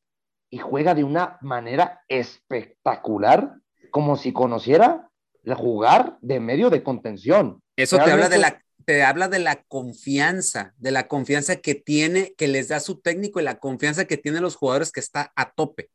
y 0.48 0.58
juega 0.58 0.94
de 0.94 1.04
una 1.04 1.38
manera 1.42 2.00
espectacular, 2.08 3.56
como 3.90 4.16
si 4.16 4.32
conociera 4.32 5.10
jugar 5.56 6.18
de 6.20 6.40
medio 6.40 6.70
de 6.70 6.82
contención. 6.82 7.62
Eso 7.76 7.96
te 7.96 8.10
habla 8.10 8.28
de 8.28 8.38
la 8.38 8.62
te 8.84 9.04
habla 9.04 9.28
de 9.28 9.38
la 9.38 9.62
confianza, 9.62 10.74
de 10.76 10.90
la 10.90 11.08
confianza 11.08 11.56
que 11.56 11.74
tiene, 11.74 12.34
que 12.36 12.48
les 12.48 12.68
da 12.68 12.80
su 12.80 13.00
técnico 13.00 13.40
y 13.40 13.44
la 13.44 13.58
confianza 13.58 14.06
que 14.06 14.16
tienen 14.16 14.42
los 14.42 14.56
jugadores 14.56 14.92
que 14.92 15.00
está 15.00 15.32
a 15.36 15.52
tope. 15.52 15.90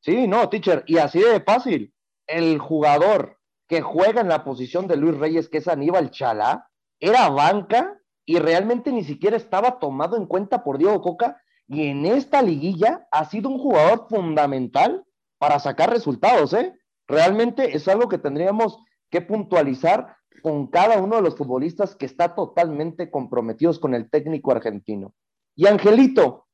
Sí, 0.00 0.26
no, 0.26 0.48
teacher, 0.48 0.84
y 0.86 0.98
así 0.98 1.20
de 1.20 1.40
fácil. 1.40 1.92
El 2.26 2.58
jugador 2.58 3.38
que 3.68 3.82
juega 3.82 4.20
en 4.20 4.28
la 4.28 4.44
posición 4.44 4.86
de 4.86 4.96
Luis 4.96 5.16
Reyes, 5.16 5.48
que 5.48 5.58
es 5.58 5.68
Aníbal 5.68 6.10
Chalá, 6.10 6.68
era 7.00 7.28
banca 7.28 8.00
y 8.24 8.38
realmente 8.38 8.92
ni 8.92 9.04
siquiera 9.04 9.36
estaba 9.36 9.78
tomado 9.78 10.16
en 10.16 10.26
cuenta 10.26 10.64
por 10.64 10.78
Diego 10.78 11.00
Coca. 11.00 11.40
Y 11.66 11.86
en 11.86 12.04
esta 12.04 12.42
liguilla 12.42 13.06
ha 13.10 13.24
sido 13.28 13.48
un 13.48 13.58
jugador 13.58 14.06
fundamental 14.08 15.04
para 15.38 15.58
sacar 15.58 15.90
resultados, 15.90 16.52
¿eh? 16.52 16.74
Realmente 17.06 17.76
es 17.76 17.88
algo 17.88 18.08
que 18.08 18.18
tendríamos 18.18 18.78
que 19.10 19.20
puntualizar 19.20 20.16
con 20.42 20.66
cada 20.66 21.00
uno 21.00 21.16
de 21.16 21.22
los 21.22 21.36
futbolistas 21.36 21.94
que 21.96 22.06
está 22.06 22.34
totalmente 22.34 23.10
comprometidos 23.10 23.78
con 23.78 23.94
el 23.94 24.10
técnico 24.10 24.52
argentino. 24.52 25.14
Y 25.54 25.66
Angelito, 25.66 26.46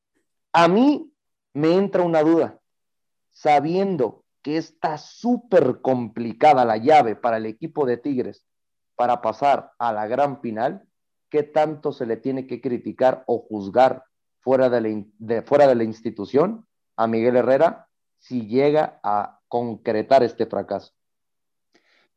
a 0.53 0.67
mí 0.67 1.11
me 1.53 1.75
entra 1.75 2.03
una 2.03 2.21
duda, 2.21 2.59
sabiendo 3.31 4.23
que 4.41 4.57
está 4.57 4.97
súper 4.97 5.81
complicada 5.81 6.65
la 6.65 6.77
llave 6.77 7.15
para 7.15 7.37
el 7.37 7.45
equipo 7.45 7.85
de 7.85 7.97
Tigres 7.97 8.45
para 8.95 9.21
pasar 9.21 9.71
a 9.77 9.91
la 9.93 10.07
gran 10.07 10.41
final, 10.41 10.87
¿qué 11.29 11.43
tanto 11.43 11.91
se 11.91 12.05
le 12.05 12.17
tiene 12.17 12.47
que 12.47 12.61
criticar 12.61 13.23
o 13.27 13.39
juzgar 13.39 14.05
fuera 14.39 14.69
de 14.69 15.05
la, 15.19 15.41
fuera 15.43 15.67
de 15.67 15.75
la 15.75 15.83
institución 15.83 16.67
a 16.95 17.07
Miguel 17.07 17.35
Herrera 17.35 17.87
si 18.19 18.47
llega 18.47 18.99
a 19.03 19.40
concretar 19.51 20.23
este 20.23 20.45
fracaso? 20.45 20.93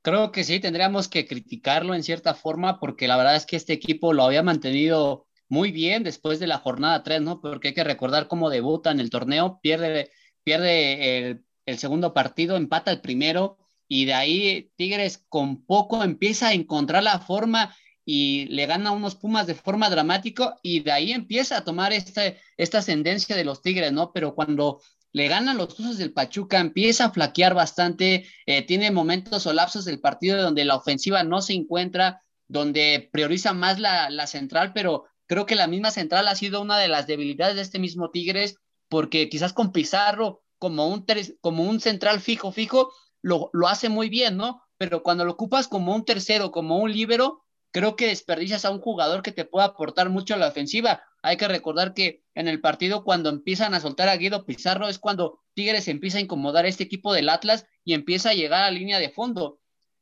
Creo 0.03 0.31
que 0.31 0.45
sí, 0.45 0.61
tendríamos 0.61 1.09
que 1.09 1.27
criticarlo 1.27 1.95
en 1.95 2.05
cierta 2.05 2.35
forma 2.35 2.79
porque 2.79 3.09
la 3.09 3.17
verdad 3.17 3.35
es 3.35 3.45
que 3.45 3.57
este 3.57 3.73
equipo 3.73 4.13
lo 4.13 4.23
había 4.23 4.45
mantenido 4.45 5.27
muy 5.49 5.73
bien 5.73 6.05
después 6.05 6.39
de 6.39 6.47
la 6.47 6.59
jornada 6.59 7.03
3, 7.03 7.23
¿no? 7.23 7.41
Porque 7.41 7.69
hay 7.69 7.75
que 7.75 7.83
recordar 7.83 8.29
cómo 8.29 8.51
debuta 8.51 8.93
en 8.93 9.01
el 9.01 9.11
torneo, 9.11 9.59
pierde, 9.61 10.13
pierde 10.45 11.43
el, 11.67 11.79
segundo 11.79 12.15
partido, 12.15 12.57
empata 12.57 12.93
el 12.93 13.01
primero 13.01 13.59
y 13.89 14.05
de 14.05 14.15
ahí 14.15 14.71
Tigres 14.77 15.25
con 15.29 15.65
poco 15.67 16.05
empieza 16.05 16.49
a 16.49 16.55
encontrar 16.55 17.03
la 17.03 17.19
forma 17.19 17.75
y 18.05 18.47
le 18.47 18.67
gana 18.67 18.91
a 18.91 18.93
unos 18.93 19.17
Pumas 19.17 19.49
de 19.49 19.55
forma 19.55 19.91
dramática 19.91 20.55
y 20.63 20.81
de 20.81 20.93
ahí 20.93 21.11
empieza 21.11 21.57
a 21.57 21.65
tomar 21.65 21.93
este, 21.93 22.39
esta 22.57 22.79
ascendencia 22.79 23.35
de 23.35 23.45
los 23.45 23.61
Tigres, 23.61 23.93
¿no? 23.93 24.13
Pero 24.13 24.37
cuando 24.37 24.81
le 25.15 25.29
ganan 25.29 25.57
los 25.57 25.75
Tuzos 25.75 25.97
del 25.97 26.13
Pachuca, 26.13 26.59
empieza 26.59 27.05
a 27.05 27.11
flaquear 27.13 27.55
bastante, 27.55 28.27
eh, 28.47 28.63
tiene 28.63 28.91
momentos 28.91 29.47
o 29.47 29.53
lapsos 29.53 29.85
del 29.85 30.01
partido 30.01 30.43
donde 30.43 30.65
la 30.65 30.75
ofensiva 30.75 31.23
no 31.23 31.41
se 31.41 31.53
encuentra, 31.55 32.21
donde 32.49 33.09
prioriza 33.13 33.53
más 33.53 33.79
la, 33.79 34.27
central, 34.27 34.73
pero 34.75 35.05
creo 35.27 35.47
que 35.47 35.55
la 35.55 35.69
misma 35.69 35.93
central 35.93 36.27
ha 36.27 36.35
sido 36.35 36.61
una 36.61 36.79
de 36.79 36.89
las 36.89 37.07
debilidades 37.07 37.55
de 37.55 37.63
este 37.63 37.79
mismo 37.79 38.11
Tigres, 38.11 38.57
porque 38.89 39.29
quizás 39.29 39.53
con 39.53 39.71
Pizarro 39.71 40.43
como 40.59 40.89
un, 40.89 41.07
como 41.41 41.63
un 41.63 41.79
central 41.81 42.21
fijo, 42.21 42.51
fijo, 42.51 42.93
lo, 43.23 43.51
lo 43.53 43.69
hace 43.69 43.89
muy 43.89 44.09
bien, 44.09 44.37
¿no? 44.37 44.63
Pero 44.79 45.05
cuando 45.05 45.25
lo 45.25 45.33
ocupas 45.33 45.69
como 45.69 45.95
un 45.95 46.05
tercero, 46.05 46.51
como 46.51 46.79
un 46.79 46.93
líbero, 46.93 47.44
creo 47.75 47.97
que 47.97 48.07
desperdicias 48.07 48.65
a 48.65 48.71
un 48.71 48.79
jugador 48.79 49.23
que 49.23 49.33
te 49.33 49.45
pueda 49.45 49.67
aportar 49.67 50.09
mucho 50.09 50.35
a 50.35 50.37
la 50.37 50.47
ofensiva. 50.47 51.03
Hay 51.23 51.37
que 51.37 51.49
recordar 51.49 51.93
que 51.93 52.23
en 52.37 52.47
el 52.47 52.61
partido 52.61 53.03
cuando 53.03 53.31
empiezan 53.31 53.75
a 53.75 53.81
soltar 53.81 54.09
a 54.09 54.17
Guido 54.17 54.47
Pizarro 54.47 54.87
es 54.87 55.01
cuando 55.01 55.43
Tigres 55.55 55.89
empieza 55.89 56.19
a 56.19 56.21
incomodar 56.21 56.67
a 56.67 56.69
este 56.69 56.85
equipo 56.85 57.13
del 57.13 57.29
Atlas 57.29 57.67
y 57.85 57.95
empieza 57.95 58.31
a 58.31 58.35
llegar 58.35 58.63
a 58.63 58.71
línea 58.71 59.01
de 59.01 59.11
fondo. 59.11 59.59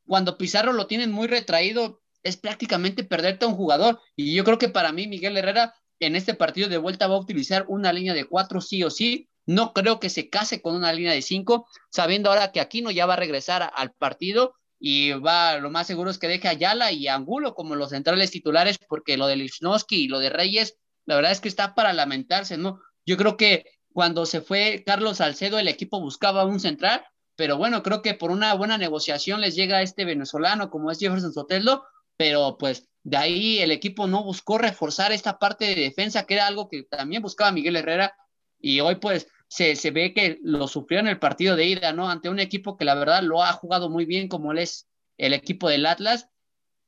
Cuando 0.06 0.36
Pizarro 0.36 0.74
lo 0.74 0.86
tienen 0.86 1.12
muy 1.12 1.28
retraído, 1.28 2.02
es 2.22 2.36
prácticamente 2.36 3.04
perderte 3.04 3.46
a 3.46 3.48
un 3.48 3.54
jugador. 3.54 4.00
Y 4.16 4.34
yo 4.34 4.44
creo 4.44 4.58
que 4.58 4.68
para 4.68 4.92
mí 4.92 5.08
Miguel 5.08 5.38
Herrera 5.38 5.74
en 5.98 6.14
este 6.14 6.34
partido 6.34 6.68
de 6.68 6.76
vuelta 6.76 7.06
va 7.06 7.14
a 7.14 7.20
utilizar 7.20 7.64
una 7.68 7.90
línea 7.94 8.12
de 8.12 8.26
cuatro 8.26 8.60
sí 8.60 8.84
o 8.84 8.90
sí. 8.90 9.30
No 9.46 9.72
creo 9.72 9.98
que 9.98 10.10
se 10.10 10.28
case 10.28 10.60
con 10.60 10.74
una 10.74 10.92
línea 10.92 11.12
de 11.12 11.22
cinco, 11.22 11.66
sabiendo 11.90 12.28
ahora 12.28 12.52
que 12.52 12.60
Aquino 12.60 12.90
ya 12.90 13.06
va 13.06 13.14
a 13.14 13.16
regresar 13.16 13.72
al 13.74 13.92
partido 13.92 14.56
y 14.84 15.12
va, 15.12 15.58
lo 15.58 15.70
más 15.70 15.86
seguro 15.86 16.10
es 16.10 16.18
que 16.18 16.26
deje 16.26 16.48
a 16.48 16.50
Ayala 16.50 16.90
y 16.90 17.06
a 17.06 17.14
Angulo 17.14 17.54
como 17.54 17.76
los 17.76 17.90
centrales 17.90 18.32
titulares, 18.32 18.78
porque 18.88 19.16
lo 19.16 19.28
de 19.28 19.36
Lichnowsky 19.36 19.94
y 19.94 20.08
lo 20.08 20.18
de 20.18 20.28
Reyes, 20.28 20.76
la 21.06 21.14
verdad 21.14 21.30
es 21.30 21.40
que 21.40 21.46
está 21.46 21.76
para 21.76 21.92
lamentarse, 21.92 22.56
¿no? 22.56 22.80
Yo 23.06 23.16
creo 23.16 23.36
que 23.36 23.64
cuando 23.92 24.26
se 24.26 24.40
fue 24.40 24.82
Carlos 24.84 25.18
Salcedo, 25.18 25.60
el 25.60 25.68
equipo 25.68 26.00
buscaba 26.00 26.44
un 26.44 26.58
central, 26.58 27.04
pero 27.36 27.56
bueno, 27.58 27.84
creo 27.84 28.02
que 28.02 28.14
por 28.14 28.32
una 28.32 28.54
buena 28.54 28.76
negociación 28.76 29.40
les 29.40 29.54
llega 29.54 29.82
este 29.82 30.04
venezolano 30.04 30.68
como 30.68 30.90
es 30.90 30.98
Jefferson 30.98 31.32
Sotelo, 31.32 31.84
pero 32.16 32.58
pues 32.58 32.88
de 33.04 33.18
ahí 33.18 33.58
el 33.60 33.70
equipo 33.70 34.08
no 34.08 34.24
buscó 34.24 34.58
reforzar 34.58 35.12
esta 35.12 35.38
parte 35.38 35.66
de 35.66 35.76
defensa, 35.76 36.26
que 36.26 36.34
era 36.34 36.48
algo 36.48 36.68
que 36.68 36.82
también 36.82 37.22
buscaba 37.22 37.52
Miguel 37.52 37.76
Herrera, 37.76 38.16
y 38.58 38.80
hoy 38.80 38.96
pues 38.96 39.28
se, 39.52 39.90
ve 39.90 40.14
que 40.14 40.38
lo 40.42 40.66
sufrió 40.66 41.00
en 41.00 41.08
el 41.08 41.18
partido 41.18 41.56
de 41.56 41.66
ida, 41.66 41.92
¿no? 41.92 42.08
Ante 42.08 42.30
un 42.30 42.40
equipo 42.40 42.78
que 42.78 42.86
la 42.86 42.94
verdad 42.94 43.22
lo 43.22 43.42
ha 43.42 43.52
jugado 43.52 43.90
muy 43.90 44.06
bien, 44.06 44.28
como 44.28 44.52
es 44.54 44.88
el 45.18 45.34
equipo 45.34 45.68
del 45.68 45.84
Atlas, 45.84 46.28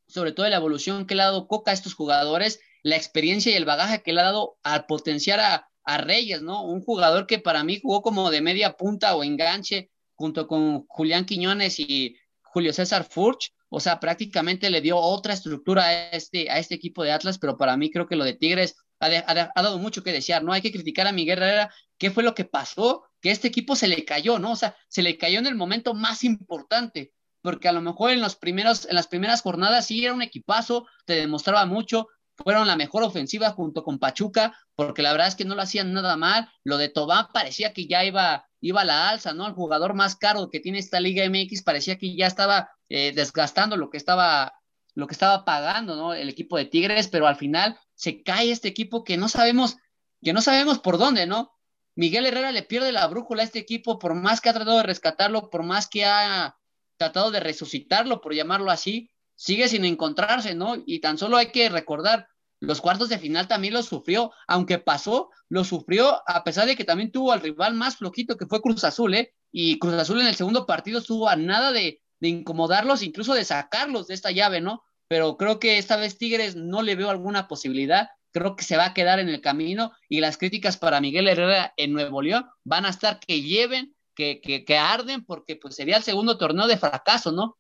sobre 0.09 0.33
todo 0.33 0.49
la 0.49 0.57
evolución 0.57 1.07
que 1.07 1.15
le 1.15 1.23
ha 1.23 1.27
dado 1.27 1.47
Coca 1.47 1.73
a 1.73 1.75
estos 1.75 1.95
jugadores, 1.95 2.61
la 2.83 2.97
experiencia 2.97 3.53
y 3.53 3.57
el 3.57 3.67
bagaje 3.67 4.03
que 4.03 4.15
le 4.15 4.21
ha 4.21 4.25
dado 4.25 4.57
al 4.63 4.87
potenciar 4.87 5.41
a, 5.41 5.69
a 5.85 5.99
Reyes, 5.99 6.41
¿no? 6.41 6.65
Un 6.65 6.81
jugador 6.81 7.27
que 7.27 7.39
para 7.39 7.65
mí 7.65 7.81
jugó 7.83 8.01
como 8.01 8.31
de 8.31 8.41
media 8.41 8.79
punta 8.79 9.15
o 9.15 9.23
enganche 9.23 9.91
junto 10.15 10.47
con 10.47 10.87
Julián 10.87 11.27
Quiñones 11.27 11.79
y 11.79 12.17
Julio 12.41 12.73
César 12.73 13.05
Furch, 13.05 13.53
o 13.69 13.81
sea, 13.81 14.01
prácticamente 14.01 14.71
le 14.71 14.81
dio 14.81 14.97
otra 14.97 15.35
estructura 15.35 15.85
a 15.85 16.11
este, 16.11 16.51
a 16.51 16.59
este 16.59 16.77
equipo 16.77 17.03
de 17.03 17.13
Atlas, 17.13 17.39
pero 17.39 17.59
para 17.59 17.77
mí 17.77 17.91
creo 17.91 18.07
que 18.07 18.17
lo 18.17 18.25
de 18.25 18.35
Tigres 18.35 18.77
ha, 19.05 19.53
dado 19.63 19.79
mucho 19.79 20.03
que 20.03 20.13
desear, 20.13 20.43
¿no? 20.43 20.53
Hay 20.53 20.63
que 20.63 20.73
criticar 20.73 21.07
a 21.07 21.13
Miguel 21.13 21.39
Herrera 21.39 21.71
¿Qué 21.99 22.11
fue 22.11 22.23
lo 22.23 22.35
que 22.35 22.45
pasó? 22.45 23.05
Que 23.21 23.31
este 23.31 23.49
equipo 23.49 23.77
se 23.77 23.89
le 23.89 24.05
cayó, 24.05 24.39
¿no? 24.39 24.53
O 24.53 24.57
sea, 24.57 24.77
se 24.89 25.03
le 25.03 25.17
cayó 25.17 25.39
en 25.39 25.47
el 25.47 25.55
momento 25.55 25.95
más 25.95 26.25
importante, 26.25 27.13
porque 27.41 27.69
a 27.69 27.73
lo 27.73 27.81
mejor 27.81 28.11
en, 28.11 28.21
los 28.21 28.37
primeros, 28.37 28.87
en 28.87 28.97
las 28.97 29.07
primeras 29.07 29.43
jornadas 29.43 29.87
sí 29.87 30.05
era 30.05 30.15
un 30.15 30.23
equipazo, 30.23 30.87
te 31.07 31.15
demostraba 31.15 31.67
mucho, 31.67 32.09
fueron 32.37 32.67
la 32.67 32.77
mejor 32.77 33.05
ofensiva 33.05 33.51
junto 33.51 33.85
con 33.85 33.99
Pachuca, 33.99 34.59
porque 34.75 35.03
la 35.03 35.13
verdad 35.13 35.29
es 35.29 35.37
que 35.37 35.45
no 35.45 35.55
lo 35.55 35.63
hacían 35.63 35.93
nada 35.93 36.17
mal. 36.17 36.51
Lo 36.65 36.79
de 36.79 36.89
Tobán 36.89 37.29
parecía 37.33 37.73
que 37.73 37.87
ya 37.87 38.05
iba, 38.05 38.49
iba 38.61 38.81
a 38.81 38.85
la 38.85 39.09
alza, 39.09 39.35
¿no? 39.35 39.47
El 39.47 39.53
jugador 39.53 39.95
más 39.95 40.17
caro 40.17 40.51
que 40.51 40.59
tiene 40.59 40.79
esta 40.79 40.99
Liga 40.99 41.25
MX 41.29 41.63
parecía 41.63 41.97
que 41.97 42.17
ya 42.17 42.27
estaba 42.27 42.71
eh, 42.89 43.13
desgastando 43.15 43.77
lo 43.77 43.89
que 43.89 43.99
estaba 43.99 44.53
lo 44.95 45.07
que 45.07 45.13
estaba 45.13 45.45
pagando, 45.45 45.97
¿no? 45.97 46.15
El 46.15 46.29
equipo 46.29 46.57
de 46.57 46.65
Tigres, 46.67 47.09
pero 47.09 47.27
al 47.27 47.37
final 47.37 47.79
se 47.95 48.23
cae 48.23 48.51
este 48.51 48.69
equipo 48.69 49.05
que 49.05 49.17
no 49.17 49.29
sabemos, 49.29 49.77
que 50.23 50.33
no 50.33 50.41
sabemos 50.41 50.79
por 50.79 50.99
dónde, 50.99 51.27
¿no? 51.27 51.53
Miguel 51.97 52.27
Herrera 52.27 52.53
le 52.53 52.63
pierde 52.63 52.93
la 52.93 53.07
brújula 53.07 53.43
a 53.43 53.45
este 53.45 53.59
equipo, 53.59 53.99
por 53.99 54.15
más 54.15 54.41
que 54.41 54.49
ha 54.49 54.55
tratado 54.55 54.79
de 54.79 54.83
rescatarlo, 54.83 55.51
por 55.51 55.63
más 55.63 55.89
que 55.89 56.05
ha 56.05 56.57
tratado 56.97 57.31
de 57.31 57.41
resucitarlo, 57.41 58.21
por 58.21 58.35
llamarlo 58.35 58.71
así, 58.71 59.11
sigue 59.37 59.69
sin 59.69 59.85
encontrarse, 59.85 60.55
¿no? 60.55 60.77
Y 60.87 61.01
tan 61.01 61.19
solo 61.19 61.37
hay 61.37 61.47
que 61.53 61.69
recordar, 61.69 62.29
los 62.61 62.81
cuartos 62.81 63.09
de 63.09 63.19
final 63.19 63.47
también 63.47 63.75
lo 63.75 63.83
sufrió, 63.83 64.33
aunque 64.47 64.79
pasó, 64.79 65.31
lo 65.49 65.65
sufrió 65.65 66.23
a 66.27 66.45
pesar 66.45 66.67
de 66.67 66.77
que 66.77 66.85
también 66.85 67.13
tuvo 67.13 67.33
al 67.33 67.41
rival 67.41 67.75
más 67.75 67.97
flojito 67.97 68.37
que 68.37 68.47
fue 68.47 68.63
Cruz 68.63 68.85
Azul, 68.85 69.15
¿eh? 69.15 69.35
Y 69.53 69.79
Cruz 69.79 69.95
Azul 69.95 70.21
en 70.21 70.27
el 70.27 70.35
segundo 70.35 70.67
partido 70.67 70.99
estuvo 70.99 71.29
a 71.29 71.37
nada 71.37 71.73
de, 71.73 72.03
de 72.21 72.29
incomodarlos, 72.29 73.03
incluso 73.03 73.35
de 73.35 73.45
sacarlos 73.45 74.07
de 74.07 74.15
esta 74.15 74.31
llave, 74.31 74.61
¿no? 74.61 74.83
Pero 75.09 75.37
creo 75.37 75.59
que 75.59 75.79
esta 75.79 75.97
vez 75.97 76.19
Tigres 76.19 76.57
no 76.57 76.83
le 76.83 76.97
veo 76.97 77.11
alguna 77.11 77.49
posibilidad, 77.49 78.09
creo 78.33 78.57
que 78.57 78.65
se 78.65 78.77
va 78.77 78.87
a 78.87 78.95
quedar 78.95 79.19
en 79.19 79.29
el 79.29 79.41
camino 79.41 79.93
y 80.09 80.21
las 80.21 80.39
críticas 80.39 80.77
para 80.77 81.01
Miguel 81.01 81.29
Herrera 81.29 81.73
en 81.77 81.93
Nuevo 81.93 82.23
León 82.23 82.47
van 82.65 82.85
a 82.87 82.91
estar 82.91 83.21
que 83.21 83.43
lleven, 83.43 83.95
que, 84.15 84.41
que, 84.41 84.65
que 84.65 84.77
arden, 84.77 85.25
porque 85.25 85.57
pues 85.57 85.77
sería 85.77 85.99
el 85.99 86.03
segundo 86.03 86.39
torneo 86.39 86.67
de 86.67 86.77
fracaso, 86.77 87.33
¿no? 87.33 87.57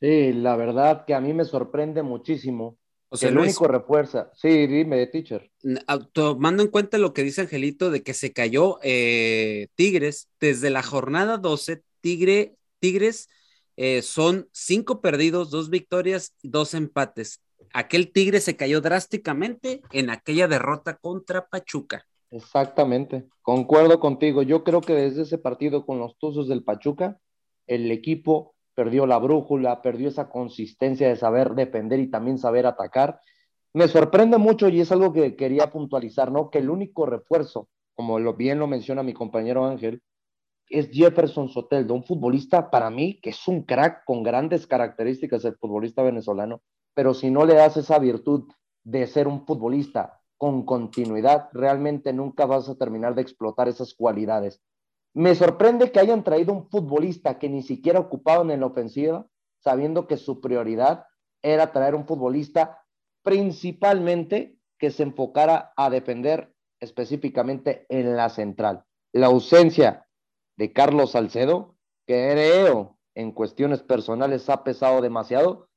Sí, 0.00 0.32
la 0.32 0.56
verdad 0.56 1.04
que 1.06 1.14
a 1.14 1.20
mí 1.20 1.32
me 1.32 1.44
sorprende 1.44 2.02
muchísimo. 2.02 2.78
O 3.08 3.16
sea, 3.16 3.28
el 3.28 3.38
único 3.38 3.68
refuerza. 3.68 4.30
Sí, 4.34 4.66
dime, 4.66 5.06
teacher. 5.06 5.48
Tomando 6.12 6.64
en 6.64 6.68
cuenta 6.68 6.98
lo 6.98 7.14
que 7.14 7.22
dice 7.22 7.42
Angelito 7.42 7.90
de 7.90 8.02
que 8.02 8.12
se 8.12 8.32
cayó 8.32 8.80
eh, 8.82 9.68
Tigres, 9.76 10.28
desde 10.40 10.70
la 10.70 10.82
jornada 10.82 11.38
12, 11.38 11.84
Tigre, 12.00 12.56
Tigres 12.80 13.28
eh, 13.76 14.02
son 14.02 14.48
cinco 14.52 15.00
perdidos, 15.00 15.50
dos 15.50 15.70
victorias, 15.70 16.34
dos 16.42 16.74
empates. 16.74 17.40
Aquel 17.72 18.12
Tigre 18.12 18.40
se 18.40 18.56
cayó 18.56 18.80
drásticamente 18.80 19.82
en 19.92 20.10
aquella 20.10 20.46
derrota 20.46 20.96
contra 20.96 21.48
Pachuca. 21.48 22.06
Exactamente, 22.30 23.26
concuerdo 23.42 24.00
contigo. 24.00 24.42
Yo 24.42 24.64
creo 24.64 24.80
que 24.80 24.94
desde 24.94 25.22
ese 25.22 25.38
partido 25.38 25.86
con 25.86 25.98
los 25.98 26.16
Tuzos 26.18 26.48
del 26.48 26.64
Pachuca, 26.64 27.18
el 27.66 27.90
equipo 27.90 28.54
perdió 28.74 29.06
la 29.06 29.18
brújula, 29.18 29.82
perdió 29.82 30.08
esa 30.08 30.28
consistencia 30.28 31.08
de 31.08 31.16
saber 31.16 31.54
defender 31.54 32.00
y 32.00 32.10
también 32.10 32.38
saber 32.38 32.66
atacar. 32.66 33.20
Me 33.72 33.88
sorprende 33.88 34.38
mucho 34.38 34.68
y 34.68 34.80
es 34.80 34.92
algo 34.92 35.12
que 35.12 35.36
quería 35.36 35.70
puntualizar, 35.70 36.30
¿no? 36.30 36.50
Que 36.50 36.58
el 36.58 36.70
único 36.70 37.06
refuerzo, 37.06 37.68
como 37.94 38.18
lo, 38.18 38.34
bien 38.34 38.58
lo 38.58 38.66
menciona 38.66 39.02
mi 39.02 39.14
compañero 39.14 39.64
Ángel, 39.64 40.02
es 40.68 40.90
Jefferson 40.90 41.48
Soteldo, 41.48 41.94
un 41.94 42.04
futbolista 42.04 42.70
para 42.70 42.90
mí 42.90 43.20
que 43.20 43.30
es 43.30 43.48
un 43.48 43.62
crack 43.62 44.04
con 44.04 44.22
grandes 44.22 44.66
características 44.66 45.44
el 45.44 45.56
futbolista 45.56 46.02
venezolano, 46.02 46.62
pero 46.94 47.14
si 47.14 47.30
no 47.30 47.44
le 47.44 47.54
das 47.54 47.76
esa 47.76 47.98
virtud 47.98 48.48
de 48.82 49.06
ser 49.06 49.28
un 49.28 49.46
futbolista 49.46 50.20
con 50.36 50.64
continuidad, 50.64 51.48
realmente 51.52 52.12
nunca 52.12 52.46
vas 52.46 52.68
a 52.68 52.76
terminar 52.76 53.14
de 53.14 53.22
explotar 53.22 53.68
esas 53.68 53.94
cualidades. 53.94 54.60
Me 55.14 55.34
sorprende 55.34 55.92
que 55.92 56.00
hayan 56.00 56.24
traído 56.24 56.52
un 56.52 56.68
futbolista 56.68 57.38
que 57.38 57.48
ni 57.48 57.62
siquiera 57.62 58.00
ocupaban 58.00 58.50
en 58.50 58.60
la 58.60 58.66
ofensiva, 58.66 59.26
sabiendo 59.60 60.06
que 60.06 60.16
su 60.16 60.40
prioridad 60.40 61.06
era 61.40 61.72
traer 61.72 61.94
un 61.94 62.06
futbolista 62.06 62.82
principalmente 63.22 64.58
que 64.78 64.90
se 64.90 65.04
enfocara 65.04 65.72
a 65.76 65.88
defender 65.88 66.52
específicamente 66.80 67.86
en 67.88 68.16
la 68.16 68.28
central. 68.28 68.84
La 69.12 69.26
ausencia 69.26 70.06
de 70.56 70.72
Carlos 70.72 71.12
Salcedo, 71.12 71.76
que 72.06 72.30
creo 72.32 72.96
en 73.14 73.32
cuestiones 73.32 73.82
personales 73.82 74.48
ha 74.50 74.64
pesado 74.64 75.00
demasiado, 75.00 75.68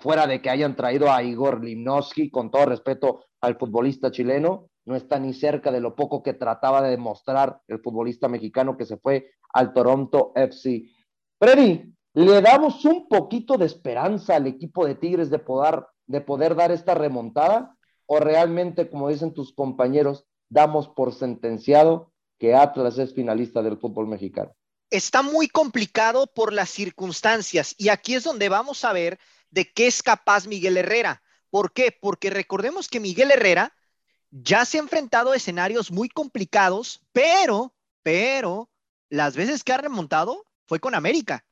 fuera 0.00 0.26
de 0.26 0.40
que 0.40 0.50
hayan 0.50 0.76
traído 0.76 1.12
a 1.12 1.22
Igor 1.22 1.64
Limnowski, 1.64 2.30
con 2.30 2.50
todo 2.50 2.66
respeto 2.66 3.24
al 3.40 3.58
futbolista 3.58 4.10
chileno, 4.10 4.68
no 4.84 4.96
está 4.96 5.18
ni 5.18 5.32
cerca 5.32 5.70
de 5.70 5.80
lo 5.80 5.94
poco 5.94 6.22
que 6.22 6.34
trataba 6.34 6.82
de 6.82 6.90
demostrar 6.90 7.60
el 7.68 7.80
futbolista 7.80 8.28
mexicano 8.28 8.76
que 8.76 8.86
se 8.86 8.96
fue 8.96 9.30
al 9.52 9.72
Toronto 9.72 10.32
FC. 10.34 10.84
Freddy, 11.38 11.94
¿le 12.14 12.40
damos 12.40 12.84
un 12.84 13.08
poquito 13.08 13.56
de 13.56 13.66
esperanza 13.66 14.36
al 14.36 14.46
equipo 14.46 14.86
de 14.86 14.96
Tigres 14.96 15.30
de 15.30 15.38
poder, 15.38 15.84
de 16.06 16.20
poder 16.20 16.54
dar 16.54 16.72
esta 16.72 16.94
remontada? 16.94 17.76
¿O 18.06 18.18
realmente, 18.18 18.90
como 18.90 19.08
dicen 19.08 19.32
tus 19.32 19.52
compañeros, 19.52 20.26
damos 20.48 20.88
por 20.88 21.12
sentenciado 21.12 22.11
que 22.42 22.56
Atlas 22.56 22.98
es 22.98 23.14
finalista 23.14 23.62
del 23.62 23.76
fútbol 23.76 24.08
mexicano? 24.08 24.52
Está 24.90 25.22
muy 25.22 25.46
complicado 25.46 26.26
por 26.26 26.52
las 26.52 26.70
circunstancias 26.70 27.72
y 27.78 27.88
aquí 27.88 28.16
es 28.16 28.24
donde 28.24 28.48
vamos 28.48 28.84
a 28.84 28.92
ver 28.92 29.20
de 29.50 29.72
qué 29.72 29.86
es 29.86 30.02
capaz 30.02 30.48
Miguel 30.48 30.76
Herrera. 30.76 31.22
¿Por 31.50 31.72
qué? 31.72 31.96
Porque 32.00 32.30
recordemos 32.30 32.88
que 32.88 32.98
Miguel 32.98 33.30
Herrera 33.30 33.72
ya 34.32 34.64
se 34.64 34.78
ha 34.78 34.80
enfrentado 34.80 35.30
a 35.30 35.36
escenarios 35.36 35.92
muy 35.92 36.08
complicados, 36.08 37.00
pero, 37.12 37.76
pero, 38.02 38.68
las 39.08 39.36
veces 39.36 39.62
que 39.62 39.72
ha 39.72 39.76
remontado 39.76 40.44
fue 40.66 40.80
con 40.80 40.96
América. 40.96 41.44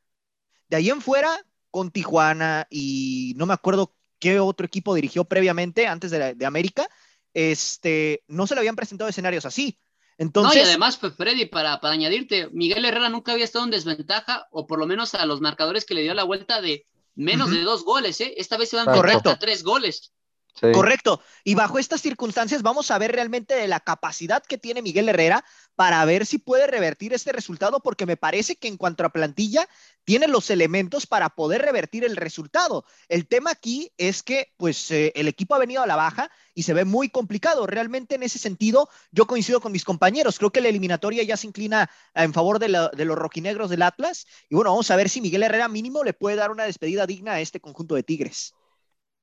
De 0.68 0.78
ahí 0.78 0.90
en 0.90 1.00
fuera, 1.00 1.30
con 1.70 1.92
Tijuana 1.92 2.66
y 2.68 3.34
no 3.36 3.46
me 3.46 3.54
acuerdo 3.54 3.94
qué 4.18 4.40
otro 4.40 4.66
equipo 4.66 4.96
dirigió 4.96 5.22
previamente 5.22 5.86
antes 5.86 6.10
de, 6.10 6.34
de 6.34 6.46
América, 6.46 6.88
este, 7.32 8.24
no 8.26 8.48
se 8.48 8.56
le 8.56 8.62
habían 8.62 8.74
presentado 8.74 9.08
escenarios 9.08 9.44
así. 9.46 9.78
Entonces, 10.20 10.56
no, 10.56 10.60
y 10.60 10.68
además, 10.68 10.98
Freddy, 10.98 11.46
para, 11.46 11.80
para 11.80 11.94
añadirte, 11.94 12.50
Miguel 12.52 12.84
Herrera 12.84 13.08
nunca 13.08 13.32
había 13.32 13.46
estado 13.46 13.64
en 13.64 13.70
desventaja, 13.70 14.48
o 14.50 14.66
por 14.66 14.78
lo 14.78 14.86
menos 14.86 15.14
a 15.14 15.24
los 15.24 15.40
marcadores 15.40 15.86
que 15.86 15.94
le 15.94 16.02
dio 16.02 16.12
la 16.12 16.24
vuelta 16.24 16.60
de 16.60 16.86
menos 17.14 17.50
de 17.50 17.62
dos 17.62 17.86
goles, 17.86 18.20
¿eh? 18.20 18.34
Esta 18.36 18.58
vez 18.58 18.68
se 18.68 18.76
van 18.76 18.90
a 18.90 19.38
tres 19.38 19.62
goles. 19.62 20.12
Correcto. 20.60 21.20
Y 21.42 21.54
bajo 21.54 21.78
estas 21.78 22.02
circunstancias 22.02 22.62
vamos 22.62 22.90
a 22.90 22.98
ver 22.98 23.12
realmente 23.12 23.54
de 23.54 23.68
la 23.68 23.80
capacidad 23.80 24.42
que 24.42 24.58
tiene 24.58 24.82
Miguel 24.82 25.08
Herrera 25.08 25.44
para 25.74 26.04
ver 26.04 26.26
si 26.26 26.38
puede 26.38 26.66
revertir 26.66 27.14
este 27.14 27.32
resultado, 27.32 27.80
porque 27.80 28.04
me 28.04 28.16
parece 28.16 28.56
que 28.56 28.68
en 28.68 28.76
cuanto 28.76 29.04
a 29.04 29.08
plantilla 29.08 29.66
tiene 30.04 30.28
los 30.28 30.50
elementos 30.50 31.06
para 31.06 31.30
poder 31.30 31.62
revertir 31.62 32.04
el 32.04 32.16
resultado. 32.16 32.84
El 33.08 33.26
tema 33.26 33.52
aquí 33.52 33.92
es 33.96 34.22
que 34.22 34.52
pues 34.56 34.90
eh, 34.90 35.12
el 35.14 35.28
equipo 35.28 35.54
ha 35.54 35.58
venido 35.58 35.82
a 35.82 35.86
la 35.86 35.96
baja 35.96 36.30
y 36.54 36.64
se 36.64 36.74
ve 36.74 36.84
muy 36.84 37.08
complicado. 37.08 37.66
Realmente 37.66 38.16
en 38.16 38.22
ese 38.22 38.38
sentido 38.38 38.88
yo 39.12 39.26
coincido 39.26 39.60
con 39.60 39.72
mis 39.72 39.84
compañeros. 39.84 40.38
Creo 40.38 40.50
que 40.50 40.60
la 40.60 40.68
eliminatoria 40.68 41.22
ya 41.22 41.36
se 41.36 41.46
inclina 41.46 41.90
en 42.14 42.34
favor 42.34 42.58
de, 42.58 42.90
de 42.92 43.04
los 43.04 43.16
rojinegros 43.16 43.70
del 43.70 43.82
Atlas. 43.82 44.26
Y 44.50 44.56
bueno, 44.56 44.70
vamos 44.70 44.90
a 44.90 44.96
ver 44.96 45.08
si 45.08 45.20
Miguel 45.20 45.42
Herrera 45.42 45.68
mínimo 45.68 46.04
le 46.04 46.12
puede 46.12 46.36
dar 46.36 46.50
una 46.50 46.64
despedida 46.64 47.06
digna 47.06 47.32
a 47.32 47.40
este 47.40 47.60
conjunto 47.60 47.94
de 47.94 48.02
Tigres. 48.02 48.54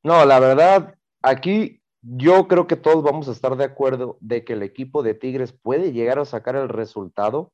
No, 0.04 0.26
la 0.26 0.40
verdad, 0.40 0.97
Aquí 1.22 1.82
yo 2.02 2.48
creo 2.48 2.68
que 2.68 2.76
todos 2.76 3.04
vamos 3.04 3.28
a 3.28 3.32
estar 3.32 3.56
de 3.58 3.66
acuerdo 3.66 4.18
de 4.22 4.44
que 4.46 4.54
el 4.54 4.64
equipo 4.64 5.04
de 5.04 5.14
Tigres 5.14 5.52
puede 5.52 5.92
llegar 5.92 6.20
a 6.20 6.26
sacar 6.26 6.56
el 6.56 6.70
resultado, 6.70 7.52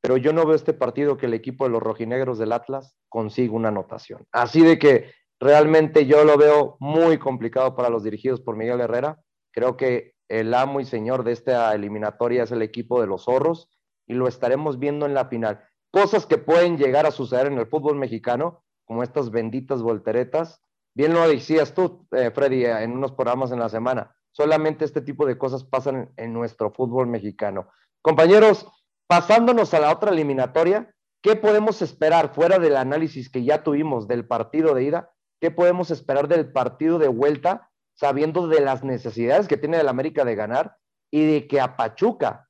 pero 0.00 0.16
yo 0.16 0.32
no 0.32 0.46
veo 0.46 0.54
este 0.54 0.72
partido 0.72 1.16
que 1.16 1.26
el 1.26 1.34
equipo 1.34 1.64
de 1.64 1.70
los 1.70 1.82
rojinegros 1.82 2.38
del 2.38 2.52
Atlas 2.52 2.96
consiga 3.08 3.52
una 3.52 3.68
anotación. 3.68 4.26
Así 4.32 4.62
de 4.62 4.78
que 4.78 5.12
realmente 5.40 6.06
yo 6.06 6.24
lo 6.24 6.36
veo 6.36 6.76
muy 6.80 7.18
complicado 7.18 7.76
para 7.76 7.90
los 7.90 8.04
dirigidos 8.04 8.40
por 8.40 8.56
Miguel 8.56 8.80
Herrera. 8.80 9.20
Creo 9.52 9.76
que 9.76 10.14
el 10.28 10.54
amo 10.54 10.80
y 10.80 10.84
señor 10.84 11.24
de 11.24 11.32
esta 11.32 11.74
eliminatoria 11.74 12.44
es 12.44 12.52
el 12.52 12.62
equipo 12.62 13.00
de 13.00 13.06
los 13.06 13.24
zorros 13.24 13.68
y 14.06 14.14
lo 14.14 14.28
estaremos 14.28 14.78
viendo 14.78 15.06
en 15.06 15.14
la 15.14 15.26
final. 15.26 15.62
Cosas 15.90 16.26
que 16.26 16.38
pueden 16.38 16.76
llegar 16.76 17.06
a 17.06 17.10
suceder 17.10 17.46
en 17.46 17.58
el 17.58 17.66
fútbol 17.66 17.96
mexicano, 17.96 18.62
como 18.84 19.02
estas 19.02 19.30
benditas 19.30 19.82
volteretas, 19.82 20.62
Bien 20.98 21.14
lo 21.14 21.28
decías 21.28 21.74
tú, 21.74 22.08
eh, 22.10 22.32
Freddy, 22.32 22.64
en 22.64 22.90
unos 22.90 23.12
programas 23.12 23.52
en 23.52 23.60
la 23.60 23.68
semana. 23.68 24.16
Solamente 24.32 24.84
este 24.84 25.00
tipo 25.00 25.26
de 25.26 25.38
cosas 25.38 25.62
pasan 25.62 26.12
en, 26.16 26.32
nuestro 26.32 26.72
fútbol 26.72 27.06
mexicano. 27.06 27.68
Compañeros, 28.02 28.66
pasándonos 29.06 29.72
a 29.74 29.78
la 29.78 29.92
otra 29.92 30.10
eliminatoria, 30.10 30.92
¿qué 31.22 31.36
podemos 31.36 31.82
esperar 31.82 32.34
fuera 32.34 32.58
del 32.58 32.76
análisis 32.76 33.30
que 33.30 33.44
ya 33.44 33.62
tuvimos 33.62 34.08
del 34.08 34.26
partido 34.26 34.74
de 34.74 34.82
ida? 34.82 35.12
¿Qué 35.40 35.52
podemos 35.52 35.92
esperar 35.92 36.26
del 36.26 36.50
partido 36.50 36.98
de 36.98 37.06
vuelta, 37.06 37.70
sabiendo 37.94 38.48
de 38.48 38.60
las 38.60 38.82
necesidades 38.82 39.46
que 39.46 39.56
tiene 39.56 39.78
el 39.78 39.86
América 39.86 40.24
de 40.24 40.34
ganar 40.34 40.78
y 41.12 41.24
de 41.24 41.46
que 41.46 41.60
a 41.60 41.76
Pachuca 41.76 42.48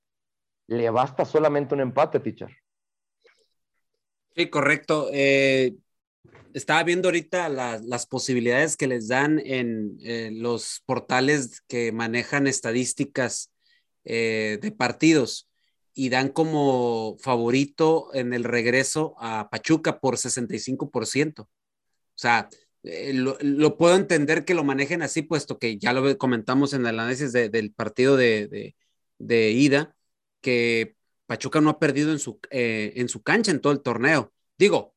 le 0.68 0.88
basta 0.88 1.26
solamente 1.26 1.74
un 1.74 1.82
empate, 1.82 2.18
teacher? 2.18 2.56
Sí, 4.34 4.48
correcto. 4.48 5.08
Eh, 5.12 5.76
estaba 6.54 6.82
viendo 6.82 7.08
ahorita 7.08 7.48
las 7.48 8.06
posibilidades 8.06 8.76
que 8.76 8.86
les 8.86 9.08
dan 9.08 9.40
en 9.44 9.98
eh, 10.02 10.30
los 10.32 10.82
portales 10.86 11.62
que 11.68 11.92
manejan 11.92 12.46
estadísticas 12.46 13.50
eh, 14.04 14.58
de 14.60 14.72
partidos 14.72 15.48
y 15.94 16.08
dan 16.10 16.28
como 16.28 17.16
favorito 17.18 18.10
en 18.14 18.32
el 18.32 18.44
regreso 18.44 19.14
a 19.18 19.48
Pachuca 19.50 20.00
por 20.00 20.16
65%. 20.16 21.40
O 21.40 21.48
sea, 22.14 22.48
eh, 22.82 23.12
lo, 23.14 23.76
puedo 23.76 23.96
entender 23.96 24.44
que 24.44 24.54
lo 24.54 24.64
manejen 24.64 25.02
así, 25.02 25.22
puesto 25.22 25.58
que 25.58 25.78
ya 25.78 25.92
lo 25.92 26.16
comentamos 26.18 26.72
en 26.72 26.82
el 26.82 26.98
análisis 26.98 27.32
del 27.32 27.72
partido 27.72 28.16
de, 28.16 28.74
ida, 29.18 29.96
que 30.40 30.94
Pachuca 31.26 31.60
no 31.60 31.70
ha 31.70 31.78
perdido 31.78 32.12
en 32.12 32.18
su, 32.18 32.38
en 32.50 33.08
su 33.08 33.22
cancha 33.22 33.50
en 33.50 33.60
todo 33.60 33.72
el 33.72 33.82
torneo. 33.82 34.32
Digo, 34.56 34.94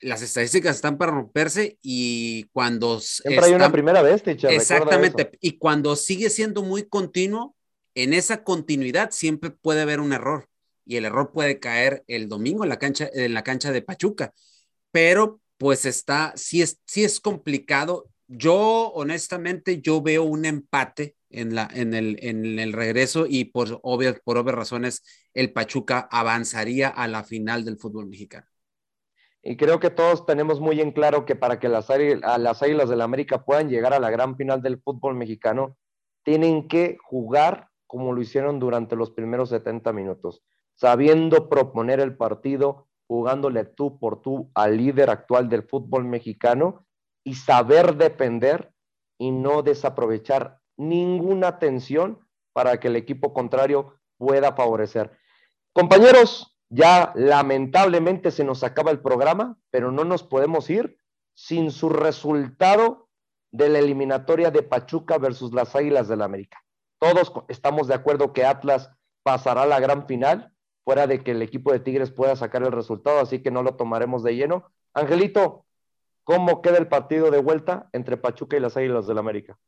las 0.00 0.22
estadísticas 0.22 0.76
están 0.76 0.98
para 0.98 1.12
romperse 1.12 1.78
y 1.82 2.44
cuando... 2.52 3.00
Siempre 3.00 3.46
hay 3.46 3.54
una 3.54 3.72
primera 3.72 4.02
vez, 4.02 4.22
teacher, 4.22 4.52
Exactamente, 4.52 5.30
y 5.40 5.58
cuando 5.58 5.96
sigue 5.96 6.30
siendo 6.30 6.62
muy 6.62 6.84
continuo, 6.84 7.54
en 7.94 8.12
esa 8.12 8.44
continuidad 8.44 9.10
siempre 9.12 9.50
puede 9.50 9.82
haber 9.82 10.00
un 10.00 10.12
error 10.12 10.48
y 10.84 10.96
el 10.96 11.04
error 11.04 11.32
puede 11.32 11.58
caer 11.58 12.04
el 12.06 12.28
domingo 12.28 12.64
en 12.64 12.68
la 12.68 12.78
cancha, 12.78 13.08
en 13.12 13.34
la 13.34 13.42
cancha 13.42 13.72
de 13.72 13.82
Pachuca, 13.82 14.34
pero 14.90 15.40
pues 15.58 15.86
está, 15.86 16.32
sí 16.36 16.62
es, 16.62 16.80
sí 16.86 17.04
es 17.04 17.20
complicado. 17.20 18.10
Yo 18.26 18.90
honestamente, 18.94 19.80
yo 19.80 20.02
veo 20.02 20.24
un 20.24 20.44
empate 20.44 21.16
en, 21.30 21.54
la, 21.54 21.68
en, 21.72 21.94
el, 21.94 22.18
en 22.20 22.58
el 22.58 22.72
regreso 22.72 23.26
y 23.28 23.46
por 23.46 23.80
obvias, 23.82 24.20
por 24.24 24.38
obvias 24.38 24.56
razones 24.56 25.02
el 25.32 25.52
Pachuca 25.52 26.08
avanzaría 26.10 26.88
a 26.88 27.08
la 27.08 27.24
final 27.24 27.64
del 27.64 27.78
fútbol 27.78 28.06
mexicano. 28.06 28.46
Y 29.46 29.58
creo 29.58 29.78
que 29.78 29.90
todos 29.90 30.24
tenemos 30.24 30.58
muy 30.58 30.80
en 30.80 30.90
claro 30.90 31.26
que 31.26 31.36
para 31.36 31.60
que 31.60 31.68
las, 31.68 31.88
las 31.88 32.62
Águilas 32.62 32.88
del 32.88 32.98
la 32.98 33.04
América 33.04 33.44
puedan 33.44 33.68
llegar 33.68 33.92
a 33.92 34.00
la 34.00 34.10
gran 34.10 34.36
final 34.36 34.62
del 34.62 34.80
fútbol 34.80 35.14
mexicano, 35.14 35.76
tienen 36.24 36.66
que 36.66 36.96
jugar 37.04 37.68
como 37.86 38.14
lo 38.14 38.22
hicieron 38.22 38.58
durante 38.58 38.96
los 38.96 39.10
primeros 39.10 39.50
70 39.50 39.92
minutos, 39.92 40.42
sabiendo 40.74 41.50
proponer 41.50 42.00
el 42.00 42.16
partido, 42.16 42.88
jugándole 43.06 43.66
tú 43.66 43.98
por 43.98 44.22
tú 44.22 44.50
al 44.54 44.78
líder 44.78 45.10
actual 45.10 45.50
del 45.50 45.62
fútbol 45.64 46.04
mexicano 46.04 46.86
y 47.22 47.34
saber 47.34 47.96
depender 47.96 48.72
y 49.18 49.30
no 49.30 49.62
desaprovechar 49.62 50.58
ninguna 50.78 51.58
tensión 51.58 52.18
para 52.54 52.80
que 52.80 52.88
el 52.88 52.96
equipo 52.96 53.34
contrario 53.34 54.00
pueda 54.16 54.54
favorecer. 54.54 55.12
Compañeros, 55.74 56.53
ya 56.68 57.12
lamentablemente 57.14 58.30
se 58.30 58.44
nos 58.44 58.64
acaba 58.64 58.90
el 58.90 59.00
programa, 59.00 59.56
pero 59.70 59.92
no 59.92 60.04
nos 60.04 60.22
podemos 60.22 60.68
ir 60.70 60.98
sin 61.34 61.70
su 61.70 61.88
resultado 61.88 63.08
de 63.50 63.68
la 63.68 63.78
eliminatoria 63.78 64.50
de 64.50 64.62
Pachuca 64.62 65.18
versus 65.18 65.52
las 65.52 65.76
Águilas 65.76 66.08
del 66.08 66.20
la 66.20 66.24
América. 66.24 66.64
Todos 66.98 67.32
estamos 67.48 67.86
de 67.86 67.94
acuerdo 67.94 68.32
que 68.32 68.44
Atlas 68.44 68.90
pasará 69.22 69.62
a 69.62 69.66
la 69.66 69.80
gran 69.80 70.06
final, 70.06 70.52
fuera 70.84 71.06
de 71.06 71.22
que 71.22 71.32
el 71.32 71.42
equipo 71.42 71.72
de 71.72 71.80
Tigres 71.80 72.10
pueda 72.10 72.36
sacar 72.36 72.62
el 72.62 72.72
resultado, 72.72 73.20
así 73.20 73.42
que 73.42 73.50
no 73.50 73.62
lo 73.62 73.76
tomaremos 73.76 74.22
de 74.22 74.36
lleno. 74.36 74.72
Angelito, 74.92 75.66
¿cómo 76.24 76.62
queda 76.62 76.78
el 76.78 76.88
partido 76.88 77.30
de 77.30 77.38
vuelta 77.38 77.88
entre 77.92 78.16
Pachuca 78.16 78.56
y 78.56 78.60
las 78.60 78.76
Águilas 78.76 79.06
del 79.06 79.16
la 79.16 79.20
América? 79.20 79.58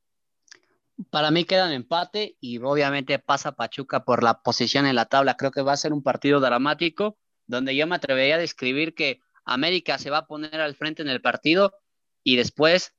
Para 1.11 1.30
mí 1.30 1.44
queda 1.44 1.66
en 1.66 1.72
empate 1.72 2.36
y 2.40 2.59
obviamente 2.59 3.18
pasa 3.18 3.53
Pachuca 3.53 4.05
por 4.05 4.22
la 4.22 4.40
posición 4.42 4.86
en 4.86 4.97
la 4.97 5.07
tabla. 5.07 5.36
Creo 5.36 5.51
que 5.51 5.62
va 5.62 5.72
a 5.72 5.76
ser 5.76 5.92
un 5.92 6.03
partido 6.03 6.40
dramático 6.40 7.18
donde 7.47 7.76
yo 7.76 7.86
me 7.86 7.97
atrevería 7.97 8.36
a 8.36 8.38
describir 8.38 8.94
que 8.94 9.20
América 9.44 9.99
se 9.99 10.11
va 10.11 10.18
a 10.18 10.26
poner 10.26 10.61
al 10.61 10.74
frente 10.74 11.03
en 11.03 11.09
el 11.09 11.20
partido 11.20 11.74
y 12.22 12.36
después 12.36 12.94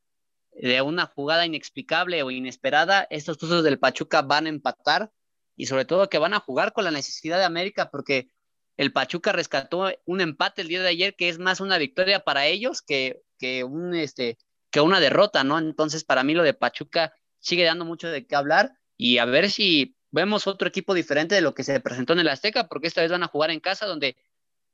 de 0.52 0.82
una 0.82 1.06
jugada 1.08 1.46
inexplicable 1.46 2.24
o 2.24 2.32
inesperada, 2.32 3.08
estos 3.10 3.42
usos 3.42 3.64
del 3.64 3.80
Pachuca 3.80 4.22
van 4.22 4.46
a 4.46 4.50
empatar 4.50 5.12
y 5.56 5.66
sobre 5.66 5.86
todo 5.86 6.10
que 6.10 6.18
van 6.18 6.34
a 6.34 6.40
jugar 6.40 6.74
con 6.74 6.84
la 6.84 6.92
necesidad 6.92 7.38
de 7.38 7.44
América 7.44 7.90
porque 7.92 8.30
el 8.78 8.94
Pachuca 8.94 9.32
rescató 9.32 9.92
un 10.06 10.22
empate 10.22 10.62
el 10.62 10.68
día 10.68 10.82
de 10.82 10.90
ayer 10.90 11.16
que 11.16 11.30
es 11.30 11.40
más 11.40 11.60
una 11.60 11.78
victoria 11.78 12.24
para 12.24 12.46
ellos 12.46 12.82
que, 12.82 13.22
que, 13.40 13.64
un, 13.64 13.96
este, 13.96 14.38
que 14.72 14.82
una 14.82 15.00
derrota, 15.00 15.44
¿no? 15.44 15.58
Entonces 15.58 16.04
para 16.04 16.24
mí 16.24 16.34
lo 16.34 16.44
de 16.44 16.54
Pachuca 16.54 17.14
sigue 17.48 17.64
dando 17.64 17.86
mucho 17.86 18.10
de 18.10 18.28
qué 18.28 18.36
hablar 18.36 18.78
y 18.98 19.20
a 19.20 19.26
ver 19.26 19.50
si 19.50 19.96
vemos 20.12 20.48
otro 20.48 20.68
equipo 20.68 20.94
diferente 20.94 21.34
de 21.34 21.40
lo 21.40 21.54
que 21.54 21.64
se 21.64 21.80
presentó 21.80 22.12
en 22.12 22.20
el 22.20 22.28
Azteca, 22.28 22.68
porque 22.68 22.88
esta 22.88 23.02
vez 23.02 23.10
van 23.10 23.24
a 23.24 23.30
jugar 23.30 23.52
en 23.52 23.62
casa 23.62 23.86
donde 23.86 24.18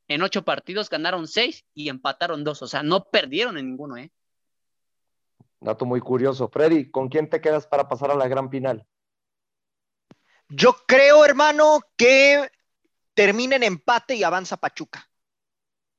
en 0.08 0.24
ocho 0.24 0.44
partidos 0.44 0.90
ganaron 0.90 1.28
seis 1.28 1.66
y 1.76 1.90
empataron 1.90 2.44
dos, 2.44 2.64
o 2.64 2.68
sea, 2.68 2.82
no 2.82 3.06
perdieron 3.06 3.60
en 3.60 3.68
ninguno, 3.68 3.98
¿eh? 3.98 4.12
Dato 5.60 5.86
muy 5.86 6.02
curioso. 6.02 6.50
Freddy, 6.50 6.90
¿con 6.90 7.10
quién 7.10 7.30
te 7.30 7.42
quedas 7.42 7.68
para 7.68 7.88
pasar 7.88 8.10
a 8.10 8.16
la 8.16 8.28
gran 8.28 8.50
final? 8.50 8.86
Yo 10.50 10.76
creo, 10.88 11.24
hermano, 11.24 11.80
que 11.96 12.50
termina 13.14 13.56
en 13.56 13.64
empate 13.64 14.16
y 14.16 14.24
avanza 14.24 14.58
Pachuca. 14.58 15.08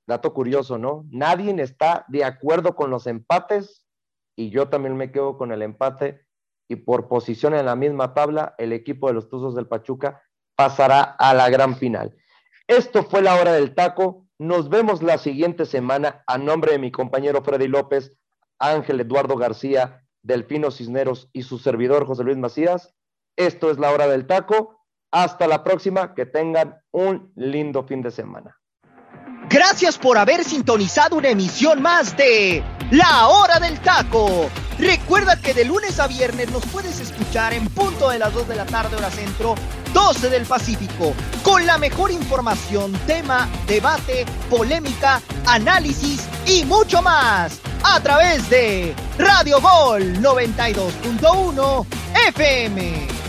Dato 0.06 0.34
curioso, 0.34 0.76
¿no? 0.76 1.06
Nadie 1.08 1.54
está 1.62 2.04
de 2.08 2.24
acuerdo 2.24 2.74
con 2.74 2.90
los 2.90 3.06
empates 3.06 3.86
y 4.36 4.50
yo 4.50 4.68
también 4.68 4.96
me 4.96 5.12
quedo 5.12 5.38
con 5.38 5.52
el 5.52 5.62
empate 5.62 6.23
y 6.68 6.76
por 6.76 7.08
posición 7.08 7.54
en 7.54 7.66
la 7.66 7.76
misma 7.76 8.14
tabla, 8.14 8.54
el 8.58 8.72
equipo 8.72 9.08
de 9.08 9.14
los 9.14 9.28
Tuzos 9.28 9.54
del 9.54 9.66
Pachuca 9.66 10.22
pasará 10.56 11.02
a 11.02 11.34
la 11.34 11.50
gran 11.50 11.76
final. 11.76 12.16
Esto 12.66 13.04
fue 13.04 13.22
la 13.22 13.34
hora 13.34 13.52
del 13.52 13.74
taco. 13.74 14.26
Nos 14.38 14.68
vemos 14.68 15.02
la 15.02 15.18
siguiente 15.18 15.66
semana 15.66 16.22
a 16.26 16.38
nombre 16.38 16.72
de 16.72 16.78
mi 16.78 16.90
compañero 16.90 17.42
Freddy 17.42 17.68
López, 17.68 18.16
Ángel 18.58 19.00
Eduardo 19.00 19.36
García, 19.36 20.02
Delfino 20.22 20.70
Cisneros 20.70 21.28
y 21.32 21.42
su 21.42 21.58
servidor 21.58 22.06
José 22.06 22.24
Luis 22.24 22.38
Macías. 22.38 22.94
Esto 23.36 23.70
es 23.70 23.78
la 23.78 23.90
hora 23.90 24.06
del 24.06 24.26
taco. 24.26 24.80
Hasta 25.10 25.46
la 25.46 25.62
próxima. 25.62 26.14
Que 26.14 26.26
tengan 26.26 26.80
un 26.90 27.32
lindo 27.36 27.84
fin 27.84 28.02
de 28.02 28.10
semana. 28.10 28.58
Gracias 29.48 29.98
por 29.98 30.16
haber 30.16 30.42
sintonizado 30.42 31.16
una 31.16 31.28
emisión 31.28 31.82
más 31.82 32.16
de 32.16 32.64
La 32.90 33.28
Hora 33.28 33.60
del 33.60 33.78
Taco. 33.80 34.48
Recuerda 34.84 35.40
que 35.40 35.54
de 35.54 35.64
lunes 35.64 35.98
a 35.98 36.06
viernes 36.06 36.50
nos 36.50 36.62
puedes 36.66 37.00
escuchar 37.00 37.54
en 37.54 37.66
punto 37.70 38.10
de 38.10 38.18
las 38.18 38.34
2 38.34 38.48
de 38.48 38.54
la 38.54 38.66
tarde 38.66 38.96
hora 38.96 39.10
centro, 39.10 39.54
12 39.94 40.28
del 40.28 40.44
Pacífico, 40.44 41.14
con 41.42 41.64
la 41.64 41.78
mejor 41.78 42.10
información, 42.10 42.92
tema, 43.06 43.48
debate, 43.66 44.26
polémica, 44.50 45.22
análisis 45.46 46.28
y 46.44 46.66
mucho 46.66 47.00
más 47.00 47.60
a 47.82 47.98
través 48.00 48.50
de 48.50 48.94
Radio 49.16 49.58
Gol 49.58 50.18
92.1 50.20 51.86
FM. 52.28 53.23